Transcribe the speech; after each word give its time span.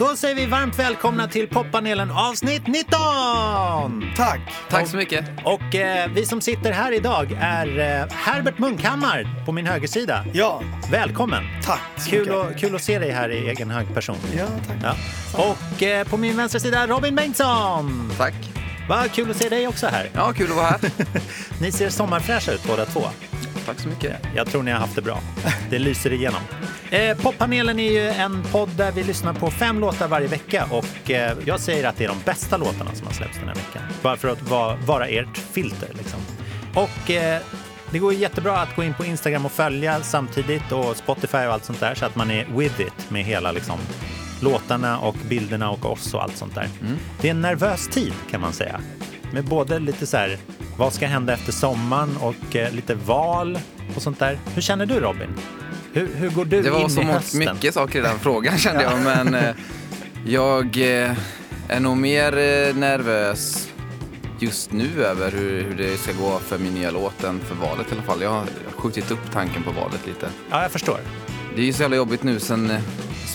Då 0.00 0.16
säger 0.16 0.34
vi 0.34 0.46
varmt 0.46 0.78
välkomna 0.78 1.28
till 1.28 1.48
poppanelen 1.48 2.10
avsnitt 2.10 2.66
19! 2.66 2.92
Tack! 4.16 4.40
Tack 4.68 4.88
så 4.88 4.96
mycket. 4.96 5.24
Och 5.44 5.74
eh, 5.74 6.10
vi 6.14 6.26
som 6.26 6.40
sitter 6.40 6.72
här 6.72 6.92
idag 6.92 7.38
är 7.40 7.78
eh, 7.78 8.12
Herbert 8.16 8.58
Munkhammar 8.58 9.44
på 9.46 9.52
min 9.52 9.66
högersida. 9.66 10.24
Ja, 10.32 10.62
Välkommen! 10.90 11.44
tack 11.64 11.80
så 11.96 12.10
Kul 12.10 12.20
mycket. 12.20 12.34
att, 12.34 12.60
kul 12.60 12.74
att 12.74 12.82
se 12.82 12.98
dig 12.98 13.10
här 13.10 13.28
i 13.30 13.48
egen 13.48 13.70
hög 13.70 13.94
person. 13.94 14.16
Ja, 14.38 14.46
tack. 14.66 14.96
Ja. 15.36 15.54
Och 15.72 15.82
eh, 15.82 16.06
på 16.06 16.16
min 16.16 16.36
vänstra 16.36 16.60
sida 16.60 16.86
Robin 16.86 17.14
Bengtsson. 17.14 18.12
Tack. 18.18 18.34
Vad 18.88 19.12
kul 19.12 19.30
att 19.30 19.36
se 19.36 19.48
dig 19.48 19.68
också 19.68 19.86
här. 19.86 20.10
Ja, 20.14 20.32
kul 20.32 20.50
att 20.50 20.56
vara 20.56 20.66
här. 20.66 20.80
Ni 21.60 21.72
ser 21.72 21.90
sommarfräscha 21.90 22.52
ut 22.52 22.64
båda 22.66 22.84
två. 22.84 23.02
Tack 23.66 23.80
så 23.80 23.88
mycket. 23.88 24.16
Jag 24.36 24.46
tror 24.46 24.62
ni 24.62 24.70
har 24.70 24.78
haft 24.78 24.94
det 24.94 25.02
bra. 25.02 25.20
Det 25.70 25.78
lyser 25.78 26.12
igenom. 26.12 26.40
Eh, 26.90 27.16
poppanelen 27.16 27.78
är 27.78 27.92
ju 27.92 28.08
en 28.08 28.42
podd 28.42 28.68
där 28.76 28.92
vi 28.92 29.02
lyssnar 29.02 29.32
på 29.34 29.50
fem 29.50 29.80
låtar 29.80 30.08
varje 30.08 30.26
vecka 30.28 30.66
och 30.70 31.10
eh, 31.10 31.36
jag 31.44 31.60
säger 31.60 31.88
att 31.88 31.96
det 31.96 32.04
är 32.04 32.08
de 32.08 32.18
bästa 32.24 32.56
låtarna 32.56 32.90
som 32.94 33.06
har 33.06 33.14
släppts 33.14 33.38
den 33.38 33.48
här 33.48 33.54
veckan. 33.54 33.82
Bara 34.02 34.16
för 34.16 34.28
att 34.28 34.42
vara, 34.42 34.76
vara 34.76 35.06
ert 35.06 35.38
filter 35.38 35.88
liksom. 35.92 36.20
Och 36.74 37.10
eh, 37.10 37.40
det 37.90 37.98
går 37.98 38.14
jättebra 38.14 38.58
att 38.58 38.76
gå 38.76 38.84
in 38.84 38.94
på 38.94 39.04
Instagram 39.04 39.46
och 39.46 39.52
följa 39.52 40.00
samtidigt 40.02 40.72
och 40.72 40.96
Spotify 40.96 41.38
och 41.38 41.52
allt 41.52 41.64
sånt 41.64 41.80
där 41.80 41.94
så 41.94 42.06
att 42.06 42.16
man 42.16 42.30
är 42.30 42.46
with 42.56 42.80
it 42.80 43.10
med 43.10 43.24
hela 43.24 43.52
liksom 43.52 43.78
låtarna 44.42 44.98
och 44.98 45.16
bilderna 45.28 45.70
och 45.70 45.92
oss 45.92 46.14
och 46.14 46.22
allt 46.22 46.36
sånt 46.36 46.54
där. 46.54 46.68
Det 47.20 47.28
är 47.28 47.30
en 47.30 47.40
nervös 47.40 47.88
tid 47.88 48.12
kan 48.30 48.40
man 48.40 48.52
säga. 48.52 48.80
Med 49.32 49.44
både 49.44 49.78
lite 49.78 50.06
så 50.06 50.16
här, 50.16 50.38
vad 50.76 50.92
ska 50.92 51.06
hända 51.06 51.32
efter 51.32 51.52
sommaren 51.52 52.16
och 52.20 52.56
eh, 52.56 52.72
lite 52.72 52.94
val 52.94 53.58
och 53.96 54.02
sånt 54.02 54.18
där. 54.18 54.38
Hur 54.54 54.62
känner 54.62 54.86
du 54.86 55.00
Robin? 55.00 55.28
Hur, 55.92 56.08
hur 56.14 56.30
går 56.30 56.44
du 56.44 56.62
Det 56.62 56.70
var 56.70 56.80
in 56.80 56.90
så 56.90 57.00
i 57.00 57.04
hösten? 57.04 57.38
mycket 57.54 57.74
saker 57.74 57.98
i 57.98 58.02
den 58.02 58.18
frågan 58.22 58.58
kände 58.58 58.82
jag, 58.82 59.00
men 59.04 59.34
eh, 59.34 59.54
jag 60.26 60.76
eh, 60.76 61.12
är 61.68 61.80
nog 61.80 61.96
mer 61.96 62.32
eh, 62.32 62.74
nervös 62.76 63.68
just 64.38 64.72
nu 64.72 65.04
över 65.04 65.30
hur, 65.32 65.62
hur 65.62 65.74
det 65.76 65.96
ska 65.96 66.12
gå 66.12 66.38
för 66.38 66.58
min 66.58 66.74
nya 66.74 66.90
låt 66.90 67.24
än 67.24 67.40
för 67.40 67.54
valet 67.54 67.86
i 67.90 67.94
alla 67.94 68.02
fall. 68.02 68.22
Jag 68.22 68.30
har 68.30 68.36
jag 68.36 68.70
har 68.76 68.82
skjutit 68.82 69.10
upp 69.10 69.30
tanken 69.32 69.62
på 69.62 69.70
valet 69.70 70.06
lite. 70.06 70.28
Ja, 70.50 70.62
jag 70.62 70.70
förstår. 70.70 70.98
Det 71.56 71.60
är 71.62 71.66
ju 71.66 71.72
så 71.72 71.82
jävla 71.82 71.96
jobbigt 71.96 72.22
nu 72.22 72.40
sen 72.40 72.70
eh, 72.70 72.80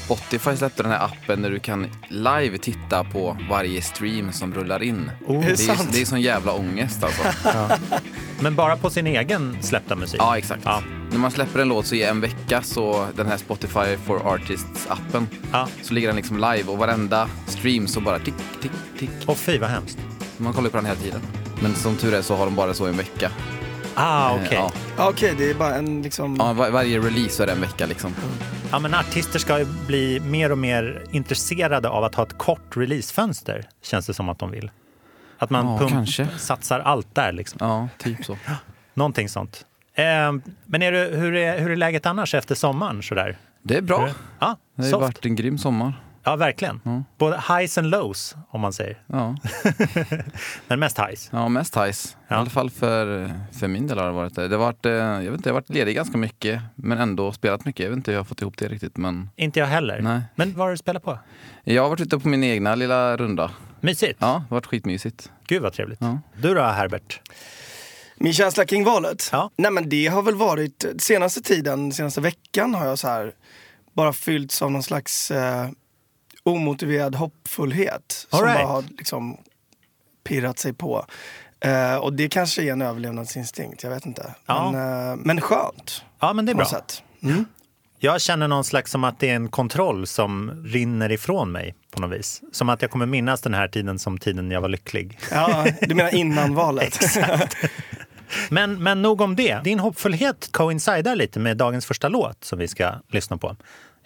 Spotify 0.06 0.58
släppte 0.58 0.84
den 0.84 0.92
här 0.92 1.06
appen 1.06 1.42
där 1.42 1.50
du 1.50 1.60
kan 1.60 1.88
live 2.10 2.58
titta 2.58 3.04
på 3.04 3.38
varje 3.50 3.82
stream 3.82 4.32
som 4.32 4.54
rullar 4.54 4.84
in. 4.84 5.12
Oh, 5.28 5.36
Är 5.36 5.40
det, 5.40 5.46
det 5.46 5.52
är, 5.52 5.76
sant? 5.76 5.90
det 5.92 6.02
är 6.02 6.06
sån 6.06 6.22
jävla 6.22 6.52
ångest 6.52 7.04
alltså. 7.04 7.24
Men 8.40 8.56
bara 8.56 8.78
på 8.78 8.90
sin 8.90 9.08
egen 9.08 9.58
släppta 9.62 9.96
musik? 9.96 10.20
Ja, 10.20 10.38
exakt. 10.38 10.62
Ja. 10.66 10.84
När 11.12 11.18
man 11.18 11.32
släpper 11.32 11.60
en 11.60 11.68
låt 11.68 11.86
så 11.86 11.96
i 11.96 12.04
en 12.04 12.22
vecka 12.22 12.62
så 12.62 13.08
den 13.16 13.28
här 13.28 13.38
Spotify 13.38 13.98
for 14.06 14.20
Artists-appen 14.20 15.26
ja. 15.52 15.68
så 15.82 15.94
ligger 15.94 16.08
den 16.08 16.16
liksom 16.16 16.38
live 16.38 16.64
och 16.72 16.78
varenda 16.78 17.30
stream 17.48 17.88
så 17.88 18.00
bara 18.00 18.20
tick, 18.20 18.36
tick, 18.62 18.72
tick. 19.00 19.10
Och 19.26 19.38
fy 19.38 19.58
vad 19.58 19.70
hemskt. 19.70 19.98
Man 20.38 20.54
kollar 20.54 20.70
på 20.70 20.78
den 20.78 20.86
hela 20.86 21.00
tiden. 21.00 21.22
Men 21.62 21.76
som 21.76 21.96
tur 21.96 22.14
är 22.14 22.22
så 22.22 22.36
har 22.36 22.46
de 22.46 22.56
bara 22.56 22.74
så 22.74 22.88
i 22.88 22.90
en 22.90 22.98
vecka. 22.98 23.32
Ah, 23.96 24.30
Eh, 24.30 24.36
okej. 24.36 24.50
Ja. 24.52 24.72
Ja, 24.98 25.10
Okej, 25.10 25.34
det 25.38 25.50
är 25.50 25.54
bara 25.54 25.76
en 25.76 26.02
liksom... 26.02 26.36
Ja, 26.40 26.54
var, 26.54 26.70
varje 26.70 27.00
release 27.00 27.44
är 27.44 27.48
det 27.48 27.54
en 27.54 27.62
vecka 27.62 27.86
liksom. 27.86 28.14
Ja, 28.72 28.80
men 28.80 28.94
artister 28.94 29.40
ska 29.40 29.60
ju 29.60 29.66
bli 29.88 30.20
mer 30.20 30.52
och 30.52 30.58
mer 30.58 31.04
intresserade 31.12 31.90
av 31.90 32.04
att 32.04 32.16
ha 32.16 32.24
ett 32.24 32.38
kort 32.38 32.78
releasefönster, 32.78 33.64
känns 33.82 34.08
det 34.08 34.14
som 34.14 34.30
att 34.30 34.40
de 34.40 34.52
vill. 34.52 34.72
Att 35.38 35.50
man 35.50 35.66
Ja, 35.68 35.78
pump, 35.78 35.92
kanske. 35.92 36.28
satsar 36.38 36.80
allt 36.80 37.16
där, 37.16 37.32
liksom. 37.32 37.58
Ja, 37.62 37.88
typ 37.98 38.26
så. 38.26 38.38
Någonting 38.94 39.30
sånt. 39.30 39.66
Eh, 39.94 40.04
men 40.66 40.82
är 40.82 40.92
det, 40.92 41.18
hur, 41.18 41.36
är, 41.36 41.60
hur 41.60 41.72
är 41.72 41.76
läget 41.76 42.06
annars 42.06 42.34
efter 42.36 42.56
sommaren? 42.56 43.04
Sådär? 43.04 43.38
Det 43.64 43.78
är 43.78 43.82
bra. 43.82 44.10
Ja, 44.40 44.58
Det 44.76 44.92
har 44.92 45.00
varit 45.00 45.26
en 45.26 45.36
grym 45.36 45.58
sommar. 45.58 45.94
Ja, 46.26 46.36
verkligen. 46.36 47.06
Både 47.18 47.44
highs 47.58 47.78
and 47.78 47.88
lows, 47.88 48.36
om 48.50 48.62
man 48.62 48.74
säger. 48.74 49.02
Ja, 49.08 49.36
Men 50.68 50.80
mest 50.80 51.00
highs. 51.00 51.30
ja 51.32 51.50
mest 51.50 51.78
highs. 51.78 52.18
Ja. 52.28 52.36
I 52.36 52.40
alla 52.40 52.50
fall 52.50 52.70
för, 52.70 53.32
för 53.60 53.68
min 53.68 53.88
del 53.88 53.98
har 53.98 54.06
det 54.06 54.12
varit 54.12 54.36
det. 54.36 54.48
det 54.48 54.56
har 54.56 54.64
varit, 54.66 54.86
eh, 54.86 54.92
jag 54.94 55.20
vet 55.22 55.34
inte, 55.34 55.50
jag 55.50 55.54
har 55.54 55.62
varit 55.62 55.70
ledig 55.70 55.96
ganska 55.96 56.18
mycket 56.18 56.62
men 56.76 56.98
ändå 56.98 57.32
spelat 57.32 57.66
mycket. 57.66 57.84
Jag 57.84 57.90
vet 57.90 57.98
inte 57.98 58.12
hur 58.12 58.16
jag 58.16 58.20
har 58.20 58.26
fått 58.26 58.42
ihop 58.42 58.58
det 58.58 58.68
riktigt 58.68 58.98
men 58.98 59.30
Inte 59.36 59.60
jag 59.60 59.68
heller. 59.68 60.02
Nej. 60.02 60.22
Men 60.36 60.54
vad 60.54 60.66
har 60.68 60.72
du 60.72 60.78
spelat 60.78 61.04
på? 61.04 61.20
jag 61.64 61.84
har 61.84 61.90
varit 61.90 62.02
ute 62.02 62.20
på 62.20 62.28
min 62.28 62.44
egna 62.44 62.76
lilla 62.76 63.18
runda. 63.18 63.52
Mysigt. 63.82 64.18
Ja, 64.22 64.28
det 64.28 64.34
har 64.34 64.58
varit 64.58 64.66
skitmysigt. 64.66 65.32
Gud 65.48 65.62
vad 65.62 65.74
trevligt. 65.74 66.00
Ja. 66.02 66.20
Du 66.42 66.54
då, 66.54 66.62
Herbert? 66.62 67.20
Min 68.18 68.34
känsla 68.34 68.66
kring 68.66 68.84
valet? 68.84 69.30
Ja. 69.32 69.50
Nej 69.58 69.72
men 69.72 69.90
det 69.90 70.08
har 70.08 70.22
väl 70.22 70.36
varit, 70.36 70.86
senaste 70.98 71.42
tiden, 71.42 71.92
senaste 71.92 72.22
veckan 72.22 72.76
har 72.76 72.86
jag 72.86 73.00
så 73.00 73.08
här 73.08 73.32
bara 73.94 74.14
fyllts 74.14 74.62
av 74.62 74.72
någon 74.72 74.84
slags 74.84 75.32
eh, 75.32 75.68
omotiverad 76.46 77.16
hoppfullhet. 77.16 78.28
All 78.30 78.40
som 78.40 78.48
right. 78.48 78.60
bara 78.60 78.68
har 78.68 78.84
liksom 78.98 79.38
pirrat 80.24 80.60
sig 80.60 80.74
på. 80.74 81.06
Eh, 81.60 81.96
och 81.96 82.14
det 82.14 82.30
kanske 82.30 82.64
är 82.64 82.72
en 82.72 82.82
överlevnadsinstinkt, 82.82 83.84
jag 83.84 83.90
vet 83.90 84.06
inte. 84.06 84.36
Ja. 84.46 84.72
Men, 84.72 85.10
eh, 85.12 85.16
men 85.16 85.42
skönt 85.42 86.04
Ja, 86.20 86.34
men 86.34 86.46
det 86.46 86.52
är 86.52 86.56
bra. 86.56 86.68
Mm. 87.24 87.46
Jag 88.00 88.22
känner 88.22 88.48
någon 88.48 88.64
slags 88.64 88.92
som 88.92 89.04
att 89.04 89.20
det 89.20 89.30
är 89.30 89.36
en 89.36 89.50
kontroll 89.50 90.08
som 90.08 90.64
rinner 90.66 91.12
ifrån 91.12 91.52
mig 91.52 91.76
på 91.92 92.02
något 92.02 92.20
vis. 92.20 92.42
Som 92.52 92.70
att 92.70 92.82
jag 92.82 92.92
kommer 92.92 93.06
minnas 93.06 93.42
den 93.42 93.54
här 93.54 93.68
tiden 93.68 94.00
som 94.00 94.18
tiden 94.18 94.52
jag 94.52 94.62
var 94.62 94.70
lycklig. 94.70 95.20
Ja, 95.32 95.66
du 95.82 95.96
menar 95.96 96.16
innan 96.16 96.56
valet? 96.56 97.00
Men, 98.50 98.84
men 98.84 99.02
nog 99.02 99.22
om 99.22 99.36
det. 99.36 99.64
Din 99.64 99.80
hoppfullhet 99.80 100.50
coincidar 100.52 101.16
lite 101.16 101.40
med 101.40 101.58
dagens 101.58 101.86
första 101.86 102.10
låt 102.10 102.44
som 102.44 102.60
vi 102.60 102.68
ska 102.68 102.94
lyssna 103.10 103.38
på. 103.38 103.56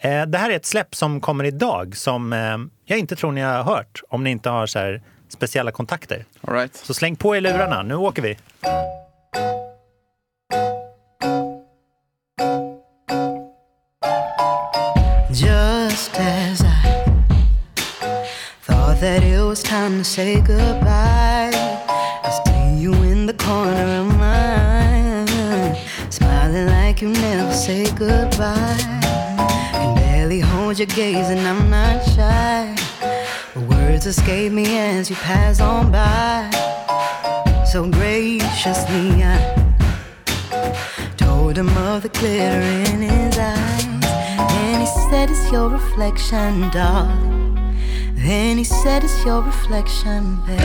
Eh, 0.02 0.26
det 0.26 0.38
här 0.38 0.50
är 0.50 0.56
ett 0.56 0.66
släpp 0.66 0.94
som 0.94 1.20
kommer 1.20 1.44
idag 1.44 1.96
som 1.96 2.32
eh, 2.32 2.58
jag 2.84 2.98
inte 2.98 3.16
tror 3.16 3.32
ni 3.32 3.40
har 3.40 3.62
hört 3.62 4.02
om 4.08 4.24
ni 4.24 4.30
inte 4.30 4.50
har 4.50 4.66
så 4.66 4.78
här 4.78 5.02
speciella 5.28 5.70
kontakter. 5.70 6.24
All 6.40 6.54
right. 6.54 6.76
Så 6.76 6.94
släng 6.94 7.16
på 7.16 7.36
er 7.36 7.40
lurarna, 7.40 7.82
nu 7.82 7.94
åker 7.94 8.22
vi. 8.22 8.36
Just 15.30 16.18
as 16.18 16.62
I 16.62 16.66
thought 18.66 19.00
that 19.00 19.22
it 19.22 19.40
was 19.40 19.62
time 19.62 19.98
to 19.98 20.04
say 20.04 20.34
goodbye, 20.36 21.50
I 22.24 22.30
see 22.44 22.82
you 22.82 22.92
in 22.94 23.26
the 23.26 23.34
corner 23.34 24.00
of 24.00 24.06
mine, 24.18 25.76
smiling 26.10 26.66
like 26.66 27.02
you 27.02 27.12
never 27.12 27.52
say 27.52 27.84
goodbye. 27.98 28.99
Hold 30.70 30.78
your 30.78 30.86
gaze, 30.86 31.30
and 31.30 31.40
I'm 31.40 31.68
not 31.68 32.00
shy. 32.14 32.76
Words 33.68 34.06
escape 34.06 34.52
me 34.52 34.78
as 34.78 35.10
you 35.10 35.16
pass 35.16 35.58
on 35.58 35.90
by. 35.90 36.48
So 37.66 37.90
graciously, 37.90 39.20
I 39.20 39.74
told 41.16 41.58
him 41.58 41.76
of 41.76 42.04
the 42.04 42.08
glitter 42.08 42.60
in 42.60 43.02
his 43.02 43.36
eyes. 43.36 43.84
And 43.84 44.80
he 44.80 44.86
said, 45.10 45.28
It's 45.28 45.50
your 45.50 45.70
reflection, 45.70 46.70
darling. 46.70 47.74
Then 48.14 48.56
he 48.56 48.62
said, 48.62 49.02
It's 49.02 49.24
your 49.24 49.42
reflection, 49.42 50.36
babe. 50.46 50.60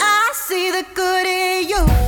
I 0.00 0.30
see 0.32 0.70
the 0.70 0.86
good 0.94 1.26
in 1.26 1.68
you 1.68 2.03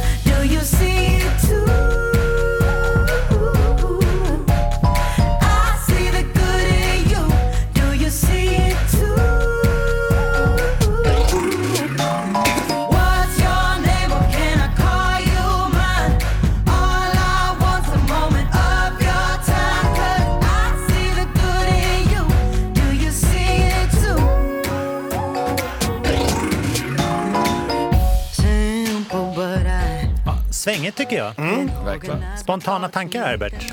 svängigt 31.34 31.60
tycker 31.68 31.78
jag. 31.78 31.84
Verkligen. 31.84 32.24
Spontana 32.38 32.88
tankar, 32.88 33.26
Herbert. 33.26 33.72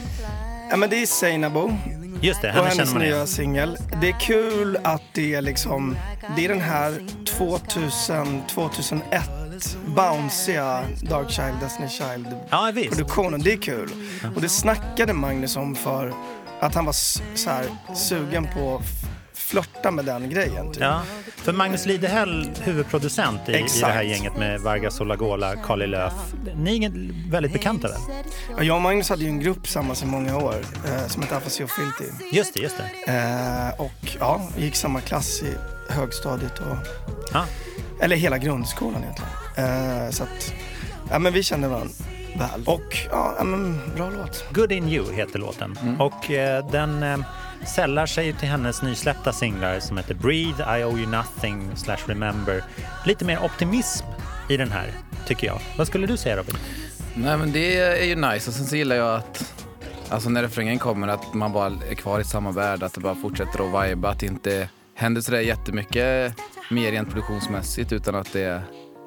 ja 0.69 0.77
men 0.77 0.89
det 0.89 1.01
är 1.01 1.05
Seinabo 1.05 1.71
Just 2.21 2.41
det, 2.41 2.47
och 2.50 2.55
henne 2.55 2.71
känner 2.75 2.94
man 2.94 3.01
nya 3.01 3.27
singel. 3.27 3.77
Det 4.01 4.09
är 4.09 4.19
kul 4.19 4.77
att 4.83 5.01
det 5.13 5.33
är 5.33 5.41
liksom, 5.41 5.97
det 6.35 6.45
är 6.45 6.50
den 6.50 6.61
här 6.61 7.01
2000, 7.25 8.41
2001 8.47 9.29
bounciga 9.85 10.83
Dark 11.01 11.29
Child, 11.31 11.53
Destiny 11.61 11.89
Child 11.89 12.27
Ja, 12.50 12.71
visst. 12.73 12.89
produktionen. 12.89 13.41
Det 13.41 13.53
är 13.53 13.57
kul. 13.57 13.89
Och 14.35 14.41
det 14.41 14.50
snackade 14.50 15.13
Magnus 15.13 15.57
om 15.57 15.75
för 15.75 16.13
att 16.59 16.75
han 16.75 16.85
var 16.85 16.94
så 17.38 17.50
här, 17.50 17.65
sugen 17.95 18.47
på 18.55 18.81
flörta 19.38 19.91
med 19.91 20.06
den 20.06 20.30
grejen. 20.30 20.71
Typ. 20.71 20.81
Ja, 20.81 21.01
för 21.35 21.53
Magnus 21.53 21.85
Lidehäll, 21.85 22.51
huvudproducent 22.63 23.50
i, 23.50 23.51
i 23.51 23.65
det 23.81 23.85
här 23.85 24.03
gänget 24.03 24.38
med 24.38 24.62
Vargas 24.62 25.01
Olagola, 25.01 25.56
Carly 25.56 25.88
Löf. 25.88 26.13
Ni 26.56 26.85
är 26.85 27.30
väldigt 27.31 27.53
bekanta 27.53 27.88
väl? 27.88 27.97
Och 28.56 28.63
jag 28.63 28.75
och 28.75 28.81
Magnus 28.81 29.09
hade 29.09 29.24
ju 29.24 29.30
en 29.30 29.39
grupp 29.39 29.63
tillsammans 29.63 30.03
i 30.03 30.06
många 30.06 30.38
år 30.38 30.56
eh, 30.85 31.07
som 31.07 31.21
hette 31.21 31.38
Afasi 31.38 31.63
och 31.63 31.69
Filty. 31.69 32.13
Just 32.31 32.53
det, 32.53 32.59
just 32.59 32.75
det. 33.06 33.12
Eh, 33.12 33.81
och 33.81 34.18
ja, 34.19 34.41
vi 34.57 34.63
gick 34.63 34.75
samma 34.75 35.01
klass 35.01 35.41
i 35.44 35.53
högstadiet 35.94 36.59
och, 36.59 36.77
Ja. 37.33 37.45
eller 38.01 38.15
hela 38.15 38.38
grundskolan 38.38 39.01
egentligen. 39.03 40.03
Eh, 40.06 40.09
så 40.09 40.24
att, 40.24 40.53
ja 41.12 41.19
men 41.19 41.33
vi 41.33 41.44
kände 41.44 41.68
varandra 41.68 41.94
väl. 42.38 42.63
Och 42.65 42.97
ja, 43.12 43.36
ja 43.38 43.44
men 43.44 43.79
bra 43.95 44.09
låt. 44.09 44.45
Good 44.53 44.71
in 44.71 44.88
you 44.89 45.13
heter 45.13 45.39
låten. 45.39 45.77
Och 46.00 46.31
eh, 46.31 46.69
den 46.71 47.03
eh, 47.03 47.18
sällar 47.68 48.06
sig 48.06 48.33
till 48.33 48.48
hennes 48.48 48.81
nysläppta 48.81 49.33
singlar 49.33 49.80
som 49.80 49.98
heter 49.98 50.13
Breathe, 50.13 50.80
I 50.80 50.83
owe 50.83 51.00
you 51.00 51.07
nothing, 51.07 51.75
slash 51.75 51.98
remember. 52.07 52.63
Lite 53.06 53.25
mer 53.25 53.44
optimism 53.44 54.06
i 54.50 54.57
den 54.57 54.71
här, 54.71 54.92
tycker 55.27 55.48
jag. 55.48 55.60
Vad 55.77 55.88
skulle 55.88 56.07
du 56.07 56.18
säga 56.18 56.38
Robin? 56.38 56.56
Nej 57.15 57.38
men 57.38 57.51
det 57.51 57.80
är 57.80 58.06
ju 58.06 58.15
nice 58.15 58.50
och 58.50 58.56
sen 58.56 58.65
så 58.65 58.75
gillar 58.75 58.95
jag 58.95 59.15
att 59.15 59.54
Alltså 60.10 60.30
när 60.30 60.44
refrängen 60.44 60.80
kommer 60.80 61.07
att 61.07 61.33
man 61.33 61.54
bara 61.54 61.65
är 61.89 61.95
kvar 61.95 62.19
i 62.19 62.24
samma 62.24 62.51
värld, 62.51 62.83
att 62.83 62.94
det 62.94 63.01
bara 63.01 63.15
fortsätter 63.15 63.81
att 63.81 63.89
viba, 63.89 64.10
att 64.10 64.19
det 64.19 64.25
inte 64.25 64.69
händer 64.95 65.21
sådär 65.21 65.39
jättemycket 65.39 66.33
mer 66.71 66.92
rent 66.92 67.10
produktionsmässigt 67.10 67.92
utan 67.92 68.15
att 68.15 68.33
det 68.33 68.62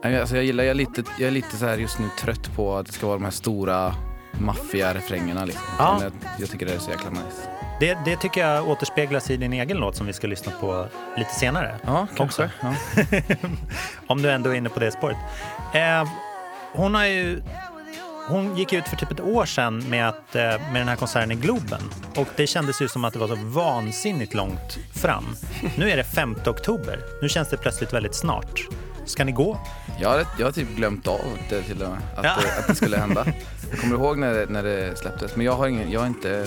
Alltså 0.04 0.36
jag 0.36 0.44
gillar, 0.44 0.64
jag 0.64 0.70
är 0.70 0.74
lite, 0.74 1.04
jag 1.18 1.26
är 1.26 1.30
lite 1.30 1.56
så 1.56 1.66
här 1.66 1.78
just 1.78 1.98
nu 1.98 2.08
trött 2.20 2.56
på 2.56 2.76
att 2.76 2.86
det 2.86 2.92
ska 2.92 3.06
vara 3.06 3.18
de 3.18 3.24
här 3.24 3.30
stora 3.30 3.94
maffiga 4.32 4.94
refrängerna 4.94 5.44
liksom. 5.44 5.64
Ja. 5.78 6.00
Jag, 6.02 6.12
jag 6.38 6.50
tycker 6.50 6.66
det 6.66 6.74
är 6.74 6.78
så 6.78 6.90
jäkla 6.90 7.10
nice. 7.10 7.55
Det, 7.80 7.98
det 8.04 8.16
tycker 8.16 8.40
jag 8.40 8.68
återspeglas 8.68 9.30
i 9.30 9.36
din 9.36 9.52
egen 9.52 9.76
låt 9.76 9.96
som 9.96 10.06
vi 10.06 10.12
ska 10.12 10.26
lyssna 10.26 10.52
på 10.60 10.86
lite 11.16 11.34
senare. 11.34 11.78
Ja, 11.84 12.06
kanske. 12.16 12.50
Ja. 12.60 12.74
Om 14.06 14.22
du 14.22 14.30
ändå 14.30 14.50
är 14.50 14.54
inne 14.54 14.68
på 14.68 14.80
det 14.80 14.90
spåret. 14.90 15.16
Eh, 15.74 16.08
hon 16.72 16.94
har 16.94 17.04
ju... 17.04 17.42
Hon 18.28 18.56
gick 18.56 18.72
ut 18.72 18.88
för 18.88 18.96
typ 18.96 19.10
ett 19.10 19.20
år 19.20 19.44
sedan 19.46 19.84
med, 19.88 20.08
att, 20.08 20.36
eh, 20.36 20.42
med 20.42 20.74
den 20.74 20.88
här 20.88 20.96
konserten 20.96 21.32
i 21.32 21.34
Globen. 21.34 21.80
Och 22.16 22.28
det 22.36 22.46
kändes 22.46 22.82
ju 22.82 22.88
som 22.88 23.04
att 23.04 23.12
det 23.12 23.18
var 23.18 23.28
så 23.28 23.34
vansinnigt 23.34 24.34
långt 24.34 24.78
fram. 24.94 25.24
Nu 25.76 25.90
är 25.90 25.96
det 25.96 26.04
5 26.04 26.36
oktober. 26.46 26.98
Nu 27.22 27.28
känns 27.28 27.48
det 27.48 27.56
plötsligt 27.56 27.92
väldigt 27.92 28.14
snart. 28.14 28.68
Ska 29.06 29.24
ni 29.24 29.32
gå? 29.32 29.58
Jag, 30.00 30.08
har, 30.08 30.26
jag 30.38 30.46
har 30.46 30.52
typ 30.52 30.68
glömt 30.76 31.06
av 31.06 31.20
det 31.50 31.62
till 31.62 31.82
och 31.82 31.90
med, 31.90 31.98
att, 32.16 32.24
Ja. 32.24 32.36
det, 32.42 32.58
att 32.58 32.66
det 32.66 32.74
skulle 32.74 32.96
hända. 32.96 33.24
Jag 33.70 33.80
kommer 33.80 33.94
ihåg 33.96 34.18
när 34.18 34.34
det, 34.34 34.46
när 34.50 34.62
det 34.62 34.98
släpptes, 34.98 35.36
men 35.36 35.46
jag 35.46 35.52
har, 35.52 35.66
ingen, 35.68 35.90
jag 35.90 36.00
har 36.00 36.06
inte 36.06 36.46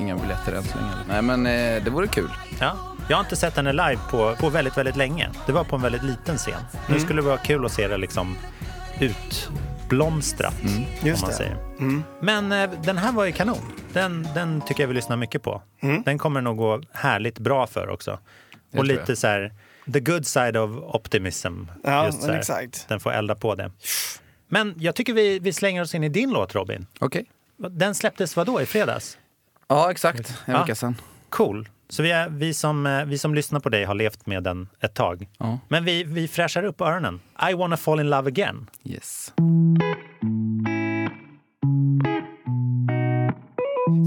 inga 0.00 0.16
biljetter 0.16 0.52
än 0.52 0.62
så 0.62 0.78
länge. 0.78 0.90
Nej 1.08 1.22
men 1.22 1.46
eh, 1.46 1.84
det 1.84 1.90
vore 1.90 2.06
kul. 2.06 2.30
Ja. 2.60 2.76
Jag 3.08 3.16
har 3.16 3.24
inte 3.24 3.36
sett 3.36 3.56
henne 3.56 3.72
live 3.72 3.98
på, 4.10 4.36
på 4.40 4.48
väldigt, 4.50 4.76
väldigt 4.78 4.96
länge. 4.96 5.28
Det 5.46 5.52
var 5.52 5.64
på 5.64 5.76
en 5.76 5.82
väldigt 5.82 6.02
liten 6.02 6.36
scen. 6.38 6.60
Nu 6.88 7.00
skulle 7.00 7.22
det 7.22 7.26
vara 7.26 7.38
kul 7.38 7.64
att 7.66 7.72
se 7.72 7.88
det 7.88 7.96
liksom 7.96 8.36
utblomstrat, 9.00 10.54
om 10.62 10.84
Just 11.08 11.22
man 11.22 11.30
det. 11.30 11.36
säger. 11.36 11.56
Mm. 11.78 12.02
Men 12.20 12.52
eh, 12.52 12.70
den 12.84 12.98
här 12.98 13.12
var 13.12 13.24
ju 13.24 13.32
kanon. 13.32 13.72
Den, 13.92 14.28
den 14.34 14.60
tycker 14.60 14.82
jag 14.82 14.88
vi 14.88 14.94
lyssnar 14.94 15.16
mycket 15.16 15.42
på. 15.42 15.62
Mm. 15.80 16.02
Den 16.02 16.18
kommer 16.18 16.40
nog 16.40 16.56
gå 16.56 16.80
härligt 16.92 17.38
bra 17.38 17.66
för 17.66 17.88
också. 17.90 18.18
Och 18.76 18.84
lite 18.84 19.04
jag. 19.06 19.18
så 19.18 19.26
här, 19.26 19.52
the 19.92 20.00
good 20.00 20.26
side 20.26 20.56
of 20.56 20.70
optimism. 20.94 21.64
Ja, 21.84 22.10
exakt. 22.38 22.88
Den 22.88 23.00
får 23.00 23.12
elda 23.12 23.34
på 23.34 23.54
det. 23.54 23.70
Men 24.48 24.74
jag 24.78 24.94
tycker 24.94 25.12
vi, 25.14 25.38
vi 25.38 25.52
slänger 25.52 25.82
oss 25.82 25.94
in 25.94 26.04
i 26.04 26.08
din 26.08 26.30
låt 26.30 26.54
Robin. 26.54 26.86
Okej. 26.98 27.24
Den 27.70 27.94
släpptes 27.94 28.36
vad 28.36 28.46
då 28.46 28.60
i 28.60 28.66
fredags? 28.66 29.18
Ja, 29.68 29.90
exakt. 29.90 30.34
En 30.46 30.54
Ja. 30.54 30.60
vecka 30.60 30.74
sedan. 30.74 30.96
Cool. 31.28 31.68
Så 31.88 32.02
vi, 32.02 32.10
är, 32.10 32.28
vi, 32.28 32.54
som, 32.54 32.86
eh, 32.86 33.04
vi 33.04 33.18
som 33.18 33.34
lyssnar 33.34 33.60
på 33.60 33.68
dig 33.68 33.84
har 33.84 33.94
levt 33.94 34.26
med 34.26 34.42
den 34.42 34.68
ett 34.80 34.94
tag. 34.94 35.28
Ja. 35.38 35.58
Men 35.68 35.84
vi, 35.84 36.04
vi 36.04 36.28
fräschar 36.28 36.62
upp 36.62 36.80
öronen. 36.80 37.20
I 37.50 37.54
wanna 37.54 37.76
fall 37.76 38.00
in 38.00 38.10
love 38.10 38.28
again. 38.28 38.70
Yes. 38.84 39.32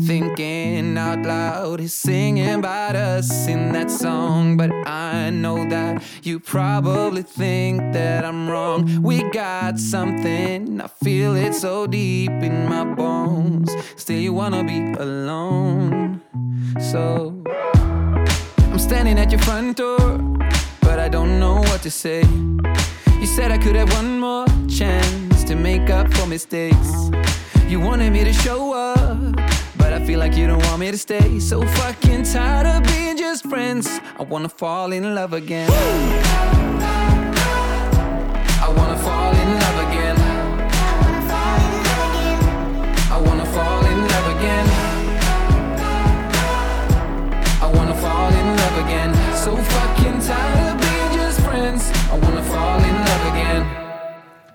Thinking 0.06 0.98
out 1.00 1.26
loud, 1.26 1.80
he's 1.80 1.96
singing 1.96 2.54
about 2.54 2.96
us 2.96 3.48
in 3.48 3.72
that 3.74 3.90
song. 3.90 4.56
But 4.56 4.72
I 4.86 5.32
know 5.32 5.68
that 5.70 6.04
you 6.22 6.40
probably 6.40 7.24
think 7.24 7.94
that 7.94 8.24
I'm 8.24 8.48
wrong. 8.48 9.02
We 9.02 9.24
got 9.32 9.80
something, 9.80 10.80
I 10.80 10.88
feel 10.88 11.36
it 11.36 11.56
so 11.56 11.88
deep 11.88 12.30
in 12.30 12.70
my 12.70 12.86
bones. 12.86 13.72
Still, 13.96 14.20
you 14.20 14.32
wanna 14.32 14.64
be 14.64 14.94
alone. 14.94 16.22
So 16.80 17.42
I'm 17.48 18.80
standing 18.80 19.18
at 19.18 19.32
your 19.32 19.42
front 19.42 19.78
door, 19.78 20.20
but 20.82 21.00
I 21.00 21.10
don't 21.10 21.40
know 21.40 21.62
what 21.62 21.82
to 21.82 21.90
say. 21.90 22.24
You 23.20 23.26
said 23.26 23.52
I 23.52 23.58
could 23.58 23.76
have 23.76 23.92
one 23.94 24.20
more 24.20 24.46
chance 24.70 25.44
to 25.46 25.56
make 25.56 25.90
up 25.90 26.14
for 26.14 26.28
mistakes. 26.28 27.10
You 27.68 27.80
wanted 27.80 28.14
me 28.14 28.24
to 28.24 28.34
show 28.34 28.74
up, 28.74 29.40
I 29.96 30.00
feel 30.06 30.20
like 30.20 30.36
you 30.36 30.46
don't 30.46 30.62
want 30.66 30.82
me 30.82 30.92
to 30.92 30.98
stay. 30.98 31.40
So 31.40 31.66
fucking 31.66 32.24
tired 32.24 32.68
of 32.68 32.84
being 32.84 33.16
just 33.16 33.48
friends. 33.48 33.88
I 34.20 34.24
wanna 34.24 34.50
fall 34.50 34.92
in 34.92 35.16
love 35.16 35.32
again. 35.32 35.72
I 38.62 38.68
wanna 38.76 38.98
fall 38.98 39.34
in 39.44 39.50
love 39.64 39.80
again. 39.88 40.18
I 43.10 43.18
wanna 43.26 43.46
fall 43.46 43.86
in 43.86 44.00
love 44.14 44.28
again. 44.36 44.68
I 47.62 47.68
wanna 47.74 47.96
fall 47.96 48.34
in 48.42 48.48
love 48.62 48.78
again. 48.86 49.12
So 49.44 49.56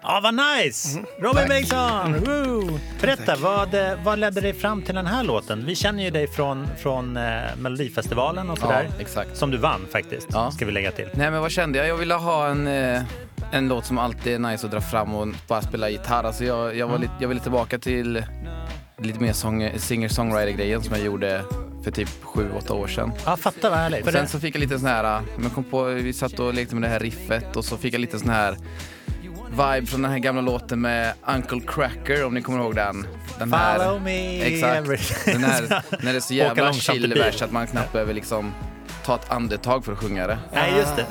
Ja, 0.02 0.20
vad 0.22 0.34
nice! 0.34 0.98
Robin 1.18 1.48
Bengtsson! 1.48 2.12
Woo! 2.24 2.78
Berätta, 3.00 3.36
vad, 3.36 3.74
eh, 3.74 3.92
vad 4.04 4.18
ledde 4.18 4.40
dig 4.40 4.54
fram 4.54 4.82
till 4.82 4.94
den 4.94 5.06
här 5.06 5.24
låten? 5.24 5.66
Vi 5.66 5.74
känner 5.76 6.04
ju 6.04 6.10
dig 6.10 6.26
från, 6.28 6.66
från 6.78 7.16
eh, 7.16 7.22
Melodifestivalen 7.58 8.50
och 8.50 8.58
sådär. 8.58 8.88
Ja, 8.88 9.00
exakt. 9.00 9.36
Som 9.36 9.50
du 9.50 9.56
vann 9.58 9.80
faktiskt, 9.92 10.26
Ja. 10.32 10.50
ska 10.50 10.66
vi 10.66 10.72
lägga 10.72 10.92
till. 10.92 11.08
Nej 11.14 11.30
men 11.30 11.40
vad 11.40 11.50
kände 11.50 11.78
jag? 11.78 11.88
Jag 11.88 11.96
ville 11.96 12.14
ha 12.14 12.46
en, 12.48 12.66
eh, 12.66 13.02
en 13.52 13.68
låt 13.68 13.86
som 13.86 13.98
alltid 13.98 14.34
är 14.34 14.38
nice 14.38 14.66
att 14.66 14.72
dra 14.72 14.80
fram 14.80 15.14
och 15.14 15.28
bara 15.48 15.62
spela 15.62 15.88
gitarr. 15.90 16.24
Alltså 16.24 16.44
jag, 16.44 16.76
jag, 16.76 16.88
var 16.88 16.98
lite, 16.98 17.12
jag 17.20 17.28
ville 17.28 17.40
tillbaka 17.40 17.78
till 17.78 18.24
lite 18.98 19.20
mer 19.20 19.32
singer-songwriter-grejen 19.78 20.82
som 20.82 20.94
jag 20.94 21.04
gjorde 21.04 21.42
för 21.84 21.90
typ 21.90 22.08
sju 22.22 22.48
åtta 22.58 22.74
år 22.74 22.86
sedan. 22.86 23.12
Ja, 23.26 23.36
fatta 23.36 23.70
vad 23.70 23.78
härligt. 23.78 24.12
Sen 24.12 24.28
så 24.28 24.40
fick 24.40 24.54
jag 24.54 24.60
lite 24.60 24.78
sån 24.78 24.88
här, 24.88 25.16
äh, 25.16 25.22
men 25.38 25.50
kom 25.50 25.64
på, 25.64 25.84
vi 25.84 26.12
satt 26.12 26.38
och 26.38 26.54
lekte 26.54 26.74
med 26.74 26.82
det 26.82 26.88
här 26.92 27.00
riffet 27.00 27.56
och 27.56 27.64
så 27.64 27.76
fick 27.76 27.94
jag 27.94 28.00
lite 28.00 28.18
sån 28.18 28.28
här 28.30 28.56
vibe 29.50 29.86
från 29.86 30.02
den 30.02 30.10
här 30.10 30.18
gamla 30.18 30.40
låten 30.40 30.80
med 30.80 31.12
Uncle 31.26 31.60
Cracker 31.66 32.24
om 32.24 32.34
ni 32.34 32.42
kommer 32.42 32.58
ihåg 32.58 32.74
den. 32.74 33.06
den 33.38 33.50
Follow 33.50 34.02
me 34.02 34.42
Exakt. 34.42 35.24
Den 35.24 35.44
här, 35.44 35.82
när 36.04 36.12
det 36.12 36.18
är 36.18 36.20
så 36.20 36.34
jävla 36.34 36.72
chill 36.72 37.14
vers 37.14 37.42
att 37.42 37.52
man 37.52 37.66
knappt 37.66 37.92
behöver 37.92 38.14
liksom 38.14 38.54
ta 39.04 39.14
ett 39.14 39.30
andetag 39.30 39.84
för 39.84 39.92
att 39.92 39.98
sjunga 39.98 40.26
det. 40.26 40.38
Nej, 40.52 40.72
just 40.76 40.96
det. 40.96 41.06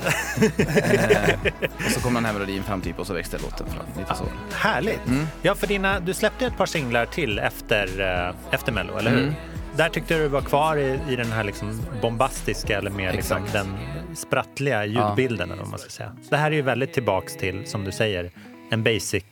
Och 1.86 1.92
så 1.92 2.02
kom 2.02 2.14
den 2.14 2.26
här 2.26 2.34
melodin 2.34 2.64
fram 2.64 2.82
typ 2.82 3.00
och 3.00 3.08
så 3.08 3.14
växte 3.14 3.38
låten 3.38 3.68
fram. 3.68 3.86
Lite 3.98 4.16
så. 4.16 4.24
Härligt. 4.56 5.08
Mm. 5.08 5.28
Ja, 5.42 5.56
för 5.56 5.68
dina, 5.68 6.00
du 6.00 6.14
släppte 6.14 6.46
ett 6.46 6.58
par 6.58 6.66
singlar 6.66 7.06
till 7.06 7.40
efter, 7.40 8.00
eh, 8.00 8.54
efter 8.54 8.72
Mello, 8.72 8.98
eller 8.98 9.12
hur? 9.12 9.24
Mm. 9.24 9.34
Där 9.76 9.90
tyckte 9.90 10.18
du 10.18 10.28
var 10.28 10.42
kvar 10.42 10.78
i, 10.78 11.00
i 11.10 11.16
den 11.16 11.32
här 11.32 11.44
liksom 11.44 11.82
bombastiska 12.02 12.78
eller 12.78 12.92
mer 12.92 13.14
liksom 13.14 13.38
den 13.54 13.68
sprattliga 14.16 14.86
ljudbilden. 14.86 15.52
Eller 15.52 15.62
vad 15.62 15.70
man 15.70 15.80
ska 15.80 15.90
säga. 15.90 16.16
Det 16.30 16.38
här 16.38 16.52
är 16.52 16.56
ju 16.56 16.62
väldigt 16.62 16.94
tillbaks 16.94 17.36
till, 17.36 17.66
som 17.66 17.84
du 17.84 17.92
säger, 17.92 18.32
en 18.70 18.84
basic 18.84 19.24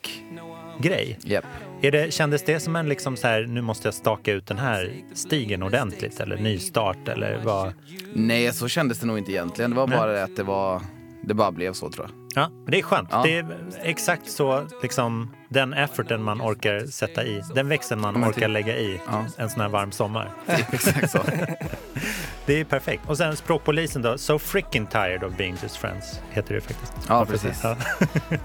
grej. 0.80 1.20
Japp. 1.24 1.46
Är 1.82 1.92
det, 1.92 2.14
kändes 2.14 2.44
det 2.44 2.60
som 2.60 2.76
en 2.76 2.90
liksom 2.90 3.18
så 3.18 3.28
här, 3.28 3.46
nu 3.46 3.62
måste 3.62 3.88
jag 3.88 3.94
staka 3.94 4.32
ut 4.32 4.48
den 4.48 4.58
här 4.58 4.92
stigen 5.14 5.64
ordentligt 5.64 6.20
eller 6.20 6.38
nystart 6.38 7.08
eller 7.08 7.42
vad? 7.44 7.74
Nej, 8.14 8.54
så 8.54 8.68
kändes 8.68 9.00
det 9.00 9.06
nog 9.06 9.18
inte 9.18 9.32
egentligen. 9.32 9.72
Det 9.72 9.78
var 9.78 9.88
bara 9.88 10.12
det 10.12 10.24
att 10.24 10.36
det 10.36 10.44
var, 10.44 10.82
det 11.28 11.34
bara 11.34 11.52
blev 11.52 11.74
så 11.74 11.90
tror 11.90 12.06
jag. 12.06 12.44
Ja, 12.44 12.50
men 12.64 12.72
det 12.72 12.80
är 12.80 12.84
skönt. 12.84 13.10
Ja. 13.12 13.24
Det 13.24 13.38
är 13.38 13.46
exakt 13.82 14.32
så, 14.32 14.68
liksom, 14.82 15.30
den 15.50 15.74
efforten 15.74 16.24
man 16.24 16.42
orkar 16.42 16.86
sätta 16.92 17.26
i, 17.26 17.42
den 17.56 17.68
växeln 17.70 18.02
man 18.02 18.24
orkar 18.24 18.32
typ. 18.42 18.50
lägga 18.50 18.78
i 18.78 19.02
Ja. 19.12 19.26
en 19.38 19.50
sån 19.50 19.62
här 19.62 19.70
varm 19.70 19.92
sommar. 19.92 20.32
Exakt 20.72 21.12
så. 21.12 21.20
Det 22.46 22.60
är 22.60 22.64
perfekt. 22.66 23.10
Och 23.10 23.18
sen 23.18 23.36
språkpolisen 23.36 24.02
då, 24.02 24.18
So 24.18 24.40
freaking 24.40 24.86
tired 24.88 25.24
of 25.24 25.38
being 25.38 25.58
just 25.64 25.76
friends, 25.78 26.20
heter 26.32 26.56
det 26.56 26.62
faktiskt. 26.62 26.94
Ja, 27.08 27.26
precis. 27.26 27.60
Ja. 27.64 27.76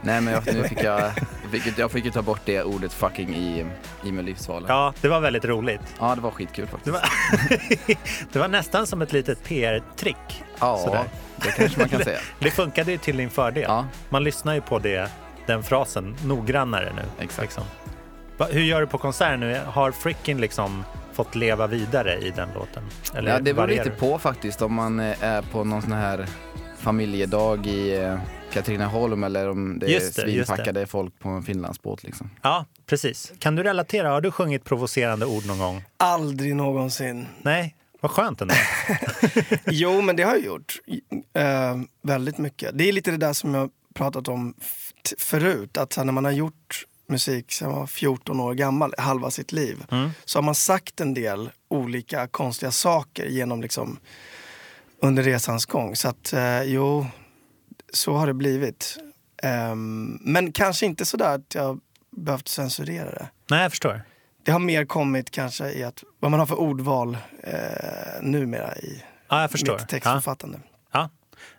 Nej 0.03 0.21
men 0.21 0.27
jag, 0.35 0.47
nu 0.55 0.62
fick 0.69 0.83
jag 0.85 1.11
fick, 1.52 1.66
ju- 1.66 1.73
jag 1.76 1.90
fick 1.90 2.04
ju 2.04 2.11
ta 2.11 2.23
bort 2.23 2.40
det 2.44 2.62
ordet 2.62 2.92
fucking 2.92 3.35
i, 3.35 3.66
i 4.04 4.12
Melodifestivalen. 4.12 4.68
ja, 4.68 4.92
det 5.00 5.09
var 5.09 5.21
väldigt 5.21 5.44
roligt. 5.44 5.80
Ja, 6.00 6.14
det 6.14 6.21
var 6.21 6.30
skitkul 6.30 6.66
Det 6.66 6.71
faktiskt. 6.71 6.94
var, 6.94 7.97
det 8.32 8.38
var 8.38 8.49
nästan 8.49 8.87
som 8.87 9.02
ett 9.02 9.12
litet 9.12 9.44
PR-trick. 9.44 10.44
Ja, 10.61 10.78
sådär. 10.78 11.04
det 11.37 11.50
kanske 11.50 11.78
man 11.80 11.88
kan 11.88 12.04
säga. 12.04 12.18
Det 12.38 12.50
funkade 12.50 12.92
ju 12.92 12.99
till 12.99 13.16
din 13.16 13.30
fördel. 13.30 13.64
Ja. 13.68 13.87
Man 14.09 14.25
lyssnar 14.25 14.54
ju 14.54 14.61
på 14.61 14.78
det, 14.78 15.11
den 15.47 15.62
frasen 15.62 16.16
noggrannare 16.25 16.92
nu. 16.97 17.02
Exakt. 17.25 17.42
Liksom. 17.42 17.64
Va, 18.38 18.47
hur 18.50 18.61
gör 18.62 18.80
du 18.80 18.87
på 18.87 18.99
konsert 18.99 19.38
nu? 19.38 19.61
Har 19.66 19.90
Frickin 19.92 20.40
liksom 20.40 20.85
fått 21.12 21.35
leva 21.35 21.66
vidare 21.66 22.18
i 22.18 22.30
den 22.30 22.49
låten? 22.54 22.82
Eller 23.14 23.30
Ja, 23.30 23.37
det 23.38 23.42
beror 23.54 23.54
varierar 23.66 23.85
lite 23.85 23.97
på 23.97 24.18
faktiskt 24.18 24.62
om 24.62 24.75
man 24.75 25.00
eh, 25.00 25.25
är 25.25 25.42
på 25.42 25.64
någon 25.64 25.82
sån 25.82 25.92
här 25.92 26.26
familjedag 26.78 27.66
i 27.66 27.99
eh, 28.02 28.18
Katrineholm 28.52 29.25
eller 29.25 29.49
om 29.50 29.78
det 29.78 29.87
är 29.87 29.90
Just 29.90 30.16
det, 30.16 30.23
just 30.23 30.49
svinpackade 30.49 30.87
folk 30.87 31.18
på 31.18 31.28
en 31.28 31.42
Finlandsbåt 31.42 32.02
liksom. 32.02 32.30
Ja, 32.42 32.66
precis. 32.87 33.32
Kan 33.38 33.56
du 33.56 33.62
relatera? 33.62 34.11
Har 34.11 34.21
du 34.21 34.30
sjungit 34.30 34.64
provocerande 34.64 35.26
ord 35.26 35.47
någon 35.47 35.59
gång? 35.59 35.85
Aldrig 35.97 36.56
någonsin. 36.56 37.26
Nej, 37.42 37.76
vad 38.00 38.11
skönt 38.11 38.40
ändå. 38.40 38.54
Jo, 39.66 40.00
men 40.02 40.16
det 40.16 40.23
har 40.23 40.32
jag 40.32 40.44
gjort. 40.44 40.75
Eh, 41.35 41.76
väldigt 42.02 42.38
mycket. 42.38 42.78
Det 42.78 42.88
är 42.88 42.92
lite 42.92 43.11
det 43.11 43.16
där 43.16 43.32
som 43.32 43.54
jag 43.54 43.71
pratat 43.94 44.28
om 44.28 44.54
förut. 45.18 45.76
Att 45.78 45.97
när 45.97 46.12
man 46.12 46.25
har 46.25 46.32
gjort 46.32 46.87
musik 47.09 47.52
sedan 47.52 47.71
man 47.71 47.80
var 47.80 47.87
14 47.87 48.40
år 48.40 48.54
gammal, 48.54 48.94
halva 48.99 49.30
sitt 49.30 49.52
liv, 49.52 49.85
så 50.25 50.38
har 50.38 50.42
man 50.42 50.54
sagt 50.54 51.00
en 51.00 51.14
del 51.14 51.50
olika 51.68 52.26
konstiga 52.26 52.71
saker 52.71 53.26
genom 53.26 53.62
liksom 53.62 53.99
under 55.02 55.23
resans 55.23 55.66
gång. 55.66 55.97
Så 55.97 56.09
att 56.09 56.32
eh, 56.32 56.62
jo, 56.62 57.06
så 57.92 58.14
har 58.14 58.26
det 58.26 58.34
blivit. 58.34 58.99
Ehm, 59.42 60.18
men 60.20 60.52
kanske 60.52 60.87
inte 60.87 61.04
så 61.04 61.16
där 61.16 61.34
att 61.34 61.54
jag 61.54 61.80
behövt 62.11 62.49
censurera 62.49 63.11
det. 63.11 63.28
Nej, 63.50 63.62
jag 63.62 63.70
förstår. 63.72 64.02
Det 64.44 64.52
har 64.52 64.58
mer 64.58 64.84
kommit 64.84 65.30
kanske 65.30 65.72
i 65.72 65.84
att, 65.84 66.04
vad 66.20 66.30
man 66.30 66.40
har 66.40 66.46
för 66.46 66.61
ordval 66.61 67.16
eh, 67.42 67.52
numera 68.22 68.76
i 68.76 69.02
Ja, 69.28 69.40
jag 69.40 69.50
förstår. 69.50 69.72
mitt 69.72 69.80
Ja. 69.82 69.87
textförfattande. 69.87 70.61
Ja. 70.92 71.11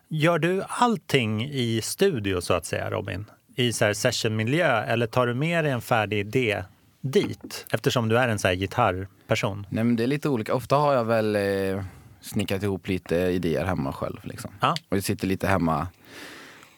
Gör 0.07 0.39
du 0.39 0.63
allting 0.67 1.43
i 1.45 1.81
studio 1.83 2.41
så 2.41 2.53
att 2.53 2.65
säga, 2.65 2.89
Robin? 2.89 3.25
I 3.55 3.73
så 3.73 3.85
här 3.85 3.93
sessionmiljö 3.93 4.83
eller 4.83 5.07
tar 5.07 5.27
du 5.27 5.33
med 5.33 5.63
dig 5.65 5.71
en 5.73 5.81
färdig 5.81 6.19
idé 6.19 6.63
dit? 7.01 7.65
Eftersom 7.73 8.09
du 8.09 8.17
är 8.19 8.27
en 8.27 8.39
så 8.39 8.47
här 8.47 8.55
gitarrperson. 8.55 9.67
Nej 9.69 9.83
men 9.83 9.95
det 9.95 10.03
är 10.03 10.07
lite 10.07 10.29
olika. 10.29 10.53
Ofta 10.55 10.75
har 10.75 10.93
jag 10.93 11.05
väl 11.05 11.35
eh, 11.35 11.83
snickrat 12.24 12.63
ihop 12.63 12.88
lite 12.88 13.15
idéer 13.15 13.65
hemma 13.65 13.94
själv 13.94 14.18
liksom. 14.24 14.51
Ja. 14.60 14.75
Och 14.89 14.98
jag 14.98 15.03
sitter 15.03 15.27
lite 15.27 15.48
hemma 15.48 15.88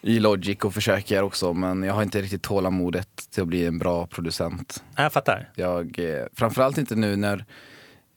i 0.02 0.20
Logic 0.20 0.60
och 0.64 0.74
försöker 0.74 1.24
också 1.24 1.54
men 1.54 1.84
jag 1.84 1.94
har 1.94 2.04
inte 2.04 2.22
riktigt 2.22 2.42
tålamodet 2.44 3.10
till 3.32 3.42
att 3.42 3.48
bli 3.48 3.66
en 3.66 3.78
bra 3.78 4.08
producent. 4.08 4.84
Ja, 4.96 5.04
Jag 5.04 5.14
fattar. 5.14 5.50
Jag, 5.56 6.00
eh, 6.00 6.26
framförallt 6.34 6.78
inte 6.78 6.96
nu 6.96 7.16
när 7.16 7.46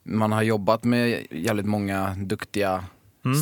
man 0.02 0.32
har 0.32 0.42
jobbat 0.42 0.84
med 0.84 1.26
jävligt 1.30 1.66
många 1.66 2.14
duktiga, 2.18 2.84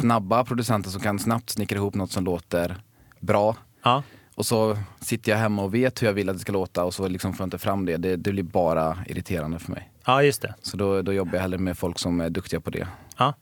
snabba 0.00 0.45
producenter 0.45 0.90
som 0.90 1.00
kan 1.00 1.19
snabbt 1.19 1.50
snickra 1.50 1.76
ihop 1.76 1.95
något 1.95 2.11
som 2.11 2.25
låter 2.25 2.76
bra. 3.21 3.57
Ja. 3.85 4.02
Och 4.35 4.47
så 4.47 4.78
sitter 5.00 5.33
jag 5.33 5.38
hemma 5.38 5.62
och 5.62 5.75
vet 5.75 6.02
hur 6.02 6.07
jag 6.07 6.14
vill 6.14 6.28
att 6.28 6.37
det 6.37 6.40
ska 6.40 6.52
låta 6.52 6.85
och 6.85 6.95
så 6.95 7.09
liksom 7.09 7.33
får 7.33 7.45
jag 7.45 7.47
inte 7.47 7.59
fram 7.59 7.85
det. 7.87 7.97
Det, 7.97 8.16
det 8.16 8.33
blir 8.33 8.43
bara 8.43 8.99
irriterande 9.07 9.59
för 9.59 9.73
mig. 9.73 9.90
ja, 10.07 10.23
just 10.23 10.43
det. 10.43 10.55
Så 10.62 10.76
då, 10.76 11.02
då 11.02 11.12
jobbar 11.12 11.33
jag 11.35 11.40
hellre 11.40 11.59
med 11.59 11.78
folk 11.78 11.99
som 11.99 12.21
är 12.21 12.31
duktiga 12.31 12.61
på 12.61 12.71
det. 12.71 12.88
Ja. 13.16 13.35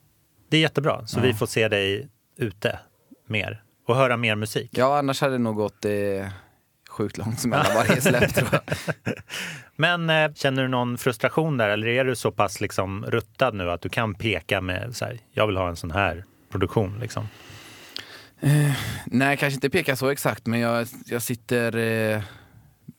Det 0.54 0.58
är 0.58 0.62
jättebra. 0.62 1.06
Så 1.06 1.20
vi 1.20 1.34
får 1.34 1.46
se 1.46 1.68
dig 1.68 2.08
ute 2.36 2.78
mer 3.26 3.62
och 3.86 3.96
höra 3.96 4.16
mer 4.16 4.36
musik. 4.36 4.70
Ja, 4.72 4.98
annars 4.98 5.20
hade 5.20 5.34
det 5.34 5.38
nog 5.38 5.56
gått 5.56 5.84
eh, 5.84 5.92
sjukt 6.90 7.18
långt 7.18 7.44
mellan 7.44 7.74
varje 7.74 8.00
släpp 8.00 8.34
tror 8.34 8.48
jag. 8.52 8.62
Men 9.76 10.10
eh, 10.10 10.32
känner 10.34 10.62
du 10.62 10.68
någon 10.68 10.98
frustration 10.98 11.56
där 11.56 11.68
eller 11.68 11.86
är 11.86 12.04
du 12.04 12.16
så 12.16 12.30
pass 12.30 12.60
liksom 12.60 13.04
ruttad 13.04 13.54
nu 13.54 13.70
att 13.70 13.80
du 13.80 13.88
kan 13.88 14.14
peka 14.14 14.60
med 14.60 14.96
så 14.96 15.04
här, 15.04 15.18
jag 15.32 15.46
vill 15.46 15.56
ha 15.56 15.68
en 15.68 15.76
sån 15.76 15.90
här 15.90 16.24
produktion 16.50 16.98
liksom? 17.00 17.28
Nej, 19.06 19.36
kanske 19.36 19.54
inte 19.54 19.70
peka 19.70 19.96
så 19.96 20.08
exakt, 20.08 20.46
men 20.46 20.60
jag, 20.60 20.86
jag 21.06 21.22
sitter 21.22 21.76
eh, 21.76 22.22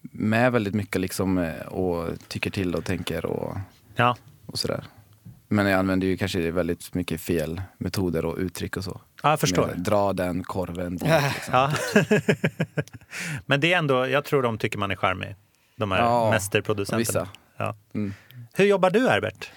med 0.01 0.51
väldigt 0.51 0.74
mycket 0.74 1.01
liksom 1.01 1.38
eh, 1.38 1.65
och 1.67 2.09
tycker 2.27 2.50
till 2.50 2.75
och 2.75 2.85
tänker 2.85 3.25
och, 3.25 3.57
Ja, 3.95 4.17
och 4.45 4.59
sådär. 4.59 4.83
Men 5.48 5.66
jag 5.66 5.80
använder 5.80 6.08
ju 6.08 6.18
kanske 6.18 6.52
väldigt 6.52 6.94
mycket 6.94 7.22
fel 7.22 7.62
metoder 7.78 8.25
och 8.25 8.38
uttryck 8.38 8.78
och 8.78 8.84
så. 8.84 9.02
ja 9.24 9.30
jag 9.30 9.40
förstår. 9.40 9.68
Med, 9.68 9.80
Dra 9.80 10.14
den 10.14 10.44
korven 10.44 10.98
dit. 10.98 11.02
Liksom. 11.34 11.54
Ja. 11.54 11.72
Men 13.46 13.62
det 13.62 13.74
är 13.74 13.78
ändå, 13.78 14.08
jag 14.08 14.25
tror 14.25 14.42
de 14.44 14.58
tycker 14.58 14.78
man 14.78 14.92
är 14.92 14.96
charmig. 14.96 15.36
De 15.75 15.92
här 15.92 16.00
Ja, 16.02 16.32
mästerproducenterna. 16.32 16.98
vissa. 17.00 17.28
Ja. 17.58 17.75
Mm. 17.96 18.14
Hur 18.54 18.66
jobbar 18.66 18.90
du 18.90 19.10
Herbert? 19.10 19.52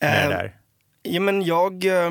Med 0.00 0.22
Eh, 0.24 0.28
det 0.28 0.34
där? 0.34 0.56
Ja, 1.02 1.20
men 1.20 1.42
jag, 1.42 1.84
eh, 1.84 2.10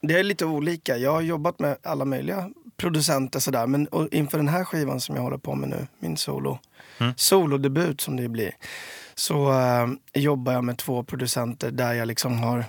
det 0.00 0.18
är 0.18 0.22
lite 0.24 0.44
olika. 0.44 0.96
Jag 0.96 1.12
har 1.12 1.20
jobbat 1.20 1.58
med 1.58 1.76
alla 1.82 2.04
möjliga 2.04 2.50
producenter 2.76 3.40
sådär. 3.40 3.66
Men 3.66 3.88
inför 4.10 4.38
den 4.38 4.48
här 4.48 4.64
skivan 4.64 5.00
som 5.00 5.16
jag 5.16 5.22
håller 5.22 5.38
på 5.38 5.54
med 5.54 5.68
nu, 5.68 5.86
min 5.98 6.16
solo, 6.16 6.58
solodebut 7.16 8.00
som 8.00 8.16
det 8.16 8.28
blir, 8.28 8.50
så 9.18 9.52
eh, 9.52 9.86
jobbar 10.14 10.52
jag 10.52 10.64
med 10.64 10.78
två 10.78 11.02
producenter 11.02 11.70
där 11.70 11.92
jag 11.94 12.08
liksom 12.08 12.38
har, 12.38 12.64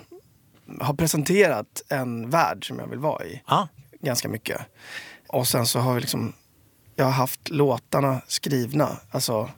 har 0.80 0.94
presenterat 0.94 1.84
en 1.90 2.30
värld 2.30 2.68
som 2.68 2.80
jag 2.80 2.88
vill 2.88 3.00
vara 3.00 3.26
i 3.26 3.42
Ja, 3.48 3.68
ganska 4.02 4.30
mycket. 4.30 4.62
Och 5.28 5.48
sen 5.48 5.66
så 5.66 5.80
har 5.80 5.94
vi 5.94 6.02
liksom, 6.02 6.34
jag 6.96 7.06
har 7.06 7.12
haft 7.12 7.50
låtarna 7.50 8.22
skrivna, 8.28 8.98
alltså 9.12 9.50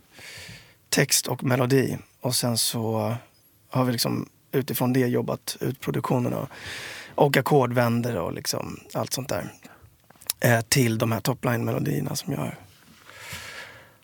text 0.89 1.27
och 1.27 1.43
melodi. 1.43 1.97
Och 2.21 2.35
sen 2.35 2.57
så 2.57 3.15
har 3.69 3.85
vi 3.85 3.91
liksom 3.91 4.29
utifrån 4.51 4.93
det 4.93 5.07
jobbat 5.07 5.57
ut 5.59 5.79
produktionen 5.79 6.33
och, 6.33 6.49
och 7.15 7.37
ackordvänder 7.37 8.15
och 8.15 8.33
liksom 8.33 8.79
allt 8.93 9.13
sånt 9.13 9.29
där. 9.29 9.53
Eh, 10.39 10.61
till 10.61 10.97
de 10.97 11.11
här 11.11 11.19
topline-melodierna 11.19 12.15
som 12.15 12.33
jag 12.33 12.55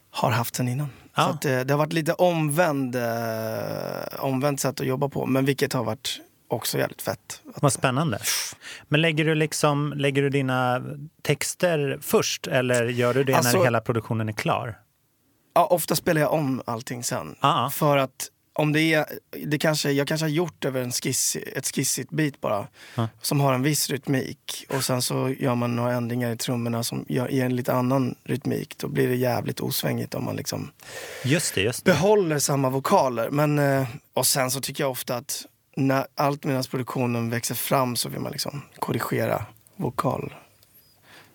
har 0.10 0.32
haft 0.32 0.56
sen 0.56 0.68
innan. 0.68 0.90
Ja. 1.16 1.24
Så 1.24 1.30
att, 1.30 1.46
eh, 1.46 1.60
det 1.60 1.74
har 1.74 1.78
varit 1.78 1.94
lite 1.94 2.14
omvänd, 2.14 2.96
eh, 2.96 3.04
omvänt 4.20 4.60
sätt 4.60 4.80
att 4.82 4.88
jobba 4.88 5.10
på, 5.10 5.26
men 5.26 5.46
vilket 5.46 5.74
har 5.74 5.84
varit 5.84 6.20
också 6.48 6.78
jävligt 6.78 7.02
fett. 7.02 7.42
Vad 7.44 7.74
spännande. 7.74 8.20
Men 8.88 9.02
lägger 9.02 9.26
du, 9.26 9.36
liksom, 9.36 9.94
lägger 9.96 10.22
du 10.22 10.30
dina 10.30 10.82
texter 11.22 11.98
först 12.02 12.48
eller 12.48 12.86
gör 12.86 13.14
du 13.14 13.24
det 13.24 13.32
när 13.32 13.38
Alltså- 13.40 13.64
hela 13.64 13.82
produktionen 13.82 14.30
är 14.30 14.34
klar? 14.34 14.78
Ja, 15.54 15.66
ofta 15.66 15.96
spelar 15.96 16.22
jag 16.22 16.34
om 16.34 16.62
allting 16.66 17.04
sen. 17.04 17.36
Ja. 17.42 17.70
För 17.74 17.98
att 17.98 18.28
om 18.58 18.72
det 18.74 18.94
är, 18.94 19.06
det 19.46 19.58
kanske, 19.58 19.92
jag 19.92 20.08
kanske 20.08 20.24
har 20.24 20.30
gjort 20.32 20.66
över 20.66 20.82
en 20.82 20.92
skiss, 20.92 21.36
ett 21.56 21.76
skissigt 21.76 22.10
bit 22.12 22.42
bara. 22.42 22.68
Ja. 22.96 23.08
Som 23.22 23.40
har 23.40 23.54
en 23.54 23.64
viss 23.64 23.90
rytmik. 23.90 24.66
Och 24.70 24.84
sen 24.84 25.02
så 25.02 25.30
gör 25.40 25.56
man 25.56 25.76
några 25.76 25.94
ändringar 25.94 26.32
i 26.32 26.38
trummorna 26.38 26.84
som 26.84 27.06
gör, 27.10 27.30
ger 27.30 27.46
en 27.46 27.56
lite 27.56 27.74
annan 27.74 28.16
rytmik. 28.24 28.78
Då 28.78 28.88
blir 28.88 29.08
det 29.08 29.16
jävligt 29.16 29.60
osvängigt 29.60 30.14
om 30.16 30.26
man 30.26 30.36
liksom 30.36 30.72
Just 31.24 31.56
det, 31.56 31.62
just 31.62 31.86
det. 31.86 31.92
behåller 31.92 32.40
samma 32.40 32.70
vokaler. 32.70 33.30
Men, 33.30 33.60
eh, 33.60 33.88
och 34.14 34.28
sen 34.28 34.52
så 34.52 34.62
tycker 34.62 34.84
jag 34.84 34.92
ofta 34.92 35.16
att 35.16 35.46
när 35.78 36.08
allt 36.16 36.44
medan 36.44 36.64
produktionen 36.64 37.30
växer 37.30 37.56
fram 37.56 37.96
så 37.96 38.10
vill 38.10 38.20
man 38.20 38.32
liksom 38.32 38.62
korrigera 38.80 39.46
vokal, 39.76 40.34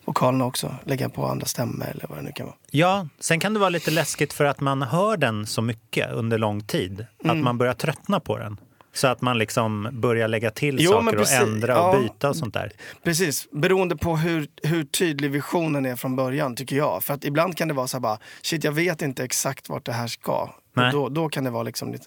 vokalerna 0.04 0.45
också. 0.45 0.75
Lägga 0.85 1.09
på 1.09 1.26
andra 1.26 1.47
stämmor 1.47 1.87
eller 1.90 2.07
vad 2.09 2.19
det 2.19 2.23
nu 2.23 2.33
kan 2.33 2.47
vara. 2.47 2.57
Ja, 2.71 3.09
sen 3.21 3.40
kan 3.40 3.54
det 3.54 3.61
vara 3.61 3.71
lite 3.71 3.90
läskigt 3.90 4.33
för 4.33 4.45
att 4.45 4.61
man 4.61 4.83
hör 4.83 5.16
den 5.16 5.47
så 5.47 5.62
mycket 5.62 6.12
under 6.12 6.38
lång 6.38 6.61
tid. 6.64 7.07
Mm. 7.25 7.37
Att 7.37 7.45
man 7.45 7.59
börjar 7.59 7.75
tröttna 7.75 8.21
på 8.21 8.38
den. 8.38 8.57
Så 8.92 9.07
att 9.09 9.21
man 9.21 9.38
liksom 9.38 9.88
börjar 9.92 10.28
lägga 10.28 10.50
till 10.50 10.76
Jo, 10.80 10.90
saker 10.90 11.21
och 11.21 11.30
ändra 11.33 11.83
och 11.83 11.95
Ja. 11.95 12.00
byta 12.00 12.28
och 12.28 12.37
sånt 12.37 12.54
där. 12.54 12.73
Precis, 13.04 13.49
beroende 13.50 13.97
på 13.97 14.16
hur, 14.16 14.49
hur 14.62 14.85
tydlig 14.85 15.30
visionen 15.30 15.87
är 15.87 15.97
från 15.97 16.16
början 16.16 16.57
tycker 16.57 16.76
jag. 16.76 17.04
För 17.04 17.14
att 17.14 17.25
ibland 17.25 17.57
kan 17.57 17.69
det 17.69 17.75
vara 17.75 17.87
så 17.87 17.97
här 17.97 18.00
bara, 18.00 18.19
shit 18.42 18.64
jag 18.64 18.73
vet 18.73 19.02
inte 19.02 19.25
exakt 19.25 19.69
vart 19.69 19.85
det 19.87 19.92
här 19.92 20.07
ska. 20.07 20.50
Nej. 20.75 20.87
Och 20.87 20.92
då, 20.92 21.09
då 21.09 21.28
kan 21.28 21.45
det 21.45 21.50
vara 21.50 21.62
liksom 21.62 21.92
lite... 21.92 22.07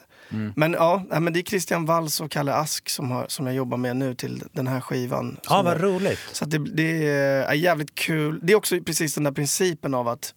Men 0.56 0.74
ja, 0.74 1.04
men 1.10 1.34
det 1.34 1.40
är 1.40 1.44
Christian 1.44 1.86
Walls 1.86 2.22
och 2.22 2.32
Kalle 2.32 2.54
Ask 2.54 2.90
som, 2.90 3.12
har, 3.12 3.26
som 3.28 3.46
jag 3.48 3.56
jobbar 3.56 3.78
med 3.78 3.96
nu 3.98 4.16
till 4.16 4.44
den 4.52 4.68
här 4.68 4.82
skivan. 4.82 5.40
Ja, 5.50 5.62
vad 5.62 5.74
jag- 5.74 5.84
roligt. 5.84 6.20
Så 6.32 6.46
det, 6.46 6.58
det 6.58 7.08
är 7.08 7.54
jävligt 7.54 7.96
kul. 7.96 8.40
Det 8.44 8.54
är 8.54 8.58
också 8.58 8.80
precis 8.86 9.14
den 9.16 9.24
där 9.24 9.32
principen 9.32 9.94
av 9.94 10.08
att 10.08 10.34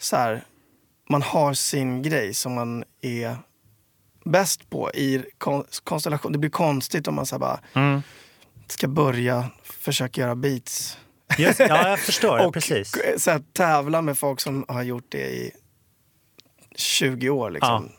så 0.00 0.16
här, 0.16 0.44
man 1.10 1.22
har 1.22 1.54
sin 1.54 2.02
grej 2.02 2.34
som 2.34 2.54
man 2.54 2.84
är 3.00 3.36
bäst 4.24 4.70
på 4.70 4.90
i 4.94 5.22
kon- 5.38 5.64
konstellation. 5.84 6.32
Det 6.32 6.38
blir 6.38 6.50
konstigt 6.50 7.08
om 7.08 7.14
man 7.14 7.26
så 7.26 7.38
bara 7.38 7.60
Mm. 7.74 8.02
ska 8.66 8.88
börja 8.88 9.50
försöka 9.64 10.20
göra 10.20 10.34
beats. 10.34 10.98
Just, 11.38 11.58
ja, 11.60 11.88
jag 11.88 12.00
förstår. 12.00 12.38
och 12.46 12.54
precis. 12.54 12.92
så 13.18 13.30
här, 13.30 13.42
tävla 13.52 14.02
med 14.02 14.18
folk 14.18 14.40
som 14.40 14.64
har 14.68 14.82
gjort 14.82 15.06
det 15.08 15.30
i 15.30 15.50
20 16.76 17.30
år. 17.30 17.50
Liksom. 17.50 17.92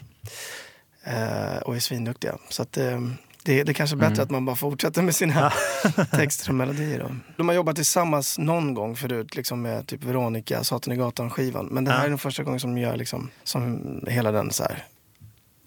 Eh, 1.03 1.57
och 1.57 1.75
är 1.75 1.79
svinduktiga. 1.79 2.37
Så 2.49 2.61
att, 2.61 2.77
eh, 2.77 3.01
det, 3.43 3.63
det 3.63 3.73
kanske 3.73 3.95
är 3.95 3.97
bättre 3.97 4.23
att 4.23 4.29
man 4.29 4.45
bara 4.45 4.55
fortsätter 4.55 5.01
med 5.01 5.15
sina 5.15 5.53
texter 6.11 6.49
och 6.49 6.55
melodier. 6.55 6.99
Då. 6.99 7.15
De 7.37 7.47
har 7.47 7.55
jobbat 7.55 7.75
tillsammans 7.75 8.37
någon 8.37 8.73
gång 8.73 8.95
förut 8.95 9.35
liksom 9.35 9.61
med 9.61 9.87
typ 9.87 10.03
Veronica, 10.03 10.63
Satan 10.63 10.93
i 10.93 10.97
gatan-skivan. 10.97 11.65
Men 11.65 11.83
det 11.85 11.91
här 11.91 11.99
Ja. 11.99 12.05
är 12.05 12.09
den 12.09 12.17
första 12.17 12.43
gången 12.43 12.59
som 12.59 12.75
de 12.75 12.81
gör 12.81 12.97
liksom, 12.97 13.29
som 13.43 13.81
hela 14.07 14.31
den 14.31 14.51
så 14.51 14.63
här, 14.63 14.83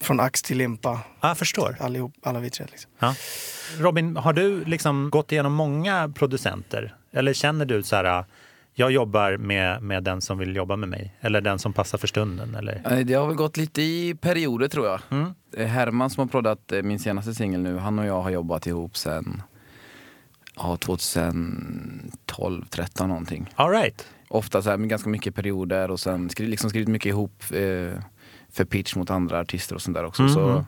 från 0.01 0.19
ax 0.19 0.41
till 0.41 0.57
limpa. 0.57 0.99
Ja, 1.21 1.27
jag 1.27 1.37
förstår. 1.37 1.77
Allihop, 1.79 2.13
alla 2.23 2.39
vi 2.39 2.49
tre. 2.49 2.65
Liksom. 2.71 2.91
Ja. 2.99 3.15
Robin, 3.77 4.17
har 4.17 4.33
du 4.33 4.65
liksom 4.65 5.09
gått 5.09 5.31
igenom 5.31 5.53
många 5.53 6.09
producenter? 6.15 6.95
Eller 7.13 7.33
känner 7.33 7.65
du 7.65 7.83
så 7.83 7.95
här, 7.95 8.25
jag 8.79 8.91
jobbar 8.91 9.37
med, 9.37 9.81
med 9.81 10.03
den 10.03 10.21
som 10.21 10.37
vill 10.37 10.55
jobba 10.55 10.75
med 10.75 10.89
mig. 10.89 11.13
Eller 11.21 11.41
den 11.41 11.59
som 11.59 11.73
passar 11.73 11.97
för 11.97 12.07
stunden. 12.07 12.55
Eller... 12.55 12.81
Eh, 12.85 12.99
Det 13.05 13.13
har 13.13 13.27
väl 13.27 13.35
gått 13.35 13.57
lite 13.57 13.81
i 13.81 14.15
perioder 14.21 14.67
tror 14.67 14.87
jag. 14.87 14.99
Mm. 15.09 15.33
Är 15.57 15.65
Herman 15.65 16.09
som 16.09 16.21
har 16.21 16.27
proddat 16.27 16.71
eh, 16.71 16.81
min 16.81 16.99
senaste 16.99 17.33
singel 17.33 17.61
nu. 17.61 17.77
Han 17.77 17.99
och 17.99 18.05
jag 18.05 18.21
har 18.21 18.29
jobbat 18.29 18.67
ihop 18.67 18.97
sen 18.97 19.41
ja, 20.55 20.77
2012, 20.77 22.65
13 22.69 23.09
någonting. 23.09 23.49
All 23.55 23.69
right. 23.71 24.07
Ofta 24.29 24.61
så 24.61 24.69
här 24.69 24.77
med 24.77 24.89
ganska 24.89 25.09
mycket 25.09 25.35
perioder 25.35 25.91
och 25.91 25.99
sen 25.99 26.29
skri, 26.29 26.47
liksom 26.47 26.69
skrivit 26.69 26.87
mycket 26.87 27.09
ihop 27.09 27.43
eh, 27.51 27.99
för 28.51 28.65
pitch 28.65 28.95
mot 28.95 29.09
andra 29.09 29.39
artister 29.39 29.75
och 29.75 29.81
sånt 29.81 29.95
där 29.97 30.05
också. 30.05 30.21
Mhm. 30.23 30.33
Så 30.33 30.65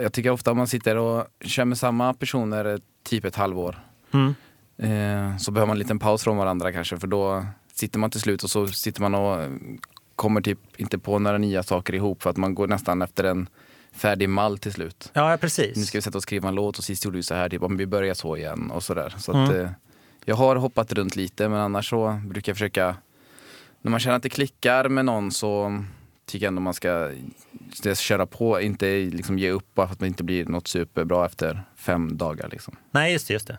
jag 0.00 0.12
tycker 0.12 0.30
ofta 0.30 0.54
man 0.54 0.66
sitter 0.66 0.96
och 0.96 1.26
kör 1.44 1.64
med 1.64 1.78
samma 1.78 2.14
personer 2.14 2.64
eh, 2.64 2.78
typ 3.04 3.24
ett 3.24 3.36
halvår 3.36 3.78
Mm. 4.14 4.34
Eh, 4.82 5.36
så 5.36 5.50
behöver 5.50 5.66
man 5.66 5.74
en 5.74 5.78
liten 5.78 5.98
paus 5.98 6.22
från 6.24 6.36
varandra 6.36 6.72
kanske 6.72 6.96
för 6.96 7.06
då 7.06 7.46
sitter 7.74 7.98
man 7.98 8.10
till 8.10 8.20
slut 8.20 8.42
och 8.42 8.50
så 8.50 8.66
sitter 8.68 9.00
man 9.00 9.14
och 9.14 9.48
kommer 10.16 10.40
typ 10.40 10.58
inte 10.76 10.98
på 10.98 11.18
några 11.18 11.38
nya 11.38 11.62
saker 11.62 11.94
ihop 11.94 12.22
för 12.22 12.30
att 12.30 12.36
man 12.36 12.54
går 12.54 12.66
nästan 12.68 13.02
efter 13.02 13.24
en 13.24 13.48
färdig 13.92 14.28
mall 14.28 14.58
till 14.58 14.72
slut. 14.72 15.10
Ja, 15.12 15.22
ja, 15.24 15.30
Nu 15.30 15.38
precis. 15.38 15.86
ska 15.88 15.98
vi 15.98 16.02
sätta 16.02 16.18
och 16.18 16.22
skriva 16.22 16.48
en 16.48 16.54
låt 16.54 16.78
och 16.78 16.84
sist 16.84 17.04
gjorde 17.04 17.16
vi 17.16 17.22
så 17.22 17.34
här, 17.34 17.48
typ 17.48 17.62
om 17.62 17.76
vi 17.76 17.86
börjar 17.86 18.14
så 18.14 18.36
igen 18.36 18.70
och 18.70 18.82
sådär. 18.82 19.14
Så 19.18 19.32
Mm. 19.32 19.44
att, 19.44 19.54
eh, 19.54 19.68
jag 20.24 20.36
har 20.36 20.56
hoppat 20.56 20.92
runt 20.92 21.16
lite 21.16 21.48
men 21.48 21.58
annars 21.60 21.90
så 21.90 22.20
brukar 22.26 22.50
jag 22.50 22.56
försöka, 22.56 22.96
när 23.82 23.90
man 23.90 24.00
känner 24.00 24.16
att 24.16 24.22
det 24.22 24.28
klickar 24.28 24.88
med 24.88 25.04
någon 25.04 25.30
så 25.32 25.84
tycker 26.26 26.46
jag 26.46 26.48
ändå 26.50 26.60
man 26.62 26.74
ska 26.74 27.10
köra 27.94 28.26
på, 28.26 28.60
inte 28.60 28.86
liksom 28.98 29.38
ge 29.38 29.50
upp 29.50 29.74
bara 29.74 29.86
för 29.86 29.92
att 29.92 30.00
det 30.00 30.06
inte 30.06 30.24
blir 30.24 30.46
något 30.46 30.68
superbra 30.68 31.26
efter 31.26 31.62
fem 31.76 32.16
dagar. 32.16 32.48
Liksom. 32.48 32.76
Nej, 32.90 33.12
just 33.12 33.28
det. 33.28 33.34
Just 33.34 33.46
det. 33.46 33.58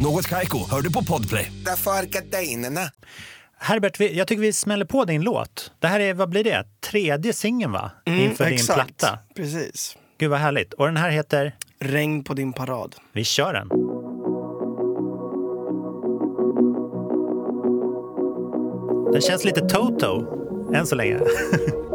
Något 0.00 0.26
Kaiko, 0.28 0.58
hör 0.70 0.80
du 0.82 0.92
på 0.92 1.04
Podplay. 1.04 1.52
Därför 1.64 1.90
är 1.90 2.02
gardinerna. 2.02 2.80
Herbert, 3.58 4.00
jag 4.00 4.26
tycker 4.26 4.42
vi 4.42 4.52
smäller 4.52 4.84
på 4.84 5.04
din 5.04 5.22
låt. 5.22 5.72
Det 5.78 5.86
här 5.86 6.00
är, 6.00 6.14
vad 6.14 6.28
blir 6.30 6.44
det? 6.44 6.64
Tredje 6.80 7.32
singeln 7.32 7.72
va? 7.72 7.90
Mm, 8.06 8.20
Inför 8.20 8.44
din 8.44 8.54
exakt. 8.54 8.98
platta. 8.98 9.18
Precis. 9.36 9.96
Gud 10.18 10.30
vad 10.30 10.38
härligt. 10.38 10.72
Och 10.72 10.86
den 10.86 10.96
här 10.96 11.10
heter? 11.10 11.54
Regn 11.80 12.24
på 12.24 12.34
din 12.34 12.52
parad. 12.52 12.94
Vi 13.12 13.24
kör 13.24 13.52
den. 13.52 13.68
Den 19.12 19.20
känns 19.22 19.44
lite 19.44 19.60
Toto, 19.60 20.26
än 20.74 20.86
så 20.86 20.94
länge. 20.94 21.18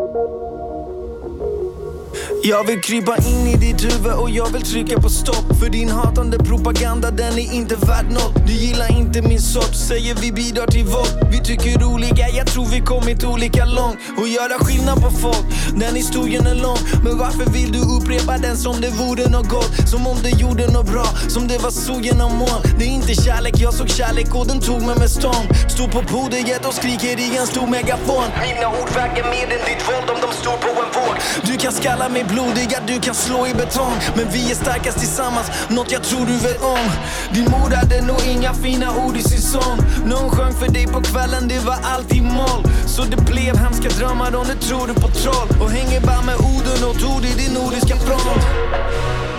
Jag 2.45 2.63
vill 2.63 2.81
krypa 2.81 3.15
in 3.17 3.47
i 3.47 3.55
ditt 3.55 3.83
huvud 3.83 4.13
och 4.13 4.29
jag 4.29 4.53
vill 4.53 4.61
trycka 4.61 4.99
på 4.99 5.09
stopp. 5.09 5.59
För 5.59 5.69
din 5.69 5.89
hatande 5.89 6.37
propaganda 6.37 7.11
den 7.11 7.33
är 7.33 7.53
inte 7.53 7.75
värd 7.75 8.05
något. 8.11 8.47
Du 8.47 8.53
gillar 8.53 8.91
inte 8.91 9.21
min 9.21 9.41
sort, 9.41 9.75
säger 9.75 10.15
vi 10.15 10.31
bidrar 10.31 10.67
till 10.67 10.83
våld 10.83 11.27
Vi 11.31 11.39
tycker 11.39 11.83
olika, 11.83 12.27
jag 12.29 12.47
tror 12.47 12.65
vi 12.65 12.79
kommit 12.79 13.23
olika 13.23 13.65
långt. 13.65 13.97
Och 14.17 14.27
göra 14.27 14.59
skillnad 14.59 15.01
på 15.01 15.09
folk, 15.09 15.45
den 15.75 15.95
historien 15.95 16.47
är 16.47 16.55
lång. 16.55 16.77
Men 17.03 17.17
varför 17.17 17.45
vill 17.45 17.71
du 17.71 17.79
upprepa 17.79 18.37
den 18.37 18.57
som 18.57 18.81
det 18.81 18.89
vore 18.89 19.29
något 19.29 19.49
gott? 19.49 19.89
Som 19.89 20.07
om 20.07 20.17
det 20.23 20.29
gjorde 20.29 20.71
något 20.71 20.91
bra, 20.91 21.05
som 21.27 21.47
det 21.47 21.57
var 21.57 21.71
så 21.71 21.99
genom 22.01 22.37
moln 22.37 22.61
Det 22.79 22.85
är 22.85 22.89
inte 22.89 23.13
kärlek, 23.15 23.53
jag 23.57 23.73
såg 23.73 23.89
kärlek 23.89 24.35
och 24.35 24.47
den 24.47 24.59
tog 24.59 24.81
mig 24.81 24.95
med 24.99 25.09
stång 25.09 25.45
Stod 25.69 25.91
på 25.91 26.01
podiet 26.01 26.65
och 26.65 26.73
skriker 26.73 27.19
i 27.19 27.37
en 27.37 27.47
stor 27.47 27.67
megafon. 27.67 28.27
Mina 28.47 28.67
ord 28.69 28.89
väger 28.95 29.23
mer 29.23 29.47
än 29.55 29.63
ditt 29.69 29.83
våld 29.89 30.09
om 30.13 30.19
de 30.25 30.29
står 30.41 30.57
på 30.65 30.69
en 30.83 30.91
våg. 30.97 31.15
Du 31.47 31.57
kan 31.57 31.73
skalla 31.73 32.09
mig 32.09 32.23
blodiga, 32.33 32.77
du 32.87 32.99
kan 32.99 33.15
slå 33.15 33.47
i 33.47 33.53
betong. 33.53 33.93
Men 34.15 34.29
vi 34.29 34.51
är 34.51 34.55
starkast 34.55 34.99
tillsammans, 34.99 35.47
något 35.69 35.91
jag 35.91 36.03
tror 36.03 36.25
du 36.25 36.37
vet 36.37 36.61
om. 36.61 36.89
Din 37.33 37.51
mor 37.51 37.69
hade 37.75 38.01
nog 38.01 38.21
inga 38.27 38.53
fina 38.53 38.87
ord 39.05 39.17
i 39.17 39.23
sin 39.23 39.41
sång. 39.41 39.77
Någon 40.05 40.29
sjöng 40.29 40.53
för 40.53 40.67
dig 40.67 40.87
på 40.87 41.01
kvällen, 41.01 41.47
det 41.47 41.59
var 41.59 41.77
alltid 41.83 42.23
moll 42.23 42.63
Så 42.85 43.01
det 43.03 43.21
blev 43.31 43.57
hemska 43.57 43.89
drömmar 43.89 44.35
om 44.35 44.45
du 44.47 44.55
tror 44.67 44.87
du 44.87 44.93
på 44.93 45.07
troll. 45.07 45.49
Och 45.61 45.69
hänger 45.69 46.01
bara 46.01 46.21
med 46.21 46.35
orden 46.35 46.83
och 46.89 47.15
ord 47.15 47.25
i 47.25 47.33
din 47.41 47.53
nordiska 47.53 47.95
front 47.95 48.43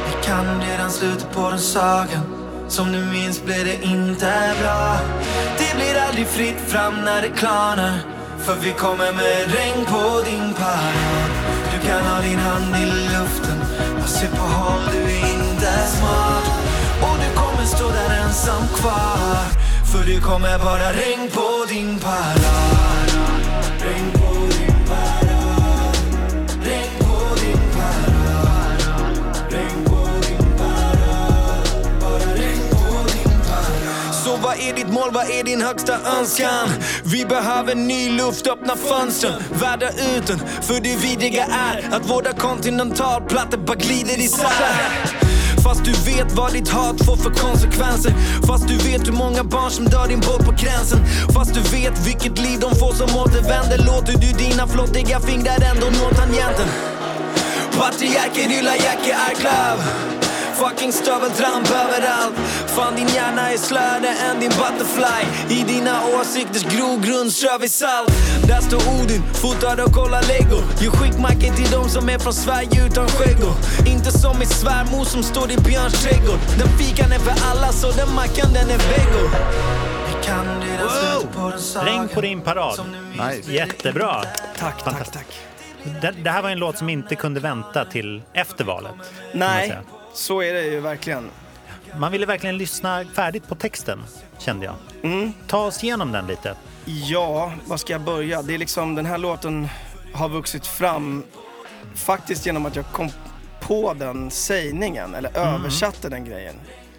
Vi 0.07 0.27
kan 0.27 0.63
redan 0.63 0.91
slutet 0.91 1.33
på 1.33 1.51
den 1.51 1.59
sagan. 1.59 2.25
Som 2.69 2.93
du 2.93 2.99
minns 2.99 3.45
blev 3.45 3.65
det 3.65 3.83
inte 3.83 4.55
bra. 4.61 4.99
Det 5.59 5.77
blir 5.77 6.01
aldrig 6.09 6.27
fritt 6.27 6.61
fram 6.67 6.95
när 7.05 7.23
det 7.23 7.29
klarnar. 7.29 7.99
För 8.39 8.55
vi 8.55 8.73
kommer 8.73 9.13
med 9.13 9.55
regn 9.55 9.85
på 9.85 10.23
din 10.31 10.55
parad 10.55 11.54
kan 11.87 12.05
ha 12.07 12.21
din 12.21 12.39
hand 12.39 12.77
i 12.77 12.87
luften. 12.87 13.59
Och 14.03 14.09
se 14.09 14.27
på 14.27 14.43
håll 14.43 14.81
du 14.93 15.03
är 15.03 15.35
inte 15.35 15.73
smart. 15.97 16.47
Och 17.03 17.17
du 17.23 17.41
kommer 17.41 17.65
stå 17.65 17.89
där 17.89 18.25
ensam 18.25 18.69
kvar. 18.75 19.45
För 19.93 20.07
det 20.07 20.21
kommer 20.21 20.59
bara 20.59 20.93
regn 20.93 21.31
på 21.31 21.65
din 21.69 21.99
parad. 21.99 22.94
Är 34.69 34.75
ditt 34.75 34.93
mål, 34.93 35.11
vad 35.13 35.31
är 35.31 35.45
din 35.45 35.63
högsta 35.63 35.95
önskan? 36.19 36.69
Vi 37.05 37.25
behöver 37.25 37.75
ny 37.75 38.11
luft, 38.11 38.47
öppna 38.47 38.77
fönstren, 38.77 39.43
värda 39.61 39.89
ut 39.89 40.27
den 40.27 40.39
För 40.39 40.81
det 40.81 40.97
vidriga 40.97 41.45
är 41.45 41.97
att 41.97 42.11
våra 42.11 42.33
kontinentalplattor 42.33 43.59
bara 43.59 43.77
glider 43.77 44.19
isär. 44.19 45.25
Fast 45.65 45.85
du 45.85 45.93
vet 45.93 46.33
vad 46.33 46.53
ditt 46.53 46.69
hat 46.69 47.05
får 47.05 47.17
för 47.17 47.31
konsekvenser. 47.31 48.13
Fast 48.47 48.69
du 48.69 48.77
vet 48.77 49.09
hur 49.09 49.13
många 49.13 49.45
barn 49.45 49.71
som 49.71 49.85
dör 49.85 50.09
din 50.09 50.21
båt 50.21 50.47
på 50.47 50.53
gränsen. 50.53 50.99
Fast 51.35 51.55
du 51.55 51.61
vet 51.61 52.07
vilket 52.07 52.39
liv 52.39 52.61
de 52.61 52.75
får 52.77 52.93
som 52.93 53.19
återvänder. 53.19 53.79
Låter 53.79 54.13
du 54.13 54.45
dina 54.45 54.67
flottiga 54.67 55.21
fingrar 55.21 55.61
ändå 55.71 55.87
nå 55.87 56.11
tangenten? 56.11 56.69
Patriarker 57.79 58.49
hyllar 58.49 58.75
Jackie 58.75 59.17
Arklöv. 59.29 60.14
Fucking 60.69 60.93
stöveltramp 60.93 61.71
överallt 61.71 62.35
Fan 62.67 62.97
din 62.97 63.09
hjärna 63.09 63.53
är 63.53 63.57
slöare 63.57 64.09
än 64.09 64.41
din 64.41 64.51
butterfly 64.51 65.55
I 65.59 65.63
dina 65.63 66.01
åsikters 66.07 66.63
grogrund 66.63 67.33
strör 67.33 67.59
vi 67.59 67.69
salt 67.69 68.13
Där 68.49 68.61
står 68.61 69.01
Odin, 69.01 69.23
fotar 69.43 69.85
och 69.85 69.93
kollar 69.93 70.23
lego 70.23 70.59
Gör 70.81 70.91
skickmackor 70.91 71.57
till 71.57 71.71
de 71.71 71.89
som 71.89 72.09
är 72.09 72.19
från 72.19 72.33
Sverige 72.33 72.87
utan 72.87 73.09
skäggor 73.09 73.55
Inte 73.87 74.11
som 74.11 74.39
min 74.39 74.49
svärmor 74.49 75.05
som 75.05 75.23
står 75.23 75.51
i 75.51 75.57
Björns 75.57 76.03
trädgård 76.03 76.39
Den 76.59 76.69
fikan 76.79 77.13
är 77.13 77.19
för 77.19 77.37
alla 77.51 77.73
så 77.73 77.91
den 77.91 78.15
mackan 78.15 78.53
den 78.53 78.71
är 78.71 78.79
vego 78.79 79.25
sagan 81.59 81.87
Regn 81.87 82.09
på 82.09 82.21
din 82.21 82.41
parad. 82.41 82.81
Nice. 83.13 83.53
Jättebra. 83.53 84.23
Tack, 84.59 84.85
tack, 84.85 85.13
tack. 85.13 85.27
Det, 86.01 86.15
det 86.25 86.31
här 86.31 86.43
var 86.43 86.51
en 86.51 86.59
låt 86.59 86.79
som 86.79 86.89
inte 86.89 87.15
kunde 87.15 87.41
vänta 87.41 87.85
till 87.85 88.23
efter 88.33 88.65
valet. 88.65 88.91
kan 88.91 89.39
man 89.39 89.49
Nej, 89.49 89.69
säga. 89.69 89.83
Så 90.15 90.43
är 90.43 90.55
det 90.55 90.63
ju 90.65 90.81
verkligen. 90.81 91.31
Man 91.97 92.13
ville 92.13 92.27
verkligen 92.27 92.59
lyssna 92.59 93.05
färdigt 93.17 93.49
på 93.49 93.55
texten, 93.55 93.99
kände 94.39 94.67
jag. 94.67 94.75
Ta 95.47 95.59
oss 95.67 95.85
igenom 95.85 96.13
den 96.13 96.27
lite. 96.27 96.55
Ja, 96.85 97.53
var 97.67 97.77
ska 97.77 97.93
jag 97.93 98.01
börja? 98.03 98.43
Det 98.43 98.55
är 98.55 98.59
liksom, 98.59 98.95
den 98.95 99.07
här 99.07 99.19
låten 99.19 99.69
har 100.13 100.29
vuxit 100.29 100.67
fram 100.67 101.23
faktiskt 101.95 102.47
genom 102.47 102.67
att 102.67 102.77
jag 102.77 102.85
kom 102.93 103.11
på 103.61 103.95
den 103.95 104.31
sägningen, 104.31 105.15
eller 105.15 105.37
översatte 105.39 106.09
den 106.09 106.25
grejen. 106.25 106.55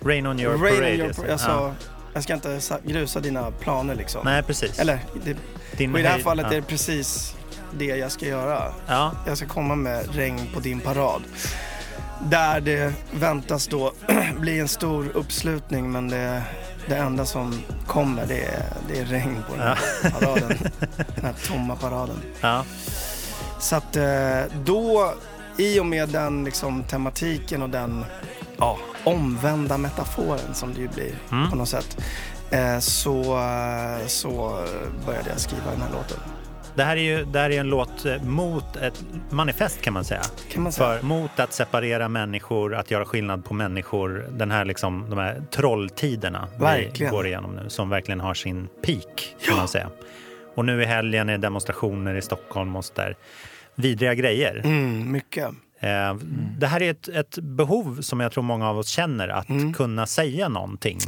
Rain 0.06 0.28
on 0.28 0.40
your 0.40 0.54
Rain 0.54 0.64
on 0.74 0.80
parade. 0.80 0.96
your 0.96 1.08
just 1.08 1.20
det. 1.20 1.22
parade. 1.22 1.34
Alltså, 1.34 1.50
Ja. 1.50 1.74
Jag 2.14 2.24
ska 2.24 2.34
inte 2.34 2.62
sa- 2.62 2.80
grusa 2.84 3.20
dina 3.20 3.52
planer 3.52 3.96
liksom. 3.96 4.22
Nej, 4.26 4.44
precis. 4.44 4.80
Eller, 4.80 5.00
det, 5.24 5.38
Din 5.78 5.94
och 5.94 6.00
i 6.00 6.04
det 6.04 6.10
här 6.10 6.20
fallet 6.20 6.46
ja. 6.50 6.52
är 6.58 6.62
det 6.62 6.68
precis 6.68 7.36
det 7.78 7.86
jag 7.86 8.12
ska 8.12 8.26
göra. 8.26 8.74
Ja, 8.88 9.12
Jag 9.28 9.38
ska 9.38 9.48
komma 9.48 9.76
med 9.76 10.16
regn 10.16 10.40
på 10.54 10.60
din 10.60 10.80
parad. 10.80 11.22
Där 12.24 12.62
det 12.62 12.94
väntas 13.14 13.68
då 13.68 13.92
bli 14.40 14.60
en 14.60 14.68
stor 14.68 15.10
uppslutning 15.14 15.92
men 15.92 16.08
det, 16.08 16.44
det 16.88 16.96
enda 16.96 17.26
som 17.26 17.62
kommer 17.88 18.26
det 18.26 18.42
är, 18.44 18.64
det 18.88 19.00
är 19.00 19.06
regn 19.06 19.44
på 19.50 19.56
den 19.56 19.62
här 19.68 19.80
paraden. 20.12 20.58
Den 21.16 21.26
här 21.26 21.34
tomma 21.48 21.76
paraden. 21.76 22.22
ja. 22.42 22.64
Så 23.60 23.76
att 23.76 23.96
eh, 23.96 24.42
då, 24.66 25.14
i 25.58 25.80
och 25.80 25.86
med 25.86 26.10
den 26.10 26.44
liksom 26.44 26.84
tematiken 26.84 27.62
och 27.62 27.70
den 27.70 28.06
ja, 28.58 28.78
omvända 29.04 29.78
metaforen 29.78 30.54
som 30.54 30.74
det 30.74 30.80
ju 30.82 30.88
blir 30.88 31.16
Mm. 31.32 31.50
på 31.50 31.56
något 31.56 31.70
sätt. 31.70 31.98
eh, 32.52 32.80
så, 32.80 33.24
så 34.08 34.60
började 35.06 35.30
jag 35.30 35.40
skriva 35.40 35.72
den 35.72 35.82
här 35.82 35.90
låten. 35.94 36.18
Det 36.76 36.84
här 36.84 36.98
är 36.98 37.02
ju 37.02 37.26
det 37.26 37.40
här 37.40 37.50
är 37.50 37.60
en 37.60 37.68
låt 37.70 38.06
eh, 38.06 38.24
mot 38.24 38.76
ett 38.76 39.06
manifest 39.30 39.82
kan 39.82 39.94
man 39.94 40.06
säga. 40.06 40.22
Kan 40.52 40.64
man 40.64 40.72
säga. 40.72 41.00
För, 41.00 41.06
mot 41.06 41.40
att 41.40 41.54
separera 41.54 42.10
människor, 42.10 42.76
att 42.76 42.92
göra 42.92 43.06
skillnad 43.06 43.46
på 43.46 43.54
människor. 43.54 44.26
Den 44.32 44.52
här 44.52 44.66
liksom, 44.66 45.10
de 45.10 45.20
här 45.20 45.42
trolltiderna 45.52 46.48
vi 46.54 46.60
Verkligen. 46.64 47.12
går 47.14 47.28
igenom 47.28 47.56
nu 47.56 47.70
som 47.70 47.90
verkligen 47.90 48.20
har 48.20 48.34
sin 48.34 48.68
peak 48.86 49.36
kan 49.46 49.58
man 49.58 49.68
säga. 49.68 49.90
Och 50.56 50.66
nu 50.66 50.82
i 50.82 50.86
helgen 50.86 51.30
är 51.30 51.38
demonstrationer 51.38 52.16
i 52.16 52.22
Stockholm 52.22 52.76
och 52.76 52.86
så 52.86 52.94
där. 52.96 53.16
Vidriga 53.76 54.14
grejer. 54.14 54.62
Mm, 54.66 55.12
mycket. 55.12 55.46
Eh, 55.80 56.14
Det 56.60 56.68
här 56.68 56.82
är 56.82 56.92
ett, 56.92 57.08
ett 57.08 57.38
behov 57.40 58.02
som 58.02 58.20
jag 58.20 58.32
tror 58.32 58.44
många 58.44 58.70
av 58.70 58.78
oss 58.78 58.88
känner, 58.88 59.28
att 59.28 59.50
Mm. 59.50 59.74
kunna 59.74 60.08
säga 60.08 60.50
någonting. 60.50 61.00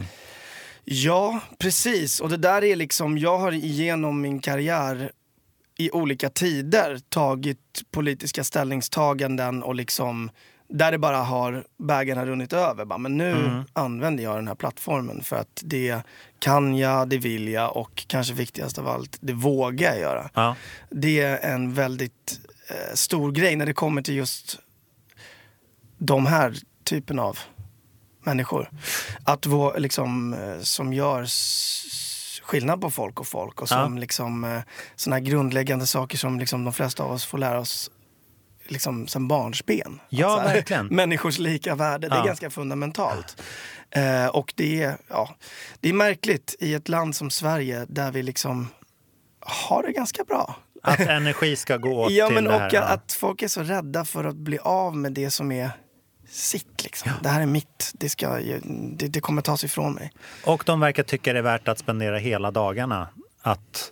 Ja, 0.84 1.40
precis. 1.60 2.20
Och 2.20 2.30
det 2.30 2.38
där 2.38 2.64
är 2.64 2.76
liksom, 2.76 3.18
jag 3.18 3.38
har 3.38 3.52
igenom 3.52 4.22
min 4.22 4.40
karriär 4.40 5.12
i 5.78 5.92
olika 5.92 6.30
tider 6.30 7.00
tagit 7.10 7.82
politiska 7.92 8.44
ställningstaganden 8.44 9.64
och 9.64 9.76
liksom 9.76 10.30
där 10.70 10.92
det 10.92 10.98
bara 10.98 11.18
har 11.18 11.66
bägaren 11.78 12.18
har 12.20 12.26
runnit 12.26 12.54
över. 12.54 12.86
Bara, 12.86 12.98
men 12.98 13.18
nu 13.18 13.32
Mm. 13.32 13.64
använder 13.74 14.24
jag 14.24 14.36
den 14.36 14.48
här 14.48 14.56
plattformen 14.56 15.24
för 15.24 15.36
att 15.36 15.62
det 15.66 16.02
kan 16.40 16.78
jag, 16.78 17.10
det 17.10 17.18
vill 17.18 17.48
jag 17.48 17.78
och 17.78 18.04
kanske 18.08 18.34
viktigast 18.34 18.78
av 18.78 18.88
allt, 18.88 19.18
det 19.22 19.34
vågar 19.34 19.88
jag 19.92 20.00
göra. 20.00 20.30
Ja. 20.34 20.56
Det 20.90 21.20
är 21.20 21.38
en 21.54 21.74
väldigt 21.74 22.40
eh, 22.70 22.94
stor 22.94 23.32
grej 23.32 23.56
när 23.56 23.66
det 23.66 23.74
kommer 23.74 24.02
till 24.02 24.16
just 24.16 24.60
de 25.98 26.26
här 26.26 26.54
typen 26.84 27.20
av 27.20 27.40
människor. 28.24 28.70
Att 29.24 29.46
vå, 29.46 29.78
liksom, 29.78 30.34
eh, 30.34 30.60
som 30.60 30.94
gör 30.94 31.26
skillnad 32.48 32.82
på 32.82 32.92
folk 32.92 33.20
och 33.20 33.28
folk 33.28 33.62
och 33.62 33.70
som 33.70 33.94
Ja. 33.96 34.00
liksom 34.02 34.44
eh, 34.44 34.62
såna 34.96 35.16
här 35.16 35.24
grundläggande 35.24 35.88
saker 35.88 36.18
som 36.18 36.40
liksom 36.40 36.64
de 36.64 36.74
flesta 36.74 37.04
av 37.04 37.12
oss 37.12 37.26
får 37.26 37.38
lära 37.38 37.60
oss 37.60 37.92
liksom 38.68 39.08
sen 39.08 39.28
barnsben. 39.28 40.00
Ja, 40.10 40.28
Att 40.38 40.42
så 40.44 40.48
här, 40.48 40.56
verkligen. 40.56 40.88
Människors 40.88 41.40
lika 41.40 41.76
värde, 41.76 42.10
det 42.10 42.16
är 42.16 42.26
ganska 42.26 42.50
fundamentalt. 42.50 43.42
Eh, 43.92 44.26
och 44.28 44.54
det 44.56 44.84
är, 44.84 44.98
ja, 45.08 45.36
det 45.80 45.90
är 45.90 45.94
märkligt 45.94 46.56
i 46.60 46.74
ett 46.74 46.90
land 46.90 47.16
som 47.16 47.30
Sverige 47.30 47.86
där 47.90 48.12
vi 48.12 48.24
liksom 48.24 48.68
har 49.40 49.84
det 49.84 49.92
ganska 49.92 50.24
bra. 50.24 50.56
Att 50.84 51.00
energi 51.00 51.56
ska 51.56 51.78
gå 51.78 52.08
Ja, 52.12 52.26
till 52.28 52.36
men 52.36 52.44
det 52.44 52.52
här. 52.60 52.68
och 52.82 52.92
att 52.92 53.14
folk 53.14 53.42
är 53.42 53.48
så 53.48 53.64
rädda 53.64 54.06
för 54.06 54.24
att 54.24 54.36
bli 54.36 54.60
av 54.60 54.98
med 54.98 55.14
det 55.14 55.32
som 55.32 55.52
är 55.52 55.70
sitt. 56.30 56.84
Liksom. 56.84 57.12
Det 57.24 57.30
här 57.30 57.42
är 57.42 57.46
mitt, 57.46 57.92
det, 57.94 58.10
ska, 58.10 58.40
det, 58.94 59.08
det 59.08 59.22
kommer 59.22 59.42
tas 59.42 59.64
ifrån 59.64 59.94
mig. 59.94 60.12
Och 60.46 60.64
de 60.66 60.80
verkar 60.80 61.04
tycka 61.04 61.34
det 61.34 61.40
är 61.40 61.44
värt 61.44 61.68
att 61.68 61.80
spendera 61.80 62.18
hela 62.18 62.52
dagarna 62.52 63.08
att 63.42 63.92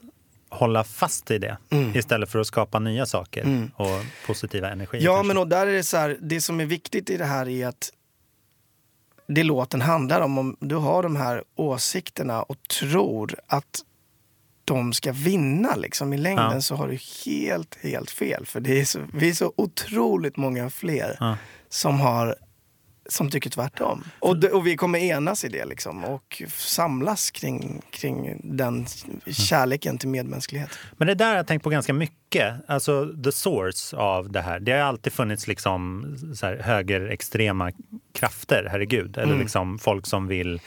hålla 0.50 0.84
fast 0.84 1.32
i 1.32 1.38
det 1.38 1.58
Mm. 1.70 1.96
istället 1.96 2.30
för 2.32 2.40
att 2.40 2.48
skapa 2.48 2.80
nya 2.80 3.06
saker 3.06 3.70
och 3.76 4.06
positiva 4.28 4.70
energier. 4.70 5.04
Ja, 5.04 5.16
kanske. 5.16 5.28
men 5.28 5.38
och 5.38 5.48
där 5.48 5.68
är 5.68 5.74
det 5.74 5.84
så 5.84 5.98
här, 5.98 6.18
det 6.22 6.42
som 6.42 6.60
är 6.60 6.66
viktigt 6.66 7.10
i 7.10 7.18
det 7.18 7.26
här 7.26 7.50
är 7.50 7.68
att 7.68 7.92
det 9.28 9.44
låten 9.44 9.82
handlar 9.82 10.22
om, 10.22 10.38
om 10.38 10.58
du 10.60 10.76
har 10.76 11.04
de 11.04 11.16
här 11.16 11.44
åsikterna 11.56 12.44
och 12.44 12.58
tror 12.80 13.36
att 13.48 13.80
de 14.66 14.94
ska 14.94 15.12
vinna 15.12 15.76
liksom 15.76 16.14
i 16.14 16.18
längden 16.18 16.52
Ja. 16.54 16.62
så 16.62 16.76
har 16.76 16.88
du 16.88 16.98
helt, 17.26 17.78
helt 17.82 18.12
fel. 18.12 18.46
För 18.46 18.60
det 18.60 18.80
är 18.82 18.86
så, 18.86 19.00
vi 19.14 19.30
är 19.30 19.34
så 19.34 19.54
otroligt 19.58 20.38
många 20.38 20.70
fler 20.70 21.18
Ja. 21.20 21.38
som 21.70 22.00
har 22.00 22.36
som 23.10 23.30
tycker 23.30 23.50
tvärtom. 23.50 24.04
Och, 24.20 24.44
och 24.44 24.68
vi 24.68 24.76
kommer 24.78 25.00
enas 25.00 25.44
i 25.46 25.50
det 25.50 25.66
liksom 25.66 26.04
och 26.06 26.42
samlas 26.50 27.32
kring, 27.32 27.82
kring 27.90 28.40
den 28.44 28.86
kärleken 29.28 29.98
till 29.98 30.10
medmänsklighet. 30.10 30.70
Men 30.98 31.08
det 31.08 31.16
där 31.16 31.30
har 31.30 31.36
jag 31.36 31.48
tänkt 31.48 31.64
på 31.64 31.70
ganska 31.70 31.94
mycket. 31.94 32.54
Alltså 32.68 33.14
the 33.24 33.32
source 33.32 33.98
av 33.98 34.32
det 34.32 34.42
här. 34.42 34.60
Det 34.60 34.72
har 34.72 34.80
alltid 34.80 35.14
funnits 35.14 35.48
liksom 35.48 36.06
så 36.36 36.46
här 36.46 36.58
högerextrema 36.58 37.72
krafter, 38.14 38.68
herregud. 38.72 39.18
Eller 39.18 39.26
Mm. 39.28 39.40
liksom 39.40 39.80
folk 39.80 40.08
som 40.08 40.28
vill 40.28 40.62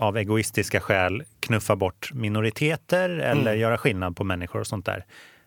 av 0.00 0.16
egoistiska 0.16 0.80
skäl 0.80 1.22
knuffa 1.40 1.76
bort 1.76 2.10
minoriteter 2.14 3.08
eller 3.10 3.40
Mm. 3.50 3.60
göra 3.60 3.78
skillnad 3.78 4.16
på 4.16 4.24
människor 4.24 4.60
och 4.60 4.66
sånt 4.66 4.86
där. 4.86 5.04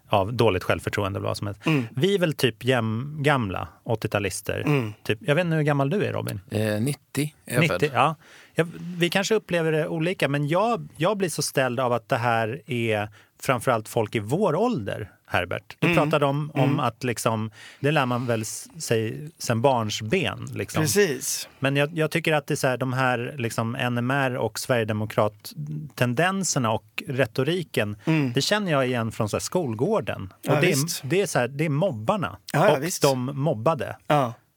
Av 0.10 0.34
dåligt 0.34 0.64
självförtroende 0.64 1.18
eller 1.20 1.28
vad 1.28 1.38
som 1.38 1.48
helst. 1.48 1.66
Mm. 1.66 1.84
Vi 1.96 2.16
är 2.16 2.20
väl 2.20 2.34
typ 2.34 2.64
jäm, 2.64 3.18
gamla 3.20 3.68
80-talister. 3.84 4.62
Mm. 4.66 4.94
Typ, 5.04 5.20
jag 5.22 5.36
vet 5.36 5.46
inte 5.46 5.56
hur 5.56 5.64
gammal 5.64 5.90
du 5.90 6.06
är 6.06 6.14
Robin? 6.14 6.40
Eh, 6.52 6.82
90 6.82 7.34
är 7.46 7.54
jag 7.54 7.62
90, 7.62 7.80
född. 7.80 7.90
ja. 7.94 8.16
Jag, 8.56 8.68
vi 8.98 9.10
kanske 9.10 9.36
upplever 9.36 9.72
det 9.72 9.88
olika, 9.88 10.28
men 10.28 10.48
jag, 10.48 10.88
jag 10.98 11.18
blir 11.18 11.30
så 11.30 11.42
ställd 11.42 11.80
av 11.80 11.94
att 11.94 12.10
det 12.10 12.18
här 12.18 12.62
är 12.66 13.10
framförallt 13.42 13.90
folk 13.90 14.16
i 14.16 14.20
vår 14.20 14.56
ålder, 14.56 15.12
Herbert. 15.34 15.76
Du 15.80 15.88
Mm. 15.88 15.98
pratade 16.04 16.26
om, 16.26 16.52
om 16.54 16.64
Mm. 16.64 16.80
att 16.80 17.04
liksom, 17.04 17.52
det 17.80 17.92
lär 17.92 18.06
man 18.06 18.26
väl 18.26 18.46
sig 18.46 19.30
sen 19.38 19.62
barnsben. 19.62 20.46
Liksom. 20.54 20.82
Precis. 20.82 21.50
Men 21.60 21.76
jag, 21.76 21.98
jag 21.98 22.12
tycker 22.12 22.34
att 22.34 22.48
det 22.48 22.54
är 22.54 22.56
så 22.56 22.68
här, 22.68 22.78
de 22.78 22.94
här 22.94 23.36
liksom 23.38 23.72
NMR 23.92 24.36
och 24.36 24.60
Sverigedemokrat-tendenserna 24.60 26.72
och 26.72 27.04
retoriken, 27.08 27.96
Mm. 28.06 28.34
det 28.34 28.42
känner 28.42 28.72
jag 28.72 28.88
igen 28.88 29.12
från 29.12 29.30
så 29.30 29.40
skolgården. 29.40 30.34
Ja, 30.42 30.56
och 30.56 30.62
det, 30.62 30.72
är, 30.72 31.08
det, 31.10 31.22
är 31.22 31.26
så 31.26 31.40
här, 31.40 31.48
det 31.48 31.66
är 31.66 31.70
mobbarna 31.70 32.38
Ja, 32.54 32.68
ja, 32.68 32.78
och 32.78 32.84
visst. 32.84 33.02
de 33.02 33.26
mobbade 33.26 33.96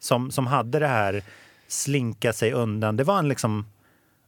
som, 0.01 0.31
som 0.31 0.47
hade 0.47 0.79
det 0.79 0.87
här 0.87 1.23
slinka 1.69 2.33
sig 2.33 2.53
undan. 2.53 2.97
Det 2.97 3.05
var 3.05 3.19
en 3.19 3.29
liksom, 3.29 3.67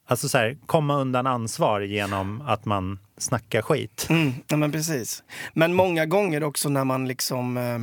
alltså 0.09 0.29
så 0.29 0.39
här, 0.39 0.59
komma 0.67 0.95
undan 0.97 1.27
ansvar 1.27 1.81
genom 1.81 2.41
att 2.47 2.65
man 2.65 2.99
snackar 3.19 3.63
skit. 3.63 4.07
Mm, 4.11 4.33
ja, 4.49 4.57
men 4.57 4.73
precis. 4.73 5.23
Men 5.53 5.75
många 5.75 6.07
gånger 6.07 6.43
också 6.45 6.69
när 6.69 6.85
man 6.85 7.09
liksom 7.09 7.57
eh, 7.57 7.79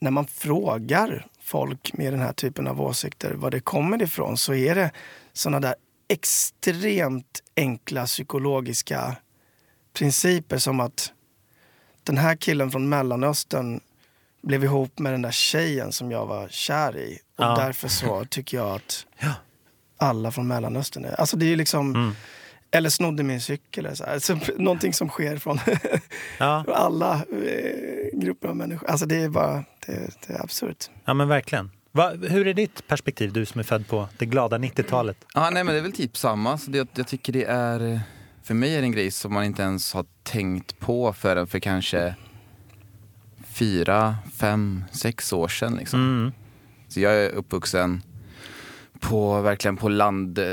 när 0.00 0.10
man 0.10 0.26
frågar 0.26 1.26
folk 1.42 1.92
med 1.92 2.12
den 2.12 2.20
här 2.20 2.32
typen 2.32 2.66
av 2.66 2.80
åsikter 2.80 3.34
var 3.34 3.50
det 3.50 3.60
kommer 3.60 4.02
ifrån 4.02 4.36
så 4.36 4.54
är 4.54 4.74
det 4.74 4.90
såna 5.32 5.60
där 5.60 5.74
extremt 6.08 7.42
enkla 7.56 8.06
psykologiska 8.06 9.16
principer 9.92 10.58
som 10.58 10.80
att 10.80 11.12
den 12.02 12.18
här 12.18 12.36
killen 12.36 12.70
från 12.70 12.88
Mellanöstern 12.88 13.80
blev 14.42 14.64
ihop 14.64 14.98
med 14.98 15.12
den 15.12 15.22
där 15.22 15.30
tjejen 15.30 15.92
som 15.92 16.10
jag 16.10 16.26
var 16.26 16.48
kär 16.48 16.96
i 16.96 17.18
och 17.38 17.44
Ja. 17.44 17.56
därför 17.56 17.88
så 17.88 18.24
tycker 18.24 18.56
jag 18.56 18.70
att 18.74 19.06
Ja. 19.18 19.32
Alla 20.04 20.30
från 20.30 20.48
Mellanöstern 20.48 21.04
är... 21.04 21.20
Alltså 21.20 21.36
det 21.36 21.52
är 21.52 21.56
liksom... 21.56 21.94
Mm. 21.94 22.12
Eller 22.70 22.90
snodde 22.90 23.22
min 23.22 23.40
cykel. 23.40 23.86
Eller 23.86 23.96
så 23.96 24.04
här. 24.04 24.18
Så, 24.18 24.38
någonting 24.56 24.92
som 24.92 25.08
sker 25.08 25.36
från 25.36 25.58
Ja, 26.38 26.64
alla 26.68 27.14
eh, 27.14 28.20
grupper 28.20 28.48
av 28.48 28.56
människor. 28.56 28.90
Alltså 28.90 29.06
det 29.06 29.16
är 29.16 29.28
bara, 29.28 29.64
det, 29.86 30.10
det 30.26 30.32
är 30.32 30.42
absurt. 30.42 30.90
ja 31.04 31.14
men 31.14 31.28
verkligen. 31.28 31.70
Va, 31.92 32.12
hur 32.28 32.46
är 32.46 32.54
ditt 32.54 32.88
perspektiv, 32.88 33.32
du 33.32 33.46
som 33.46 33.58
är 33.58 33.62
född 33.62 33.88
på 33.88 34.08
det 34.18 34.26
glada 34.26 34.58
90-talet? 34.58 35.16
Ja, 35.34 35.50
nej, 35.50 35.64
men 35.64 35.74
det 35.74 35.80
är 35.80 35.82
väl 35.82 35.92
typ 35.92 36.16
samma. 36.16 36.58
Så 36.58 36.70
det, 36.70 36.88
jag 36.94 37.06
tycker 37.06 37.32
det 37.32 37.44
är, 37.44 37.92
eh, 37.92 38.00
för 38.42 38.54
mig 38.54 38.74
är 38.74 38.80
det 38.80 38.86
en 38.86 38.92
grej 38.92 39.10
som 39.10 39.32
man 39.34 39.44
inte 39.44 39.62
ens 39.62 39.94
har 39.94 40.04
tänkt 40.22 40.78
på 40.78 41.12
förrän 41.12 41.46
för 41.46 41.58
kanske 41.58 42.14
fyra, 43.46 44.16
fem, 44.36 44.84
sex 44.92 45.32
år 45.32 45.48
sedan. 45.48 45.74
Liksom. 45.74 46.00
Mm. 46.00 46.32
Så 46.88 47.00
jag 47.00 47.14
är 47.14 47.30
uppvuxen 47.30 48.02
på, 49.08 49.40
verkligen 49.40 49.76
på 49.76 49.88
land, 49.88 50.38
eh, 50.38 50.44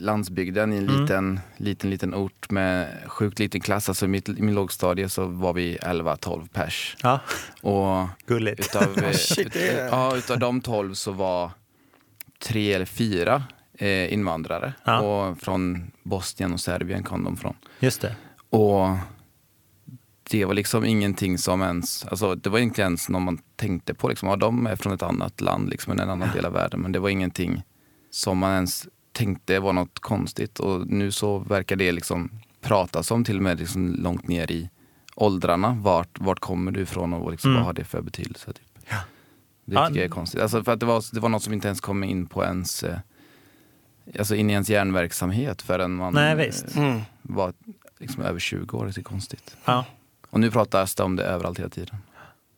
landsbygden 0.00 0.72
i 0.72 0.76
en 0.76 0.88
Mm. 0.88 1.00
liten, 1.00 1.40
liten, 1.56 1.90
liten 1.90 2.14
ort 2.14 2.50
med 2.50 2.88
sjukt 3.06 3.38
liten 3.38 3.60
klass. 3.60 3.88
Alltså 3.88 4.04
i 4.04 4.08
mitt, 4.08 4.28
i 4.28 4.42
min 4.42 4.54
lågstadie 4.54 5.08
så 5.08 5.26
var 5.26 5.52
vi 5.52 5.76
11-12 5.82 6.48
pers. 6.52 6.96
Ja, 7.02 7.20
Och 7.62 8.08
gulligt. 8.26 8.60
utav, 8.60 8.82
är- 8.98 9.86
ja, 9.90 10.16
utav 10.16 10.38
de 10.38 10.60
12 10.60 10.94
så 10.94 11.12
var 11.12 11.50
tre 12.42 12.72
eller 12.72 12.86
fyra 12.86 13.42
eh, 13.78 14.12
invandrare. 14.12 14.72
Ja. 14.84 15.00
Och 15.00 15.38
från 15.40 15.90
Bosnien 16.02 16.52
och 16.52 16.60
Serbien 16.60 17.02
kom 17.02 17.24
de 17.24 17.36
från. 17.36 17.54
Just 17.80 18.00
det. 18.00 18.16
Och 18.50 18.96
det 20.30 20.44
var 20.44 20.54
liksom 20.54 20.84
ingenting 20.84 21.38
som 21.38 21.62
ens, 21.62 22.04
alltså 22.04 22.34
det 22.34 22.50
var 22.50 22.58
inte 22.58 22.82
ens 22.82 23.08
någon 23.08 23.22
man 23.24 23.38
tänkte 23.56 23.94
på. 23.94 24.08
Liksom, 24.08 24.28
ja, 24.28 24.36
de 24.36 24.66
är 24.66 24.76
från 24.76 24.92
ett 24.92 25.02
annat 25.02 25.40
land, 25.40 25.68
liksom, 25.70 25.92
en 25.92 26.00
annan 26.10 26.28
del 26.34 26.44
av 26.46 26.52
världen. 26.52 26.80
Men 26.80 26.92
det 26.92 26.98
var 26.98 27.08
ingenting 27.08 27.62
som 28.10 28.38
man 28.38 28.54
ens 28.54 28.88
tänkte 29.12 29.58
var 29.60 29.72
något 29.72 29.98
konstigt. 29.98 30.58
Och 30.60 30.86
nu 30.86 31.12
så 31.12 31.38
verkar 31.38 31.76
det 31.76 31.92
liksom 31.92 32.30
pratas 32.60 33.10
om 33.10 33.24
till 33.24 33.36
och 33.36 33.42
med 33.42 33.58
liksom 33.58 33.94
långt 33.94 34.28
ner 34.28 34.50
i 34.50 34.70
åldrarna. 35.14 35.76
Vart, 35.82 36.20
vart 36.20 36.40
kommer 36.40 36.72
du 36.72 36.80
ifrån 36.80 37.12
och 37.14 37.30
liksom, 37.30 37.50
Mm. 37.50 37.58
vad 37.60 37.66
har 37.66 37.72
det 37.72 37.84
för 37.84 38.02
betydelse? 38.02 38.52
Typ. 38.52 38.66
Det 39.64 39.74
Ja. 39.74 39.86
tycker 39.86 40.00
jag 40.00 40.04
är 40.04 40.10
konstigt. 40.10 40.40
Alltså, 40.40 40.64
för 40.64 40.72
att 40.72 40.80
det, 40.80 40.86
var, 40.86 41.04
det 41.14 41.20
var 41.20 41.28
något 41.28 41.42
som 41.42 41.52
inte 41.52 41.68
ens 41.68 41.80
kom 41.80 42.04
in 42.04 42.26
på 42.26 42.44
ens 42.44 42.82
eh, 42.82 42.98
Alltså 44.18 44.34
in 44.34 44.50
i 44.50 44.52
ens 44.52 44.70
hjärnverksamhet 44.70 45.62
förrän 45.62 45.94
man 45.94 46.12
Nej, 46.14 46.36
visst. 46.36 46.76
eh, 46.76 46.82
Mm. 46.84 47.00
var 47.22 47.52
liksom 47.98 48.22
över 48.22 48.38
20 48.38 48.78
år. 48.78 48.86
Det 48.86 48.98
är 48.98 49.02
konstigt. 49.02 49.56
Ja. 49.64 49.84
Och 50.30 50.40
nu 50.40 50.50
pratas 50.50 50.94
det 50.94 51.02
om 51.02 51.16
det 51.16 51.22
överallt 51.24 51.58
hela 51.58 51.68
tiden. 51.68 51.96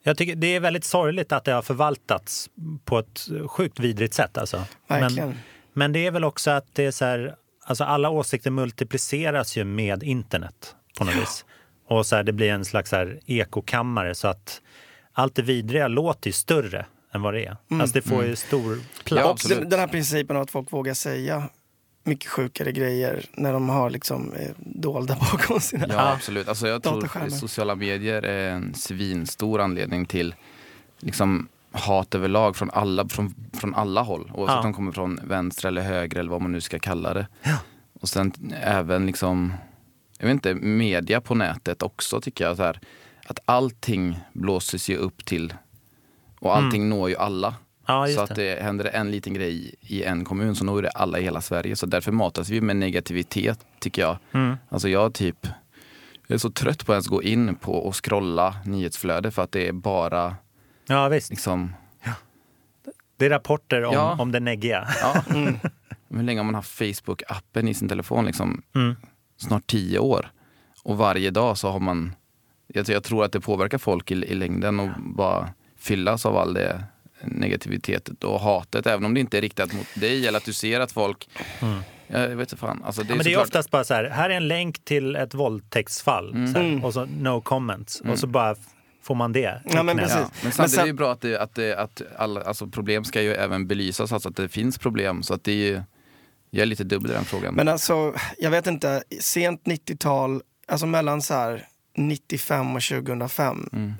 Jag 0.02 0.16
tycker 0.16 0.36
det 0.36 0.46
är 0.46 0.60
väldigt 0.60 0.84
sorgligt 0.84 1.32
att 1.32 1.44
det 1.44 1.52
har 1.52 1.62
förvaltats 1.62 2.50
på 2.84 2.98
ett 2.98 3.28
sjukt 3.46 3.80
vidrigt 3.80 4.14
sätt. 4.14 4.38
Alltså. 4.38 4.64
Verkligen. 4.88 5.28
Men, 5.28 5.38
men 5.72 5.92
det 5.92 6.06
är 6.06 6.10
väl 6.10 6.24
också 6.24 6.50
att 6.50 6.66
det 6.72 6.84
är 6.84 6.90
så 6.90 7.04
här, 7.04 7.34
alltså 7.64 7.84
alla 7.84 8.10
åsikter 8.10 8.50
multipliceras 8.50 9.56
ju 9.56 9.64
med 9.64 10.02
internet 10.02 10.76
på 10.98 11.04
något 11.04 11.14
vis. 11.14 11.44
Och 11.88 12.06
så 12.06 12.16
här, 12.16 12.22
det 12.22 12.32
blir 12.32 12.50
en 12.50 12.64
slags 12.64 12.90
så 12.90 12.96
här 12.96 13.20
ekokammare 13.26 14.14
så 14.14 14.28
att 14.28 14.60
allt 15.12 15.34
det 15.34 15.42
vidriga 15.42 15.88
låter 15.88 16.28
ju 16.28 16.32
större 16.32 16.86
än 17.14 17.22
vad 17.22 17.34
det 17.34 17.44
är. 17.44 17.56
Alltså 17.70 17.94
det 17.94 18.02
får 18.02 18.24
ju 18.24 18.36
stor 18.36 18.78
plats. 19.04 19.50
Ja, 19.50 19.60
den 19.60 19.80
här 19.80 19.86
principen 19.86 20.36
av 20.36 20.42
att 20.42 20.50
folk 20.50 20.72
vågar 20.72 20.94
säga 20.94 21.48
mycket 22.04 22.30
sjukare 22.30 22.72
grejer 22.72 23.24
när 23.32 23.52
de 23.52 23.68
har 23.68 23.90
liksom 23.90 24.32
eh, 24.32 24.50
dolda 24.58 25.14
bakom 25.32 25.60
sina... 25.60 25.86
Ja, 25.88 26.12
absolut. 26.12 26.48
Alltså 26.48 26.68
jag 26.68 26.82
tror 26.82 27.28
sociala 27.28 27.74
medier 27.74 28.22
är 28.22 28.50
en 28.50 28.74
svinstor 28.74 29.60
anledning 29.60 30.06
till 30.06 30.34
liksom, 30.98 31.48
hat 31.72 32.14
överlag 32.14 32.56
från 32.56 32.70
alla, 32.70 33.08
från, 33.08 33.34
från 33.52 33.74
alla 33.74 34.02
håll. 34.02 34.32
Oavsett 34.34 34.54
Ja. 34.54 34.58
om 34.58 34.64
de 34.64 34.72
kommer 34.74 34.92
från 34.92 35.20
vänster 35.24 35.68
eller 35.68 35.82
höger 35.82 36.18
eller 36.18 36.30
vad 36.30 36.40
man 36.42 36.52
nu 36.52 36.60
ska 36.60 36.78
kalla 36.78 37.14
det. 37.14 37.26
Och 38.00 38.08
sen 38.08 38.32
även 38.62 39.06
liksom, 39.06 39.52
jag 40.18 40.26
vet 40.26 40.32
inte, 40.32 40.54
media 40.54 41.20
på 41.20 41.34
nätet 41.34 41.82
också 41.82 42.20
tycker 42.20 42.44
jag. 42.44 42.56
Så 42.56 42.62
här, 42.62 42.80
att 43.26 43.38
allting 43.44 44.18
blåses 44.32 44.88
ju 44.90 44.96
upp 44.96 45.24
till 45.24 45.54
och 46.38 46.56
allting 46.56 46.88
når 46.88 47.08
ju 47.10 47.16
alla. 47.16 47.54
Mm. 47.96 48.10
Ja, 48.10 48.16
så 48.16 48.20
att 48.20 48.34
det 48.36 48.62
händer 48.62 48.84
en 48.84 49.10
liten 49.10 49.34
grej 49.34 49.74
i 49.80 50.02
en 50.04 50.24
kommun 50.24 50.54
så 50.56 50.64
når 50.64 50.82
det 50.82 50.90
alla 50.90 51.18
i 51.18 51.22
hela 51.22 51.40
Sverige. 51.40 51.76
Så 51.76 51.86
därför 51.86 52.12
matas 52.12 52.48
vi 52.50 52.60
med 52.60 52.76
negativitet 52.76 53.66
tycker 53.80 54.02
jag. 54.02 54.18
Mm. 54.32 54.56
Alltså 54.68 54.88
jag 54.88 55.14
typ, 55.14 55.46
jag 56.26 56.34
är 56.34 56.38
så 56.38 56.50
trött 56.50 56.86
på 56.86 56.92
att 56.92 56.94
ens 56.96 57.06
gå 57.08 57.22
in 57.22 57.54
på 57.54 57.72
och 57.74 58.04
scrolla 58.04 58.56
nyhetsflöde 58.64 59.30
för 59.30 59.42
att 59.42 59.52
det 59.52 59.68
är 59.68 59.72
bara 59.72 60.36
Ja, 60.86 61.08
visst. 61.08 61.30
liksom, 61.30 61.74
Det 63.16 63.26
är 63.26 63.30
rapporter 63.30 63.84
om, 63.84 63.94
Ja. 63.94 64.16
om 64.20 64.32
det 64.32 64.40
neggiga. 64.40 64.88
ja. 65.02 65.22
Hur 66.08 66.22
länge 66.22 66.40
har 66.40 66.44
man 66.44 66.54
haft 66.54 66.80
Facebook-appen 66.80 67.68
i 67.68 67.74
sin 67.74 67.88
telefon? 67.88 68.24
Liksom, 68.24 68.62
Mm. 68.74 68.96
Snart 69.36 69.66
tio 69.66 69.98
år. 69.98 70.30
Och 70.84 70.96
varje 70.96 71.30
dag 71.30 71.58
så 71.58 71.68
har 71.70 71.80
man, 71.80 72.14
jag, 72.66 72.88
jag 72.88 73.02
tror 73.04 73.24
att 73.24 73.32
det 73.32 73.40
påverkar 73.40 73.78
folk 73.78 74.10
i, 74.10 74.14
i 74.14 74.34
längden 74.34 74.80
och 74.80 74.88
bara 74.98 75.48
fyllas 75.78 76.26
av 76.26 76.36
all 76.36 76.54
det 76.54 76.84
negativitet 77.24 78.08
och 78.24 78.40
hatet. 78.40 78.86
Även 78.86 79.04
om 79.04 79.14
det 79.14 79.20
inte 79.20 79.38
är 79.38 79.40
riktat 79.42 79.72
mot 79.72 79.86
dig 79.94 80.26
eller 80.26 80.38
att 80.38 80.44
du 80.44 80.52
ser 80.52 80.80
att 80.80 80.92
folk, 80.92 81.28
jag 82.06 82.28
vet 82.28 82.40
inte 82.52 82.56
fan. 82.56 82.82
Alltså, 82.84 83.02
det 83.02 83.08
Ja, 83.08 83.12
är 83.14 83.16
men 83.16 83.24
det 83.24 83.32
är 83.32 83.40
oftast 83.40 83.70
bara 83.70 83.84
så 83.84 83.94
här, 83.94 84.04
här 84.04 84.30
är 84.30 84.34
en 84.34 84.48
länk 84.48 84.84
till 84.84 85.16
ett 85.16 85.34
våldtäktsfall. 85.34 86.32
Så 86.54 86.58
här, 86.60 86.84
och 86.84 86.94
så 86.94 87.04
no 87.04 87.40
comments. 87.40 88.00
Och 88.00 88.18
så 88.18 88.26
bara 88.26 88.50
f- 88.52 88.58
får 89.02 89.14
man 89.14 89.32
det. 89.32 89.46
Mm. 89.46 89.62
Ja, 89.76 89.82
men 89.82 89.96
precis. 89.98 90.14
Ja, 90.16 90.20
men 90.20 90.30
Men 90.42 90.52
samtidigt 90.52 90.70
sen- 90.70 90.80
är 90.80 90.84
det 90.84 90.88
ju 90.88 90.92
bra 90.92 91.12
att, 91.12 91.20
det, 91.20 91.36
att, 91.40 91.54
det, 91.54 91.76
att 91.78 92.02
alla, 92.16 92.42
alltså 92.42 92.66
problem 92.66 93.04
ska 93.04 93.22
ju 93.22 93.34
även 93.34 93.66
belysas, 93.66 94.12
alltså 94.12 94.28
att 94.28 94.36
det 94.36 94.48
finns 94.48 94.78
problem. 94.78 95.22
Så 95.22 95.34
att 95.34 95.44
det 95.44 95.52
är 95.52 95.56
ju, 95.56 95.82
jag 96.50 96.62
är 96.62 96.66
lite 96.66 96.84
dubbel 96.84 97.10
i 97.10 97.14
den 97.14 97.24
frågan. 97.24 97.54
Men 97.54 97.68
alltså, 97.68 98.14
jag 98.38 98.50
vet 98.50 98.66
inte, 98.66 99.02
sent 99.20 99.62
90-tal, 99.64 100.42
alltså 100.68 100.86
mellan 100.86 101.22
så 101.22 101.34
här 101.34 101.64
95 101.96 102.76
och 102.76 102.82
2005. 102.82 103.68
Mm. 103.72 103.92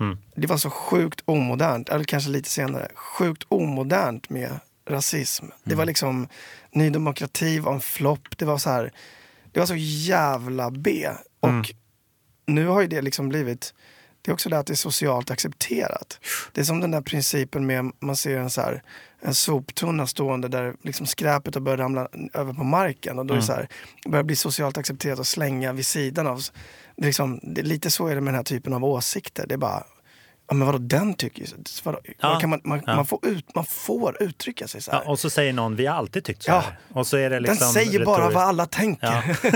Mm. 0.00 0.18
Det 0.34 0.46
var 0.46 0.56
så 0.56 0.70
sjukt 0.70 1.20
omodernt, 1.24 1.88
eller 1.88 2.04
kanske 2.04 2.30
lite 2.30 2.48
senare, 2.50 2.88
sjukt 2.94 3.42
omodernt 3.48 4.30
med 4.30 4.50
rasism. 4.88 5.46
Det 5.64 5.70
Mm. 5.70 5.78
var 5.78 5.84
liksom, 5.86 6.28
Ny 6.72 6.90
Demokrati 6.90 7.58
var 7.58 7.74
en 7.74 7.80
flopp, 7.80 8.38
det 8.38 8.44
var 8.44 8.58
så 8.58 8.70
här, 8.70 8.92
det 9.52 9.60
var 9.60 9.66
så 9.66 9.76
jävla 9.76 10.70
B. 10.70 11.08
Och 11.40 11.48
Mm. 11.48 11.64
nu 12.46 12.66
har 12.66 12.80
ju 12.80 12.86
det 12.86 13.02
liksom 13.02 13.28
blivit, 13.28 13.74
det 14.22 14.30
är 14.30 14.32
också 14.32 14.48
det 14.48 14.58
att 14.58 14.66
det 14.66 14.72
är 14.72 14.74
socialt 14.74 15.30
accepterat. 15.30 16.18
Det 16.52 16.60
är 16.60 16.64
som 16.64 16.80
den 16.80 16.90
där 16.90 17.00
principen 17.00 17.66
med, 17.66 17.92
man 18.00 18.16
ser 18.16 18.38
en 18.38 18.50
så 18.50 18.60
här, 18.60 18.82
en 19.20 19.34
soptunna 19.34 20.06
stående 20.06 20.48
där 20.48 20.74
liksom 20.82 21.06
skräpet 21.06 21.54
har 21.54 21.60
börjat 21.62 21.80
ramla 21.80 22.08
över 22.34 22.52
på 22.52 22.64
marken 22.64 23.18
och 23.18 23.26
då 23.26 23.34
är 23.34 23.38
det 23.38 23.44
så 23.44 23.52
här, 23.52 23.68
det 24.04 24.08
börjar 24.10 24.22
bli 24.24 24.36
socialt 24.36 24.78
accepterat 24.78 25.18
att 25.20 25.26
slänga 25.26 25.72
vid 25.72 25.86
sidan 25.86 26.26
av. 26.26 26.42
Det 26.96 27.02
är 27.02 27.06
liksom, 27.06 27.40
det, 27.42 27.62
lite 27.62 27.90
så 27.90 28.06
är 28.06 28.14
det 28.14 28.20
med 28.20 28.28
den 28.34 28.38
här 28.38 28.42
typen 28.44 28.72
av 28.72 28.84
åsikter. 28.84 29.46
Det 29.46 29.54
är 29.54 29.58
bara, 29.58 29.84
ja 30.48 30.54
men 30.54 30.66
vadå 30.66 30.78
den 30.78 31.14
tycker 31.14 31.40
ju, 31.40 31.46
så- 31.46 31.56
vadå, 31.84 31.98
Ja, 32.20 32.38
kan 32.40 32.50
man, 32.50 32.60
man, 32.64 32.82
ja. 32.86 32.96
man, 32.96 33.06
får 33.06 33.26
ut, 33.26 33.54
man 33.54 33.64
får 33.64 34.22
uttrycka 34.22 34.68
sig 34.68 34.80
så 34.82 34.90
här. 34.92 35.02
Ja, 35.04 35.10
och 35.10 35.18
så 35.18 35.30
säger 35.30 35.52
någon, 35.52 35.76
vi 35.76 35.86
har 35.86 35.96
alltid 35.96 36.24
tyckt 36.24 36.42
så 36.42 36.50
Ja. 36.50 36.58
här. 36.60 36.78
Och 36.92 37.06
så 37.06 37.16
är 37.16 37.30
det 37.30 37.40
liksom 37.40 37.56
den 37.60 37.68
säger 37.68 38.04
bara 38.04 38.16
retoriskt. 38.16 38.34
vad 38.34 38.44
alla 38.44 38.66
tänker. 38.66 39.06
Ja. 39.06 39.50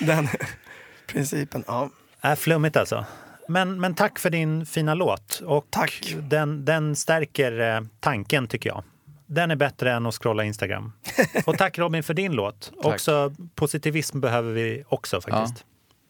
den 0.06 0.28
principen, 1.06 1.64
ja. 1.66 1.90
Är 2.20 2.36
flummigt 2.36 2.76
alltså. 2.76 3.04
Men, 3.48 3.80
men 3.80 3.94
tack 3.94 4.18
för 4.18 4.30
din 4.30 4.66
fina 4.66 4.94
låt. 4.94 5.42
Och 5.46 5.66
Tack. 5.70 6.14
Den, 6.22 6.64
den 6.64 6.96
stärker 6.96 7.60
eh, 7.76 7.80
tanken 8.00 8.46
tycker 8.46 8.70
jag. 8.70 8.82
Den 9.26 9.50
är 9.50 9.56
bättre 9.56 9.92
än 9.92 10.06
att 10.06 10.14
scrolla 10.14 10.44
Instagram. 10.44 10.92
Och 11.46 11.58
tack 11.58 11.78
Robin 11.78 12.02
för 12.02 12.14
din 12.14 12.32
låt. 12.32 12.72
Också 12.76 13.34
positivism 13.54 14.20
behöver 14.20 14.52
vi 14.52 14.84
också 14.88 15.20
faktiskt. 15.20 15.64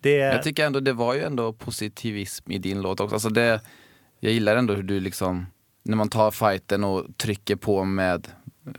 Det, 0.09 0.16
Jag 0.35 0.42
tycker 0.42 0.66
ändå 0.66 0.81
det 0.81 0.92
var 0.92 1.14
ju 1.14 1.23
ändå 1.25 1.53
positivism 1.53 2.53
i 2.53 2.59
din 2.59 2.81
låt 2.83 3.01
också. 3.01 3.14
Alltså 3.16 3.29
det, 3.29 3.61
jag 4.21 4.33
gillar 4.33 4.57
ändå 4.57 4.75
hur 4.75 4.83
du 4.83 5.01
liksom, 5.01 5.47
när 5.83 5.97
man 5.97 6.09
tar 6.09 6.31
fighten 6.31 6.85
och 6.85 7.05
trycker 7.16 7.57
på 7.57 7.85
med 7.85 8.29
eh, 8.66 8.73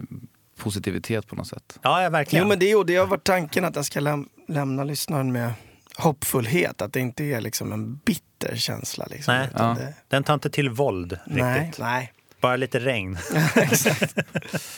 positivitet 0.57 1.27
på 1.27 1.35
något 1.35 1.47
sätt. 1.47 1.79
ja, 1.81 2.03
ja, 2.03 2.09
verkligen. 2.09 2.43
Jo 2.43 2.49
men 2.49 2.59
det, 2.59 2.83
det 2.87 2.95
har 2.95 3.07
varit 3.07 3.23
tanken 3.23 3.65
att 3.65 3.73
den 3.73 3.83
ska 3.83 3.99
läm- 3.99 4.29
lämna 4.47 4.83
lyssnaren 4.83 5.31
med 5.31 5.51
hoppfullhet. 5.97 6.81
Att 6.81 6.93
det 6.93 6.99
inte 6.99 7.23
är 7.23 7.41
liksom 7.41 7.71
en 7.71 7.95
bitter 7.95 8.55
känsla. 8.55 9.07
Liksom, 9.11 9.33
Nej. 9.33 9.47
utan 9.53 9.67
Ja. 9.77 9.83
det, 9.83 9.93
Den 10.07 10.23
tar 10.23 10.33
inte 10.33 10.49
till 10.49 10.69
våld 10.69 11.19
nej, 11.25 11.59
riktigt. 11.65 11.79
nej. 11.83 12.13
Bara 12.41 12.55
lite 12.55 12.79
regn. 12.79 13.17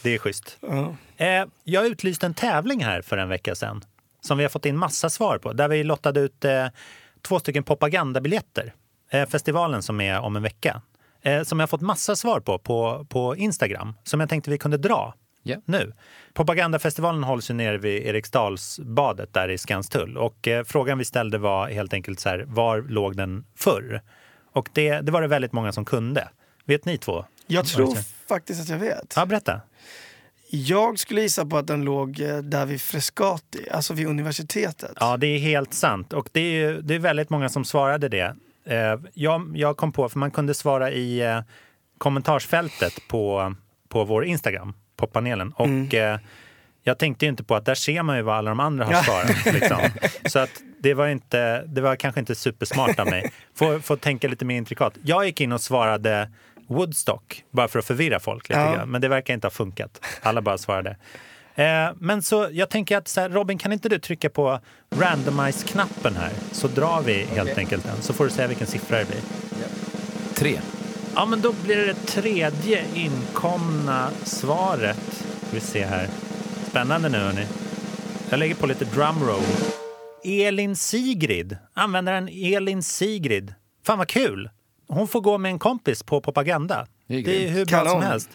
det 0.02 0.14
är 0.14 0.18
schysst. 0.18 0.58
Ja. 0.62 0.96
Eh, 1.18 1.46
jag 1.64 1.86
utlyste 1.88 2.26
en 2.26 2.34
tävling 2.34 2.84
här 2.84 3.02
för 3.02 3.18
en 3.18 3.30
vecka 3.30 3.56
sedan 3.56 3.84
som 4.22 4.38
vi 4.38 4.44
har 4.44 4.50
fått 4.50 4.66
in 4.66 4.78
massa 4.78 5.10
svar 5.10 5.38
på. 5.38 5.54
Där 5.54 5.68
vi 5.68 5.84
lottade 5.84 6.20
ut 6.20 6.46
eh, 6.46 6.68
två 7.22 7.40
stycken 7.40 7.64
propagandabiljetter. 7.64 8.74
Eh, 9.12 9.30
festivalen 9.30 9.84
som 9.84 10.02
är 10.02 10.20
om 10.20 10.36
en 10.36 10.44
vecka. 10.44 10.82
Eh, 11.22 11.44
som 11.44 11.60
jag 11.60 11.64
har 11.64 11.68
fått 11.68 11.82
massa 11.82 12.16
svar 12.16 12.40
på, 12.40 12.60
på 12.60 13.06
på 13.10 13.36
Instagram. 13.36 13.94
Som 14.04 14.20
jag 14.20 14.30
tänkte 14.30 14.50
vi 14.52 14.58
kunde 14.58 14.78
dra 14.78 15.14
Ja. 15.44 15.58
nu. 15.66 15.94
Propagandafestivalen 16.34 17.24
hålls 17.24 17.50
ju 17.50 17.54
nere 17.54 17.78
vid 17.78 18.04
Eriksdalsbadet 18.06 19.34
där 19.34 19.50
i 19.50 19.58
Skanstull. 19.58 20.18
Och 20.18 20.48
eh, 20.48 20.64
frågan 20.64 20.98
vi 20.98 21.06
ställde 21.06 21.38
var 21.38 21.68
helt 21.70 21.94
enkelt 21.94 22.20
så 22.20 22.30
här, 22.30 22.46
var 22.48 22.82
låg 22.82 23.18
den 23.18 23.46
förr? 23.56 24.02
Och 24.54 24.70
det, 24.74 25.02
det 25.02 25.12
var 25.12 25.22
det 25.22 25.28
väldigt 25.28 25.52
många 25.52 25.72
som 25.72 25.86
kunde. 25.86 26.28
Vet 26.66 26.86
ni 26.86 26.98
två? 26.98 27.26
Jag 27.48 27.66
tror 27.66 27.96
faktiskt 28.28 28.62
att 28.62 28.70
jag 28.70 28.78
vet. 28.78 29.14
Ja, 29.16 29.26
berätta. 29.26 29.62
Jag 30.54 31.00
skulle 31.00 31.22
gissa 31.22 31.46
på 31.46 31.58
att 31.58 31.68
den 31.68 31.82
låg 31.84 32.20
eh, 32.22 32.38
där 32.38 32.66
vid 32.66 32.82
Frescati, 32.82 33.70
alltså 33.72 33.94
vid 33.94 34.08
universitetet. 34.08 34.92
Ja, 35.00 35.18
det 35.18 35.28
är 35.28 35.40
helt 35.40 35.74
sant. 35.74 36.14
Och 36.14 36.30
det 36.32 36.42
är, 36.64 36.74
det 36.74 36.96
är 36.96 37.00
väldigt 37.00 37.30
många 37.30 37.50
som 37.50 37.66
svarade 37.66 38.10
det. 38.10 38.36
Eh, 38.66 39.00
jag, 39.14 39.52
jag 39.56 39.78
kom 39.78 39.92
på, 39.92 40.10
för 40.10 40.20
man 40.20 40.32
kunde 40.32 40.54
svara 40.54 40.92
i 40.92 41.22
eh, 41.22 41.40
kommentarsfältet 41.98 43.08
på, 43.08 43.56
på 43.90 44.04
vår 44.04 44.26
Instagram, 44.26 44.74
på 44.98 45.08
panelen. 45.08 45.54
Och 45.56 45.94
eh, 45.94 46.20
jag 46.84 46.98
tänkte 47.00 47.26
ju 47.26 47.30
inte 47.30 47.44
på 47.44 47.56
att 47.56 47.66
där 47.66 47.76
ser 47.76 48.04
man 48.04 48.18
ju 48.18 48.22
vad 48.24 48.36
alla 48.36 48.52
de 48.52 48.60
andra 48.60 48.86
har 48.86 48.94
Ja. 48.94 49.04
svarat. 49.04 49.46
Liksom. 49.54 49.78
Så 50.26 50.40
att 50.40 50.50
det 50.80 50.94
var, 50.94 51.08
inte, 51.08 51.64
det 51.66 51.82
var 51.82 51.96
kanske 51.96 52.20
inte 52.20 52.36
supersmart 52.36 53.00
av 53.00 53.08
mig. 53.10 53.32
Får, 53.56 53.80
får 53.80 53.96
tänka 53.96 54.28
lite 54.28 54.46
mer 54.46 54.56
intrikat. 54.58 54.94
Jag 55.04 55.26
gick 55.26 55.42
in 55.42 55.52
och 55.52 55.62
svarade 55.62 56.32
Woodstock, 56.72 57.44
bara 57.52 57.68
för 57.68 57.80
att 57.80 57.86
förvirra 57.86 58.20
folk 58.20 58.50
lite 58.50 58.62
Ja. 58.62 58.76
grann. 58.76 58.90
Men 58.92 59.02
det 59.02 59.08
verkar 59.08 59.34
inte 59.34 59.48
ha 59.48 59.52
funkat. 59.52 60.06
Alla 60.22 60.42
bara 60.42 60.58
svarade. 60.58 60.98
Eh, 61.56 61.90
men 62.00 62.22
så 62.24 62.48
jag 62.52 62.70
tänker 62.70 62.98
att 62.98 63.08
så 63.08 63.22
här, 63.22 63.30
Robin, 63.30 63.58
kan 63.58 63.74
inte 63.74 63.90
du 63.90 64.00
trycka 64.00 64.30
på 64.30 64.60
randomize-knappen 64.96 66.16
här? 66.16 66.32
Så 66.52 66.68
drar 66.68 67.02
vi 67.02 67.14
helt 67.24 67.58
enkelt 67.58 67.84
den. 67.86 68.02
Så 68.02 68.14
får 68.14 68.24
du 68.24 68.30
säga 68.30 68.48
vilken 68.48 68.68
siffra 68.68 68.98
det 68.98 69.06
blir. 69.06 69.22
Tre. 70.36 70.60
Ja, 71.16 71.26
men 71.26 71.42
då 71.42 71.54
blir 71.66 71.76
det 71.78 71.86
det 71.86 71.94
tredje 71.94 72.84
inkomna 72.96 74.10
svaret. 74.24 75.24
Vi 75.54 75.60
ser 75.60 75.86
här. 75.88 76.08
Spännande 76.70 77.10
nu, 77.10 77.18
hörni. 77.18 77.46
Jag 78.30 78.40
lägger 78.40 78.56
på 78.56 78.66
lite 78.68 78.86
drumroll. 78.86 79.42
Elin 80.24 80.76
Sigrid. 80.76 81.58
Användaren 81.74 82.30
Elin 82.32 82.84
Sigrid. 82.84 83.54
Fan 83.86 83.98
vad 83.98 84.08
kul! 84.08 84.50
Hon 84.94 85.08
får 85.08 85.22
gå 85.22 85.38
med 85.38 85.52
en 85.52 85.60
kompis 85.60 86.04
på 86.04 86.22
propaganda. 86.22 86.88
Det 87.08 87.16
är 87.16 87.24
Det 87.24 87.46
är 87.46 87.50
hur 87.50 87.66
bra 87.66 87.78
som 87.80 87.88
Kanon. 87.88 88.04
helst. 88.04 88.30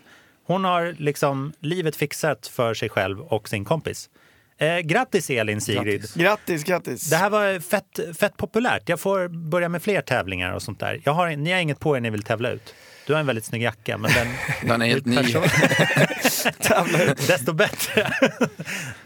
Hon 0.46 0.64
har 0.64 0.94
liksom 0.98 1.52
livet 1.60 1.96
fixat 1.96 2.46
för 2.46 2.74
sig 2.74 2.88
själv 2.88 3.20
och 3.20 3.48
sin 3.48 3.64
kompis. 3.64 4.10
Eh, 4.58 4.78
grattis 4.78 5.30
Elin 5.30 5.60
Sigrid! 5.60 6.00
Grattis. 6.00 6.14
Grattis, 6.14 6.64
grattis. 6.64 7.10
Det 7.10 7.16
här 7.16 7.30
var 7.30 7.60
fett, 7.60 8.00
fett 8.18 8.36
populärt. 8.36 8.88
Jag 8.88 9.00
får 9.00 9.28
börja 9.28 9.68
med 9.68 9.82
fler 9.82 10.00
tävlingar 10.00 10.52
och 10.52 10.62
sånt 10.62 10.80
där. 10.80 11.00
Jag 11.04 11.12
har, 11.12 11.30
ni 11.36 11.52
har 11.52 11.60
inget 11.60 11.80
på 11.80 11.96
er 11.96 12.00
ni 12.00 12.10
vill 12.10 12.22
tävla 12.22 12.50
ut. 12.50 12.74
Du 13.06 13.12
har 13.12 13.20
en 13.20 13.26
väldigt 13.26 13.44
snygg 13.44 13.62
jacka, 13.62 13.98
men 13.98 14.10
den... 14.12 14.26
Den 14.68 14.82
är 14.82 14.86
helt 14.86 15.06
ny. 15.06 15.16
Desto 17.26 17.52
bättre. 17.52 18.12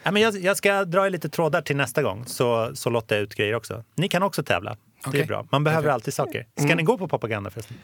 ja, 0.03 0.11
men 0.11 0.23
jag, 0.23 0.37
jag 0.37 0.57
ska 0.57 0.85
dra 0.85 1.07
i 1.07 1.11
lite 1.11 1.29
trådar 1.29 1.63
till 1.63 1.77
nästa 1.77 2.03
gång, 2.03 2.25
så, 2.27 2.71
så 2.77 2.91
lottar 2.91 3.17
jag 3.17 3.23
ut 3.23 3.35
grejer 3.35 3.55
också. 3.55 3.85
Ni 3.95 4.09
kan 4.09 4.23
också 4.23 4.43
tävla. 4.43 4.71
Det 4.71 5.07
är 5.07 5.11
Okej. 5.11 5.27
bra. 5.27 5.47
Man 5.51 5.65
behöver 5.65 5.89
alltid 5.89 6.15
saker. 6.15 6.47
Ska 6.57 6.75
ni 6.75 6.83
gå 6.83 6.99
på 6.99 7.09
propaganda 7.09 7.51
förresten? 7.51 7.77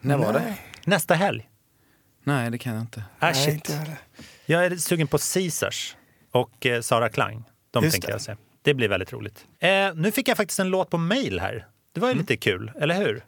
När 0.00 0.16
var 0.16 0.32
det? 0.32 0.54
Nästa 0.84 1.14
helg. 1.14 1.48
Nej, 2.24 2.50
det 2.50 2.58
kan 2.58 2.74
jag 2.74 2.82
inte. 2.82 3.00
Ah, 3.18 3.26
Nej, 3.26 3.34
shit. 3.34 3.54
inte 3.54 3.96
jag 4.46 4.66
är 4.66 4.76
sugen 4.76 5.06
på 5.06 5.18
Caesars. 5.18 5.96
och 6.32 6.66
eh, 6.66 6.80
Sara 6.80 7.08
Klang. 7.08 7.44
De 7.70 7.84
Just 7.84 7.94
tänker 7.94 8.08
det. 8.08 8.12
jag 8.14 8.20
se. 8.20 8.36
Det 8.62 8.74
blir 8.74 8.88
väldigt 8.88 9.12
roligt. 9.12 9.44
Eh, 9.58 9.94
nu 9.94 10.12
fick 10.12 10.28
jag 10.28 10.36
faktiskt 10.36 10.60
en 10.60 10.68
låt 10.68 10.90
på 10.90 10.98
mail 10.98 11.40
här. 11.40 11.66
Det 11.94 12.00
var 12.00 12.08
ju 12.08 12.14
lite 12.14 12.36
kul, 12.36 12.72
eller 12.80 12.94
hur? 12.94 13.24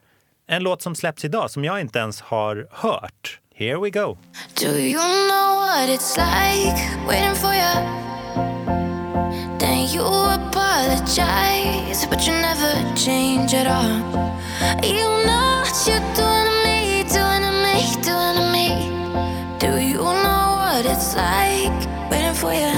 En 0.50 0.62
låt 0.62 0.82
som 0.82 0.94
släpps 0.94 1.24
idag 1.24 1.50
som 1.50 1.64
jag 1.64 1.80
inte 1.80 1.98
ens 1.98 2.20
har 2.20 2.66
hört. 2.70 3.40
Here 3.54 3.76
we 3.78 3.90
go. 3.90 4.18
Do 4.60 4.78
you 4.78 5.00
know 5.28 5.56
what 5.58 5.88
it's 5.88 6.16
like 6.16 6.76
waiting 7.06 7.34
for 7.34 7.54
you? 7.54 7.74
Then 9.58 9.86
you 9.94 10.02
apologize, 10.04 12.06
but 12.10 12.26
you 12.26 12.32
never 12.34 12.94
change 12.96 13.54
at 13.54 13.66
all. 13.66 14.00
You 14.82 15.04
know 15.26 15.60
what 15.60 15.86
you're 15.86 16.14
doing 16.16 16.46
to 16.46 16.52
me, 16.64 17.02
doing 17.02 17.42
to 17.42 17.50
me, 17.64 17.94
doing 18.02 18.36
to 18.36 18.42
me. 18.52 18.68
Do 19.58 19.76
you 19.80 19.98
know 19.98 20.56
what 20.56 20.86
it's 20.86 21.14
like 21.14 21.72
waiting 22.10 22.34
for 22.34 22.52
you? 22.54 22.72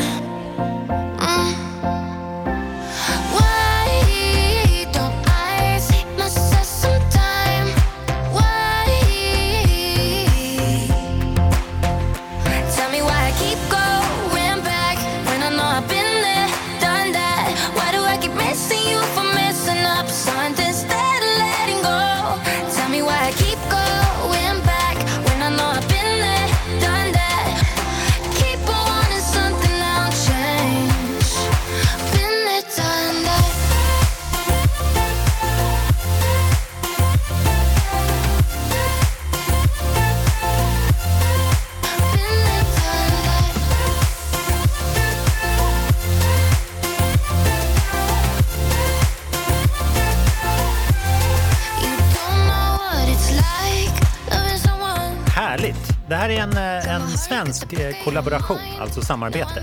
Svensk 57.20 57.72
eh, 57.72 58.04
kollaboration, 58.04 58.58
alltså 58.80 59.02
samarbete. 59.02 59.62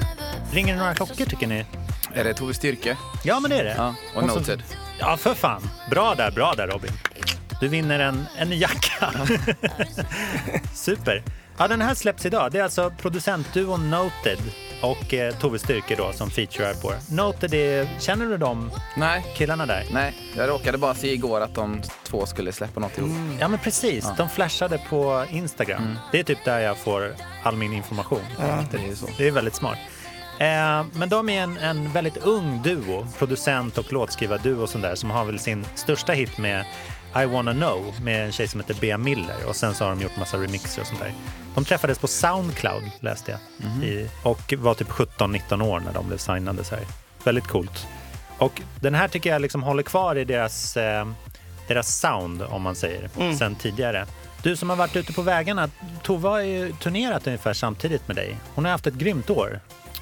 Ringer 0.52 0.74
det 0.74 0.80
några 0.80 0.93
klockor 0.96 1.26
tycker 1.26 1.48
ni? 1.48 1.65
Är 2.13 2.24
det 2.24 2.34
Tove 2.34 2.54
Styrke? 2.54 2.98
Ja, 3.24 3.39
men 3.39 3.50
det 3.52 3.58
är 3.60 3.63
det. 3.63 3.76
Ja, 3.78 3.96
och 4.15 4.22
Hon 4.22 4.30
som- 4.30 4.39
Noted. 4.39 4.63
Ja, 5.00 5.17
för 5.17 5.34
fan. 5.34 5.70
Bra 5.91 6.15
där, 6.15 6.32
bra 6.32 6.54
där 6.58 6.67
Robin. 6.67 6.91
Du 7.62 7.67
vinner 7.67 8.00
en, 8.00 8.26
en 8.38 8.52
jacka. 8.60 9.12
Super. 10.74 11.24
Ja, 11.58 11.67
den 11.67 11.82
här 11.82 11.96
släpps 11.96 12.26
idag. 12.26 12.52
Det 12.52 12.60
är 12.60 12.63
alltså 12.63 12.93
producentduon 13.02 13.89
Noted 13.89 14.39
och 14.82 15.13
eh, 15.13 15.36
Tove 15.36 15.60
Styrke 15.60 15.96
då 15.96 16.12
som 16.13 16.30
featurear 16.30 16.74
på 16.74 16.92
det. 16.92 17.16
Noted, 17.16 17.54
är, 17.54 17.88
känner 18.00 18.26
du 18.26 18.38
de 18.38 18.72
Nej, 18.96 19.26
killarna 19.36 19.66
där? 19.66 19.86
nej. 19.92 20.13
Jag 20.36 20.50
råkade 20.50 20.78
bara 20.78 20.96
se 20.96 21.13
igår 21.13 21.42
att 21.42 21.56
de 21.56 21.82
två 22.04 22.26
skulle 22.26 22.52
släppa 22.52 22.80
något 22.80 22.98
ihop. 22.98 23.12
Ja, 23.40 23.48
men 23.48 23.60
precis. 23.60 24.06
De 24.18 24.30
flashade 24.30 24.82
på 24.90 25.26
Instagram. 25.32 25.96
Det 26.12 26.20
är 26.20 26.24
typ 26.24 26.46
där 26.46 26.60
jag 26.60 26.78
får 26.78 27.16
all 27.44 27.56
min 27.56 27.74
information. 27.74 28.22
Det 28.72 28.78
är 28.78 28.96
så. 28.96 29.08
Det 29.18 29.28
är 29.28 29.32
väldigt 29.32 29.56
smart. 29.56 29.78
Eh, 30.40 30.86
men 30.94 31.10
de 31.10 31.30
är 31.30 31.42
en, 31.44 31.58
en 31.58 31.92
väldigt 31.92 32.18
ung 32.18 32.62
duo, 32.63 33.08
producent 33.18 33.78
och 33.78 33.94
låtskrivarduo 33.94 34.62
och 34.62 34.70
sånt 34.70 34.84
där, 34.84 34.96
som 34.96 35.10
har 35.12 35.26
väl 35.26 35.40
sin 35.40 35.66
största 35.76 36.13
hit 36.13 36.38
med 36.38 36.66
I 37.15 37.26
wanna 37.26 37.54
know 37.54 37.93
med 38.02 38.26
en 38.26 38.32
tjej 38.32 38.48
som 38.48 38.60
heter 38.60 38.74
Bea 38.82 38.98
Miller 38.98 39.46
och 39.48 39.56
sen 39.56 39.76
så 39.76 39.84
har 39.84 39.89
de 39.91 40.02
gjort 40.02 40.17
massa 40.17 40.38
remixer 40.38 40.82
och 40.82 40.88
sånt 40.88 41.00
där. 41.00 41.13
De 41.56 41.65
träffades 41.65 42.00
på 42.00 42.08
Soundcloud 42.08 42.84
läste 43.00 43.32
jag 43.32 43.39
i, 43.84 44.10
och 44.24 44.54
var 44.58 44.74
typ 44.74 44.89
17-19 44.89 45.63
år 45.63 45.80
när 45.80 45.93
de 45.93 46.08
blev 46.08 46.17
signade 46.17 46.63
så 46.63 46.76
här. 46.76 46.86
Väldigt 47.24 47.48
coolt. 47.48 47.88
Och 48.38 48.62
den 48.82 48.96
här 48.96 49.08
tycker 49.08 49.30
jag 49.30 49.41
liksom 49.41 49.63
håller 49.63 49.84
kvar 49.84 50.15
i 50.15 50.24
deras, 50.26 50.78
eh, 50.78 51.08
deras 51.67 52.00
sound 52.00 52.41
om 52.41 52.62
man 52.62 52.76
säger, 52.76 53.10
sen 53.38 53.56
tidigare. 53.56 54.06
Du 54.43 54.56
som 54.56 54.70
har 54.70 54.78
varit 54.78 54.96
ute 54.96 55.13
på 55.13 55.22
vägarna, 55.22 55.70
Tova 56.04 56.30
har 56.30 56.39
ju 56.41 56.72
turnerat 56.74 57.28
ungefär 57.28 57.54
samtidigt 57.54 58.08
med 58.08 58.15
dig. 58.15 58.38
Hon 58.56 58.65
har 58.65 58.72
haft 58.72 58.88
ett 58.88 58.93
grymt 58.93 59.30
år, 59.30 59.60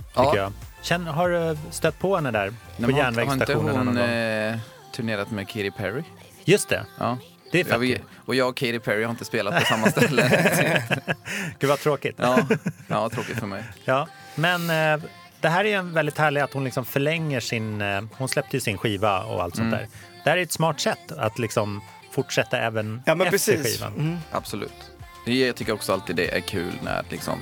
tycker 0.08 0.22
Ja. 0.24 0.36
jag. 0.36 0.54
Känn, 0.82 1.08
har 1.08 1.30
du 1.30 1.58
stött 1.72 2.00
på 2.00 2.16
henne 2.16 2.32
där 2.32 2.54
Men 2.78 2.90
på 2.90 2.96
har, 2.98 3.26
har 3.26 3.34
inte 3.34 3.54
hon 3.54 3.98
eh, 3.98 4.58
turnerat 4.96 5.32
med 5.32 5.48
Katy 5.48 5.72
Perry? 5.72 6.04
Just 6.46 6.70
det, 6.70 6.86
Ja. 7.00 7.18
det 7.52 7.60
är 7.60 7.66
Jag 7.70 7.88
fett. 7.98 8.02
och 8.26 8.36
jag 8.36 8.50
och 8.50 8.56
Katy 8.58 8.80
Perry 8.80 9.04
har 9.04 9.12
inte 9.12 9.26
spelat 9.26 9.60
på 9.60 9.66
samma 9.66 9.88
ställe. 9.92 10.30
Gud 11.60 11.70
vad 11.70 11.80
tråkigt. 11.80 12.16
ja, 12.20 12.40
ja, 12.88 13.10
tråkigt 13.10 13.40
för 13.40 13.48
mig. 13.48 13.64
Ja, 13.86 14.08
men 14.36 14.70
eh, 14.70 15.06
det 15.42 15.50
här 15.50 15.66
är 15.66 15.78
en 15.78 15.94
väldigt 15.94 16.18
härlig 16.18 16.42
att 16.42 16.54
hon 16.54 16.64
liksom 16.64 16.86
förlänger 16.86 17.40
sin... 17.40 17.82
Eh, 17.82 18.02
hon 18.18 18.30
släppte 18.30 18.58
ju 18.58 18.62
sin 18.62 18.78
skiva 18.78 19.24
och 19.24 19.44
allt 19.44 19.58
Mm. 19.58 19.72
sånt 19.72 19.82
där. 19.82 19.88
Det 20.24 20.30
här 20.30 20.38
är 20.38 20.42
ett 20.42 20.52
smart 20.52 20.80
sätt 20.80 21.12
att 21.18 21.40
liksom 21.40 21.82
fortsätta 22.12 22.58
även 22.58 23.02
Ja, 23.06 23.16
men 23.16 23.28
efter 23.28 23.54
precis. 23.58 23.76
skivan. 23.78 23.94
Mm. 23.94 24.18
Absolut. 24.32 24.92
Jag 25.26 25.56
tycker 25.56 25.74
också 25.74 25.94
alltid 25.94 26.16
det 26.16 26.36
är 26.38 26.40
kul 26.42 26.74
när 26.84 27.04
liksom, 27.10 27.40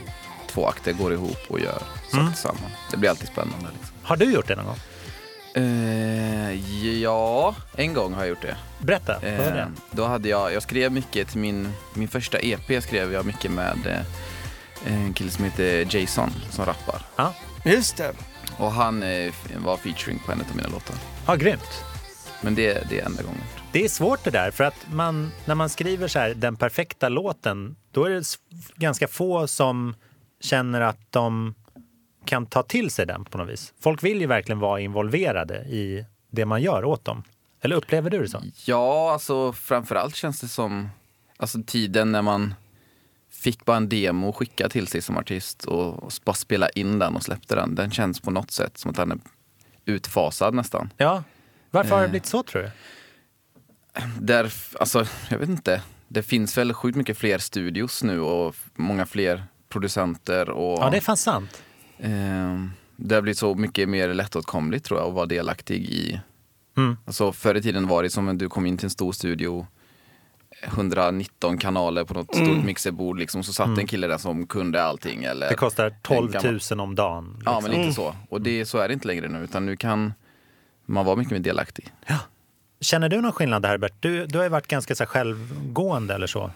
två 0.48 0.68
akter 0.68 0.94
går 0.94 1.14
ihop 1.14 1.38
och 1.48 1.60
gör 1.60 1.80
saker 2.04 2.18
Mm. 2.20 2.34
tillsammans. 2.34 2.74
Det 2.92 2.98
blir 2.98 3.10
alltid 3.10 3.28
spännande. 3.28 3.68
Liksom. 3.78 3.96
Har 4.04 4.16
du 4.18 4.26
gjort 4.34 4.48
det 4.48 4.56
någon 4.56 4.66
gång? 4.66 4.78
Eh, 5.56 6.54
ja, 7.02 7.56
en 7.78 7.94
gång 7.94 8.14
har 8.14 8.20
jag 8.22 8.30
gjort 8.30 8.42
det. 8.42 8.58
Berätta, 8.80 9.14
vad 9.14 9.32
var 9.38 9.46
Eh, 9.46 9.54
det? 9.54 9.72
då 9.92 10.06
hade 10.06 10.30
jag, 10.30 10.54
jag 10.54 10.64
skrev 10.64 10.92
mycket 10.92 11.28
till 11.28 11.40
min, 11.40 11.70
min 11.94 12.08
första 12.08 12.40
EP 12.40 12.84
skrev 12.84 13.14
jag 13.14 13.26
mycket 13.26 13.52
med 13.52 13.78
eh, 14.86 14.94
en 14.94 15.14
kille 15.14 15.32
som 15.32 15.46
heter 15.46 15.96
Jason 15.96 16.30
som 16.50 16.66
rappar. 16.66 17.02
Ja, 17.16 17.34
Just 17.66 17.98
det. 17.98 18.12
Och 18.58 18.72
han 18.72 19.04
eh, 19.04 19.34
var 19.58 19.78
featuring 19.78 20.20
på 20.26 20.32
en 20.32 20.42
av 20.42 20.56
mina 20.56 20.70
låtar. 20.70 20.96
ja, 21.28 21.36
grymt. 21.36 21.84
Men 22.42 22.56
det, 22.56 22.90
det 22.90 23.00
är 23.00 23.06
enda 23.06 23.24
gången. 23.24 23.42
Det 23.72 23.86
är 23.86 23.90
svårt 23.90 24.24
det 24.24 24.32
där, 24.32 24.52
för 24.52 24.64
att 24.64 24.86
man, 24.92 25.32
när 25.46 25.56
man 25.56 25.70
skriver 25.70 26.08
så 26.08 26.20
här, 26.20 26.34
den 26.34 26.56
perfekta 26.56 27.10
låten, 27.10 27.76
då 27.92 28.06
är 28.06 28.10
det 28.10 28.24
ganska 28.76 29.08
få 29.08 29.48
som 29.48 29.96
känner 30.42 30.82
att 30.82 31.00
de 31.10 31.56
kan 32.26 32.46
ta 32.46 32.64
till 32.64 32.92
sig 32.92 33.06
den 33.06 33.26
på 33.26 33.38
något 33.38 33.50
vis. 33.50 33.74
Folk 33.80 34.04
vill 34.04 34.22
ju 34.22 34.28
verkligen 34.28 34.60
vara 34.60 34.80
involverade 34.80 35.56
i 35.56 36.06
det 36.32 36.46
man 36.46 36.62
gör 36.62 36.86
åt 36.86 37.06
dem. 37.06 37.24
Eller 37.62 37.76
upplever 37.76 38.10
du 38.10 38.20
det 38.22 38.30
så? 38.30 38.42
Ja, 38.66 39.12
alltså 39.14 39.54
framförallt 39.54 40.16
känns 40.16 40.42
det 40.42 40.48
som 40.48 40.90
alltså, 41.38 41.60
tiden 41.68 42.12
när 42.12 42.22
man 42.22 42.54
fick 43.32 43.66
bara 43.66 43.78
en 43.78 43.90
demo 43.90 44.34
skicka 44.34 44.70
till 44.70 44.88
sig 44.88 45.02
som 45.02 45.18
artist 45.18 45.66
och, 45.66 46.04
och 46.04 46.12
bara 46.26 46.34
spela 46.34 46.70
in 46.70 47.00
den 47.00 47.16
och 47.16 47.24
släppte 47.24 47.56
den. 47.56 47.76
Den 47.76 47.92
känns 47.92 48.20
på 48.20 48.32
något 48.32 48.52
sätt 48.52 48.78
som 48.78 48.92
att 48.92 48.98
den 48.98 49.12
är 49.12 49.18
utfasad 49.86 50.54
nästan. 50.54 50.94
Ja. 50.98 51.24
Varför 51.72 51.90
har 51.92 51.98
det 52.00 52.06
Eh. 52.06 52.10
blivit 52.12 52.26
så 52.26 52.44
tror 52.44 52.62
du? 52.62 52.72
Där, 54.20 54.54
alltså, 54.80 55.06
jag 55.30 55.38
vet 55.40 55.50
inte. 55.50 55.82
Det 56.08 56.24
finns 56.24 56.58
väl 56.58 56.74
sjukt 56.74 56.98
mycket 56.98 57.18
fler 57.18 57.38
studios 57.38 58.04
nu 58.04 58.20
och 58.22 58.56
många 58.76 59.06
fler 59.06 59.44
producenter. 59.70 60.50
Och, 60.50 60.80
Ja, 60.84 60.90
det 60.90 60.98
är 60.98 61.02
fan 61.02 61.18
sant. 61.18 61.64
Eh, 61.98 62.66
det 62.96 63.16
har 63.16 63.22
blivit 63.22 63.38
så 63.38 63.56
mycket 63.56 63.90
mer 63.90 64.14
lättåtkomligt 64.14 64.86
tror 64.86 65.00
jag 65.00 65.08
att 65.08 65.14
vara 65.14 65.26
delaktig 65.26 65.76
i. 65.86 66.22
Mm. 66.78 66.98
Alltså, 67.06 67.32
förr 67.32 67.56
i 67.56 67.62
tiden 67.62 67.88
var 67.88 68.04
det 68.04 68.10
som 68.10 68.28
att 68.30 68.40
du 68.40 68.50
kom 68.50 68.66
in 68.66 68.78
till 68.78 68.86
en 68.86 68.90
stor 68.90 69.12
studio 69.12 69.68
119 70.64 71.58
kanaler 71.58 72.04
på 72.04 72.14
något 72.14 72.36
stort 72.36 72.64
mixerbord 72.66 73.20
liksom, 73.20 73.44
så 73.44 73.54
satt 73.54 73.78
en 73.78 73.88
kille 73.88 74.08
där 74.08 74.18
som 74.18 74.48
kunde 74.48 74.84
allting. 74.84 75.24
Eller 75.24 75.46
Mm. 75.46 75.50
Det 75.50 75.56
kostar 75.56 75.86
en 75.86 75.94
12 76.02 76.32
gammal- 76.32 76.60
000 76.72 76.80
om 76.80 76.96
dagen. 76.96 77.42
Ja, 77.46 77.56
liksom. 77.60 77.72
men 77.72 77.82
lite 77.82 77.94
så. 77.94 78.16
Och 78.30 78.42
det, 78.42 78.66
så 78.66 78.78
är 78.78 78.88
det 78.88 78.94
inte 78.94 79.08
längre 79.08 79.28
nu, 79.28 79.44
utan 79.44 79.66
nu 79.66 79.76
kan 79.76 80.14
man 80.86 81.06
vara 81.06 81.16
mycket 81.16 81.32
mer 81.32 81.40
delaktig. 81.40 81.94
Känner 82.82 83.10
du 83.10 83.22
någon 83.22 83.32
skillnad 83.32 83.66
Herbert? 83.66 83.94
Du, 84.00 84.26
du 84.26 84.38
har 84.38 84.44
ju 84.44 84.50
varit 84.50 84.68
ganska 84.68 84.96
så 84.96 85.06
självgående 85.06 86.14
eller 86.16 86.28
så. 86.28 86.52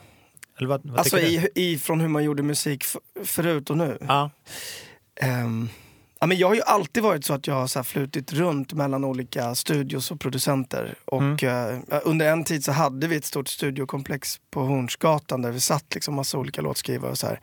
Eller 0.57 0.67
vad, 0.69 0.81
vad 0.85 0.99
Alltså 0.99 1.19
i, 1.19 1.49
i, 1.55 1.77
från 1.77 1.99
hur 2.01 2.07
man 2.07 2.23
gjorde 2.23 2.43
musik 2.43 2.83
förut 3.25 3.69
och 3.69 3.77
nu. 3.77 3.97
Ja. 4.07 4.29
Ehm, 5.21 5.69
ja, 6.19 6.27
men 6.27 6.37
jag 6.37 6.47
har 6.47 6.55
ju 6.55 6.61
alltid 6.61 7.03
varit 7.03 7.25
så 7.25 7.33
att 7.33 7.47
jag 7.47 7.53
har 7.55 7.67
så 7.67 7.83
flutit 7.83 8.33
runt 8.33 8.73
mellan 8.73 9.03
olika 9.05 9.55
studios 9.55 10.11
och 10.11 10.19
producenter. 10.19 10.95
Och 11.05 11.43
eh, 11.43 11.79
under 12.03 12.31
en 12.31 12.43
tid 12.43 12.63
så 12.63 12.71
hade 12.71 13.07
vi 13.07 13.15
ett 13.15 13.25
stort 13.25 13.47
studiokomplex 13.47 14.39
på 14.51 14.61
Hornsgatan 14.61 15.41
där 15.41 15.51
vi 15.51 15.59
satt 15.59 15.93
liksom 15.93 16.13
massa 16.15 16.37
olika 16.37 16.61
låtskrivare 16.61 17.11
och 17.11 17.17
så 17.17 17.27
här. 17.27 17.39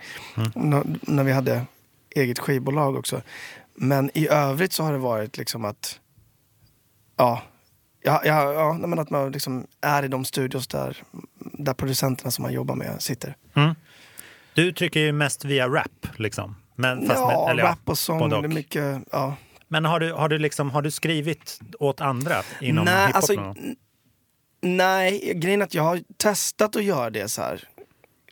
N- 0.56 0.98
när 1.02 1.24
vi 1.24 1.32
hade 1.32 1.66
eget 2.14 2.38
skivbolag 2.38 2.96
också. 2.96 3.22
Men 3.74 4.10
i 4.14 4.28
övrigt 4.28 4.72
så 4.72 4.82
har 4.82 4.92
det 4.92 4.98
varit 4.98 5.36
liksom 5.36 5.64
att 5.64 6.00
Ja, 7.16 7.42
ja, 8.02 8.22
ja, 8.24 8.52
ja 8.52 8.72
men 8.86 8.98
att 8.98 9.10
man 9.10 9.32
liksom 9.32 9.66
är 9.80 10.02
i 10.02 10.08
de 10.08 10.24
studios 10.24 10.66
där, 10.66 11.02
där 11.38 11.74
producenterna 11.74 12.30
som 12.30 12.42
man 12.42 12.52
jobbar 12.52 12.74
med 12.74 13.02
sitter. 13.02 13.36
Mm. 13.54 13.74
Du 14.54 14.72
trycker 14.72 15.00
ju 15.00 15.12
mest 15.12 15.44
via 15.44 15.68
rap, 15.68 16.06
liksom. 16.16 16.56
Men, 16.74 17.06
fast 17.06 17.20
ja, 17.20 17.44
med, 17.44 17.50
eller, 17.50 17.62
rap 17.62 17.78
och 17.84 17.98
sång. 17.98 18.30
Det 18.30 18.36
är 18.36 18.48
mycket, 18.48 19.02
ja. 19.12 19.36
Men 19.68 19.84
har 19.84 20.00
du, 20.00 20.12
har, 20.12 20.28
du 20.28 20.38
liksom, 20.38 20.70
har 20.70 20.82
du 20.82 20.90
skrivit 20.90 21.60
åt 21.78 22.00
andra 22.00 22.42
inom 22.60 22.84
Nej, 22.84 23.06
hiphop? 23.06 23.16
alltså, 23.16 23.54
nej, 24.60 25.32
grejen 25.36 25.60
är 25.60 25.64
att 25.64 25.74
jag 25.74 25.82
har 25.82 26.00
testat 26.16 26.76
att 26.76 26.84
göra 26.84 27.10
det 27.10 27.28
så 27.28 27.42
här. 27.42 27.68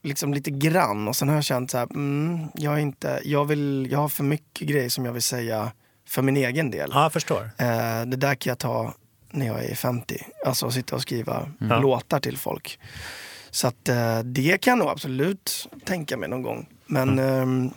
Liksom 0.02 0.34
lite 0.34 0.50
grann 0.50 1.08
och 1.08 1.16
sen 1.16 1.28
har 1.28 1.34
jag 1.34 1.44
känt 1.44 1.70
så 1.70 1.78
här, 1.78 1.86
mm, 1.94 2.38
jag, 2.54 2.74
är 2.74 2.78
inte, 2.78 3.20
jag, 3.24 3.44
vill, 3.44 3.88
jag 3.90 3.98
har 3.98 4.08
för 4.08 4.24
mycket 4.24 4.68
grejer 4.68 4.88
som 4.88 5.04
jag 5.04 5.12
vill 5.12 5.22
säga 5.22 5.72
för 6.08 6.22
min 6.22 6.36
egen 6.36 6.70
del. 6.70 6.90
Ja, 6.94 7.02
jag 7.02 7.12
förstår. 7.12 7.42
Eh, 7.58 8.02
det 8.06 8.16
där 8.16 8.34
kan 8.34 8.50
jag 8.50 8.58
ta 8.58 8.94
när 9.30 9.46
jag 9.46 9.64
är 9.64 9.74
50. 9.74 10.26
Alltså 10.46 10.70
sitta 10.70 10.96
och 10.96 11.02
skriva 11.02 11.48
Mm. 11.60 11.82
låtar 11.82 12.20
till 12.20 12.38
folk. 12.38 12.78
Så 13.50 13.66
att 13.68 13.88
eh, 13.88 14.18
det 14.18 14.60
kan 14.60 14.70
jag 14.70 14.78
nog 14.78 14.88
absolut 14.88 15.68
tänka 15.84 16.16
mig 16.16 16.28
någon 16.28 16.42
gång. 16.42 16.66
Men 16.86 17.18
ehm, 17.18 17.70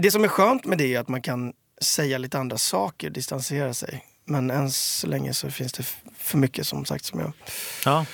det 0.00 0.10
som 0.10 0.24
är 0.24 0.28
skönt 0.28 0.64
med 0.64 0.78
det 0.78 0.94
är 0.94 1.00
att 1.00 1.08
man 1.08 1.22
kan 1.22 1.52
säga 1.82 2.18
lite 2.18 2.38
andra 2.38 2.58
saker, 2.58 3.10
distansera 3.10 3.74
sig. 3.74 4.04
Men 4.24 4.50
än 4.50 4.70
så 4.70 5.06
länge 5.06 5.34
så 5.34 5.50
finns 5.50 5.72
det 5.72 5.82
för 6.18 6.38
mycket 6.38 6.66
som 6.66 6.84
sagt 6.84 7.04
som 7.04 7.20
jag 7.20 7.32
Ja. 7.84 8.06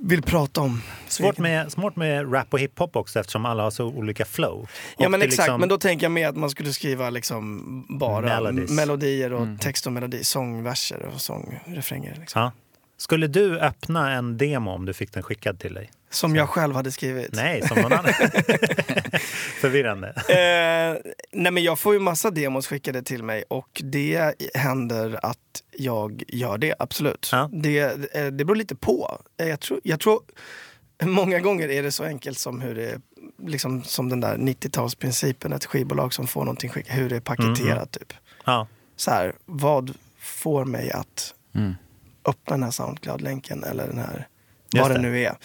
vill 0.00 0.22
prata 0.22 0.60
om. 0.60 0.82
Svårt 1.08 1.38
med, 1.38 1.72
svårt 1.72 1.96
med 1.96 2.34
rap 2.34 2.52
och 2.52 2.60
hiphop 2.60 2.96
också 2.96 3.20
eftersom 3.20 3.46
alla 3.46 3.62
har 3.62 3.70
så 3.70 3.84
olika 3.86 4.24
flow. 4.24 4.68
Ja 4.96 5.04
Och 5.04 5.10
men 5.10 5.20
det 5.20 5.26
exakt, 5.26 5.46
liksom- 5.46 5.60
men 5.60 5.68
då 5.68 5.78
tänker 5.78 6.04
jag 6.04 6.12
mer 6.12 6.28
att 6.28 6.36
man 6.36 6.50
skulle 6.50 6.72
skriva 6.72 7.10
liksom 7.10 7.62
bara 7.98 8.20
Melodies. 8.40 8.70
melodier 8.70 9.32
och 9.32 9.42
Mm. 9.42 9.58
text 9.58 9.86
och 9.86 9.92
melodi, 9.92 10.24
sångverser 10.24 11.10
och 11.14 11.20
sångrefränger. 11.20 12.16
Liksom. 12.20 12.42
Ja. 12.42 12.52
Skulle 13.00 13.26
du 13.26 13.58
öppna 13.60 14.12
en 14.12 14.36
demo 14.36 14.70
om 14.70 14.84
du 14.84 14.92
fick 14.92 15.12
den 15.12 15.22
skickad 15.22 15.58
till 15.60 15.74
dig? 15.74 15.90
Som 16.10 16.36
jag 16.36 16.48
själv 16.48 16.74
hade 16.74 16.92
skrivit. 16.92 17.28
Nej, 17.32 17.68
som 17.68 17.78
någon 17.82 17.92
annan. 17.92 18.12
Förvirrande. 19.60 20.08
Eh, 20.08 21.12
nej 21.32 21.52
men 21.52 21.62
jag 21.62 21.78
får 21.78 21.94
ju 21.94 22.00
massa 22.00 22.30
demos 22.30 22.66
skickade 22.66 23.02
till 23.02 23.22
mig 23.22 23.44
och 23.48 23.82
det 23.84 24.34
händer 24.54 25.18
att 25.22 25.38
jag 25.76 26.22
gör 26.28 26.58
det, 26.58 26.74
absolut. 26.78 27.30
Det, 27.52 27.78
eh, 28.14 28.26
det 28.26 28.44
beror 28.44 28.56
lite 28.56 28.74
på. 28.76 29.18
Eh, 29.40 29.48
Jag 29.48 29.60
tror, 29.60 29.80
jag 29.84 30.00
tror 30.00 30.20
många 31.02 31.38
gånger 31.40 31.68
är 31.68 31.82
det 31.82 31.92
så 31.92 32.04
enkelt 32.04 32.38
som 32.38 32.60
hur 32.60 32.74
det 32.74 33.00
liksom 33.46 33.82
som 33.84 34.08
den 34.08 34.20
där 34.20 34.36
90-talsprincipen, 34.36 35.54
ett 35.56 35.64
skivbolag 35.64 36.14
som 36.14 36.26
får 36.26 36.40
någonting 36.40 36.70
skickat, 36.70 36.96
hur 36.98 37.08
det 37.10 37.16
är 37.16 37.20
paketerat 37.20 37.92
typ. 37.92 38.12
Ja. 38.44 38.68
Så 38.96 39.10
här, 39.10 39.32
vad 39.46 39.94
får 40.18 40.64
mig 40.64 40.90
att 40.90 41.34
Mm. 41.54 41.74
Öppna 42.24 42.56
den 42.56 42.62
här 42.62 42.70
Soundcloud-länken 42.70 43.64
eller 43.64 43.86
den 43.86 43.98
här, 43.98 44.28
Just 44.74 44.82
vad 44.88 44.96
det 44.96 45.02
nu 45.02 45.20
är. 45.22 45.36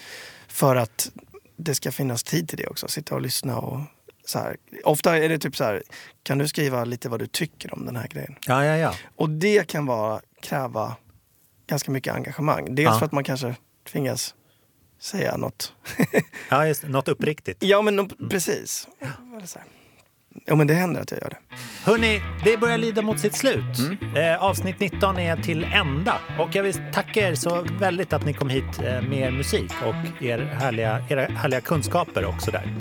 För 0.48 0.76
att 0.76 1.12
det 1.58 1.76
ska 1.76 1.92
finnas 1.92 2.24
tid 2.24 2.50
till 2.50 2.58
det 2.58 2.68
också, 2.68 2.88
sitta 2.88 3.16
och 3.16 3.22
lyssna 3.22 3.58
och 3.60 3.82
så 4.26 4.40
här. 4.40 4.58
Ofta 4.84 5.18
är 5.18 5.30
det 5.30 5.40
typ 5.40 5.56
så 5.56 5.64
här, 5.64 5.84
kan 6.24 6.38
du 6.38 6.48
skriva 6.48 6.86
lite 6.86 7.10
vad 7.10 7.20
du 7.20 7.28
tycker 7.28 7.74
om 7.74 7.86
den 7.86 7.96
här 7.96 8.08
grejen? 8.08 8.36
Ja, 8.48 8.66
ja, 8.66 8.78
ja. 8.78 8.94
Och 9.16 9.30
det 9.30 9.68
kan 9.68 9.86
vara, 9.86 10.22
kräva 10.42 10.96
ganska 11.68 11.92
mycket 11.92 12.14
engagemang. 12.14 12.76
Dels 12.76 12.86
Ja. 12.86 13.00
för 13.00 13.06
att 13.06 13.12
man 13.12 13.24
kanske 13.24 13.56
tvingas 13.92 14.36
säga 15.00 15.38
något. 15.38 15.74
ja 16.50 16.68
just, 16.68 16.84
något 16.84 17.08
uppriktigt. 17.08 17.64
Ja 17.64 17.82
men 17.82 18.00
no- 18.00 18.30
precis. 18.30 18.88
Eller 19.38 19.48
så 19.48 19.60
här. 19.60 19.68
Ja 20.46 20.56
men 20.56 20.68
det 20.68 20.74
händer 20.74 21.02
att 21.02 21.12
jag 21.12 21.22
gör 21.22 21.30
det. 21.30 21.56
Hörni, 21.84 22.22
det 22.44 22.58
börjar 22.58 22.78
lida 22.78 23.02
mot 23.02 23.20
sitt 23.20 23.36
slut. 23.36 23.80
Eh, 24.16 24.44
avsnitt 24.44 24.80
19 24.80 25.20
är 25.20 25.38
till 25.38 25.64
ända. 25.64 26.16
Och 26.40 26.56
jag 26.56 26.64
vill 26.64 26.74
tacka 26.94 27.30
er 27.30 27.36
så 27.36 27.66
väldigt 27.80 28.14
att 28.14 28.26
ni 28.26 28.34
kom 28.34 28.50
hit 28.50 28.80
eh, 28.80 29.02
med 29.02 29.20
er 29.20 29.32
musik 29.32 29.72
och 29.86 30.24
er 30.24 30.40
härliga, 30.40 31.06
era 31.10 31.26
härliga 31.26 31.62
kunskaper 31.62 32.26
också 32.26 32.52
där. 32.52 32.74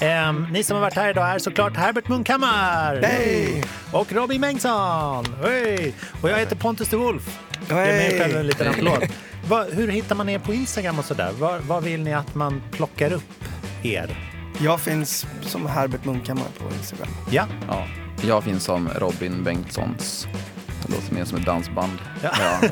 Ehm, 0.00 0.46
ni 0.52 0.62
som 0.62 0.74
har 0.74 0.82
varit 0.82 0.94
här 0.94 1.10
idag 1.10 1.28
är 1.30 1.38
såklart 1.38 1.76
Herbert 1.76 2.08
Munkhammar 2.08 3.00
Hej! 3.02 3.64
och 3.92 4.12
Robin 4.12 4.40
Bengtsson. 4.40 5.26
Hej! 5.42 5.94
Och 6.22 6.30
jag 6.30 6.38
heter 6.38 6.56
Pontus 6.56 6.88
de 6.88 6.96
Wolf. 6.96 7.38
Ge 7.68 7.74
mig 7.74 8.18
själv 8.18 8.36
en 8.36 8.46
liten 8.46 8.68
applåd. 8.68 9.08
Va, 9.48 9.64
hur 9.72 9.88
hittar 9.88 10.16
man 10.16 10.28
er 10.28 10.38
på 10.38 10.54
Instagram 10.54 10.98
och 10.98 11.04
sådär? 11.04 11.30
Vad 11.66 11.84
vill 11.84 12.02
ni 12.02 12.14
att 12.14 12.34
man 12.34 12.62
plockar 12.70 13.12
upp 13.12 13.44
er? 13.82 14.29
Jag 14.62 14.80
finns 14.80 15.26
som 15.42 15.66
Herbert 15.66 16.04
Munkhammar 16.04 16.46
på 16.58 16.74
Instagram. 16.74 17.08
Ja. 17.30 17.46
Ja. 17.68 17.86
Jag 18.22 18.44
finns 18.44 18.64
som 18.64 18.88
Robin 18.88 19.44
Bengtssons. 19.44 20.26
Det 20.86 20.92
låter 20.94 21.14
mer 21.14 21.24
som 21.24 21.38
ett 21.38 21.46
dansband. 21.46 21.98
Ja. 22.22 22.30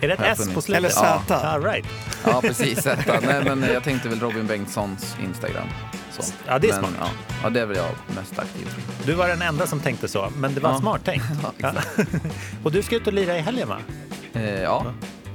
Är 0.00 0.08
det 0.08 0.12
ett 0.14 0.38
S 0.38 0.50
på 0.54 0.62
slutet? 0.62 0.76
Eller 0.78 0.88
Z. 0.88 1.22
Ja. 1.28 1.34
All 1.34 1.62
right. 1.62 1.86
Ja, 2.24 2.40
precis. 2.40 2.82
Zeta. 2.82 3.20
Nej, 3.26 3.44
men 3.44 3.62
jag 3.72 3.84
tänkte 3.84 4.08
väl 4.08 4.20
Robin 4.20 4.46
Bengtssons 4.46 5.16
Instagram. 5.24 5.66
Så. 6.10 6.22
Ja, 6.46 6.58
det 6.58 6.68
är 6.68 6.72
men, 6.72 6.80
smart. 6.80 6.94
Ja, 7.00 7.08
ja, 7.42 7.50
det 7.50 7.60
är 7.60 7.66
väl 7.66 7.76
jag 7.76 8.16
mest 8.16 8.38
aktiv. 8.38 8.68
Du 9.06 9.12
var 9.12 9.28
den 9.28 9.42
enda 9.42 9.66
som 9.66 9.80
tänkte 9.80 10.08
så, 10.08 10.28
men 10.36 10.54
det 10.54 10.60
var 10.60 10.70
Ja. 10.70 10.78
smart 10.80 11.04
tänkt. 11.04 11.24
Ja, 11.42 11.52
Ja. 11.56 11.72
och 12.62 12.72
du 12.72 12.82
ska 12.82 12.96
ut 12.96 13.06
och 13.06 13.12
lira 13.12 13.38
i 13.38 13.40
helgen 13.40 13.68
va? 13.68 13.78
Eh, 14.32 14.62
ja. 14.62 14.86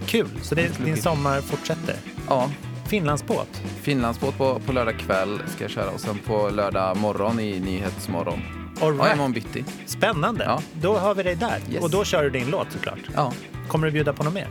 Kul, 0.05 0.29
så 0.41 0.55
det, 0.55 0.77
din 0.85 1.01
sommar 1.01 1.41
fortsätter. 1.41 1.95
ja. 2.27 2.49
Finlandsbåt. 2.89 3.61
Finlandsbåt 3.81 4.37
på, 4.37 4.59
på 4.59 4.71
lördag 4.73 4.99
kväll 4.99 5.41
ska 5.47 5.63
jag 5.63 5.71
köra 5.71 5.89
och 5.89 5.99
sen 5.99 6.17
på 6.17 6.49
lördag 6.49 6.97
morgon 6.97 7.39
i 7.39 7.59
Nyhetsmorgon. 7.59 8.39
All 8.81 8.95
Ja, 8.97 9.03
right. 9.03 9.13
imorgon 9.13 9.31
bitti. 9.31 9.65
Spännande. 9.85 10.43
Ja. 10.43 10.61
Då 10.81 10.97
har 10.97 11.15
vi 11.15 11.23
dig 11.23 11.35
där. 11.35 11.59
Yes. 11.71 11.83
Och 11.83 11.89
då 11.89 12.03
kör 12.03 12.23
du 12.23 12.29
din 12.29 12.49
låt 12.49 12.71
såklart. 12.71 12.99
Ja. 13.15 13.33
Kommer 13.67 13.87
du 13.87 13.91
bjuda 13.93 14.13
på 14.13 14.23
något 14.23 14.33
mer? 14.33 14.47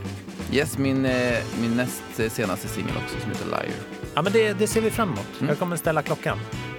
Yes, 0.52 0.78
min, 0.78 1.04
eh, 1.06 1.38
min 1.60 1.76
näst 1.76 2.32
senaste 2.34 2.68
singel 2.68 2.92
också 3.04 3.20
som 3.20 3.30
heter 3.30 3.44
Liar. 3.46 3.74
Ja, 4.14 4.22
men 4.22 4.32
det, 4.32 4.52
det 4.52 4.66
ser 4.66 4.80
vi 4.80 4.90
fram 4.90 5.08
emot. 5.08 5.26
Mm. 5.38 5.48
Jag 5.48 5.58
kommer 5.58 5.76
ställa 5.76 6.02
klockan. 6.02 6.38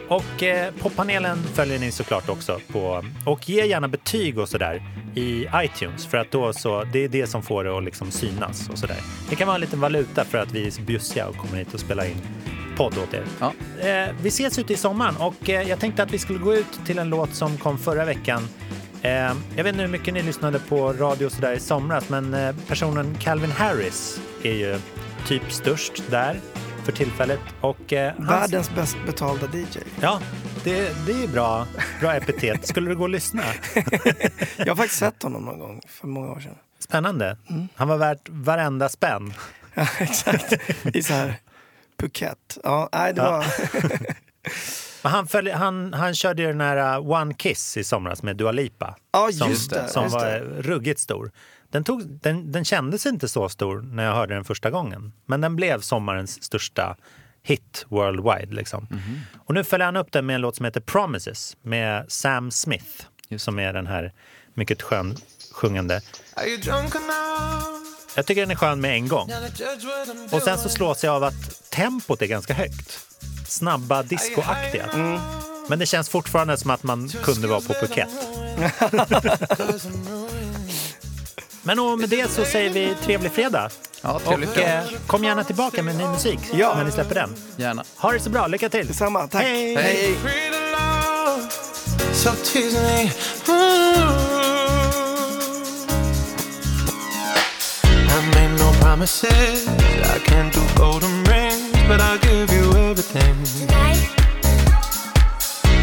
Och 0.09 0.43
eh, 0.43 0.73
poppanelen 0.79 1.43
följer 1.43 1.79
ni 1.79 1.91
såklart 1.91 2.29
också 2.29 2.59
på. 2.67 3.03
Och 3.25 3.49
ge 3.49 3.65
gärna 3.65 3.87
betyg 3.87 4.39
och 4.39 4.49
sådär 4.49 4.81
i 5.15 5.47
iTunes 5.55 6.05
för 6.05 6.17
att 6.17 6.31
då 6.31 6.53
så, 6.53 6.83
det 6.83 7.03
är 7.03 7.07
det 7.07 7.27
som 7.27 7.43
får 7.43 7.63
det 7.63 7.77
att 7.77 7.83
liksom 7.83 8.11
synas 8.11 8.69
och 8.69 8.77
sådär. 8.77 8.97
Det 9.29 9.35
kan 9.35 9.47
vara 9.47 9.55
en 9.55 9.61
liten 9.61 9.79
valuta 9.79 10.23
för 10.23 10.37
att 10.37 10.51
vi 10.51 10.67
är 10.67 10.71
så 10.71 10.81
bjussiga 10.81 11.27
och 11.27 11.35
kommer 11.35 11.57
hit 11.57 11.73
och 11.73 11.79
spelar 11.79 12.05
in 12.05 12.21
podd 12.77 12.97
åt 12.97 13.13
er. 13.13 13.23
Ja. 13.39 13.53
Eh, 13.87 14.09
vi 14.21 14.27
ses 14.27 14.59
ute 14.59 14.73
i 14.73 14.75
sommaren 14.75 15.15
och 15.17 15.49
eh, 15.49 15.69
jag 15.69 15.79
tänkte 15.79 16.03
att 16.03 16.13
vi 16.13 16.17
skulle 16.17 16.39
gå 16.39 16.55
ut 16.55 16.79
till 16.85 16.99
en 16.99 17.09
låt 17.09 17.33
som 17.33 17.57
kom 17.57 17.77
förra 17.77 18.05
veckan. 18.05 18.47
Eh, 19.01 19.11
jag 19.55 19.63
vet 19.63 19.67
inte 19.67 19.81
hur 19.81 19.87
mycket 19.87 20.13
ni 20.13 20.21
lyssnade 20.21 20.59
på 20.59 20.93
radio 20.93 21.25
och 21.25 21.31
sådär 21.31 21.53
i 21.53 21.59
somras 21.59 22.09
men 22.09 22.33
eh, 22.33 22.55
personen 22.67 23.15
Calvin 23.19 23.51
Harris 23.51 24.21
är 24.43 24.53
ju 24.53 24.77
typ 25.27 25.51
störst 25.51 26.03
där 26.09 26.39
för 26.85 26.91
tillfället. 26.91 27.39
Och, 27.61 27.93
eh, 27.93 28.13
hans- 28.17 28.29
Världens 28.29 28.75
bäst 28.75 28.97
betalda 29.05 29.47
DJ. 29.57 29.79
Ja, 30.01 30.21
det, 30.63 31.05
det 31.05 31.23
är 31.23 31.27
bra, 31.27 31.67
bra 32.01 32.13
epitet. 32.13 32.67
Skulle 32.67 32.89
du 32.89 32.95
gå 32.95 33.03
och 33.03 33.09
lyssna? 33.09 33.43
Jag 34.57 34.67
har 34.67 34.75
faktiskt 34.75 34.99
sett 34.99 35.23
honom 35.23 35.45
någon 35.45 35.59
gång 35.59 35.81
för 35.87 36.07
många 36.07 36.31
år 36.31 36.39
sedan. 36.39 36.55
Spännande. 36.79 37.37
Han 37.75 37.87
var 37.87 37.97
värt 37.97 38.29
varenda 38.29 38.89
spänn. 38.89 39.33
Ja, 39.73 39.87
exakt. 39.99 40.53
I 40.83 41.03
så 41.03 41.13
här 41.13 41.33
Phuket. 41.99 42.57
Ja, 42.63 42.89
nej, 42.91 43.13
det 43.13 43.21
Ja. 43.21 43.31
var... 43.31 43.45
Han, 45.09 45.27
följ, 45.27 45.51
han, 45.51 45.93
han 45.93 46.15
körde 46.15 46.41
ju 46.41 46.47
den 46.47 46.61
här 46.61 46.97
uh, 46.99 47.11
One 47.11 47.33
Kiss 47.33 47.77
i 47.77 47.83
somras 47.83 48.23
med 48.23 48.35
Dua 48.37 48.51
Lipa. 48.51 48.95
Ja, 49.11 49.29
som, 49.31 49.49
just 49.49 49.69
det, 49.69 49.87
Som 49.87 50.03
just 50.03 50.15
var 50.15 50.25
det. 50.25 50.39
ruggigt 50.61 50.99
stor. 50.99 51.31
Den, 51.71 51.83
tog, 51.83 52.19
den, 52.21 52.51
den 52.51 52.65
kändes 52.65 53.05
inte 53.05 53.27
så 53.27 53.49
stor 53.49 53.81
när 53.81 54.03
jag 54.03 54.13
hörde 54.13 54.33
den 54.33 54.45
första 54.45 54.69
gången. 54.69 55.13
Men 55.25 55.41
den 55.41 55.55
blev 55.55 55.81
sommarens 55.81 56.43
största 56.43 56.95
hit 57.43 57.85
worldwide. 57.89 58.55
Liksom. 58.55 58.87
Mhm. 58.89 59.21
Och 59.45 59.53
nu 59.53 59.63
följer 59.63 59.85
han 59.85 59.95
upp 59.95 60.11
den 60.11 60.25
med 60.25 60.35
en 60.35 60.41
låt 60.41 60.55
som 60.55 60.65
heter 60.65 60.81
Promises 60.81 61.57
med 61.61 62.05
Sam 62.07 62.51
Smith. 62.51 63.05
Som 63.37 63.59
är 63.59 63.73
den 63.73 63.87
här 63.87 64.13
mycket 64.53 64.81
skön 64.81 65.15
sjungande. 65.51 66.01
Jag 68.15 68.25
tycker 68.25 68.41
den 68.41 68.51
är 68.51 68.55
skön 68.55 68.81
med 68.81 68.93
en 68.93 69.07
gång. 69.07 69.29
Och 70.31 70.41
sen 70.41 70.57
så 70.57 70.69
slås 70.69 71.03
jag 71.03 71.15
av 71.15 71.23
att 71.23 71.69
tempot 71.69 72.21
är 72.21 72.25
ganska 72.25 72.53
högt. 72.53 72.99
Snabba, 73.47 74.03
discoaktiga. 74.03 74.89
Men 75.69 75.79
det 75.79 75.85
känns 75.85 76.09
fortfarande 76.09 76.57
som 76.57 76.71
att 76.71 76.83
man 76.83 77.09
kunde 77.09 77.47
vara 77.47 77.61
på 77.61 77.73
Phuket. 77.73 78.09
Men 81.63 81.79
och 81.79 81.99
med 81.99 82.09
det 82.09 82.31
så 82.31 82.45
säger 82.45 82.69
vi 82.69 82.95
trevlig 83.03 83.31
fredag. 83.31 83.69
Ja, 84.01 84.19
trevlig 84.19 84.49
och 84.49 84.55
fredag. 84.55 84.77
eh, 84.77 84.83
kom 85.07 85.23
gärna 85.23 85.43
tillbaka 85.43 85.83
med 85.83 85.95
ny 85.95 86.03
musik 86.07 86.39
Ja. 86.53 86.73
när 86.77 86.83
ni 86.83 86.91
släpper 86.91 87.15
den. 87.15 87.35
Gärna. 87.57 87.83
Ha 87.97 88.11
det 88.11 88.19
så 88.19 88.29
bra, 88.29 88.47
lycka 88.47 88.69
till! 88.69 88.87
Detsamma, 88.87 89.27
tack. 89.27 89.41
Hej! 89.43 89.75
Hej. 89.75 90.15
Promises. 98.81 99.67
I 99.67 100.19
can't 100.25 100.51
do 100.53 100.61
golden 100.75 101.23
rings, 101.25 101.71
but 101.87 102.01
I'll 102.01 102.17
give 102.17 102.51
you 102.51 102.75
everything. 102.77 103.35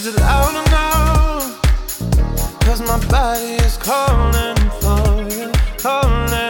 Is 0.00 0.06
it 0.06 0.16
loud 0.16 0.54
no? 0.70 1.40
Cause 2.60 2.80
my 2.80 2.98
body 3.10 3.52
is 3.66 3.76
calling 3.76 4.56
for 4.80 5.28
you, 5.28 5.52
calling 5.76 6.49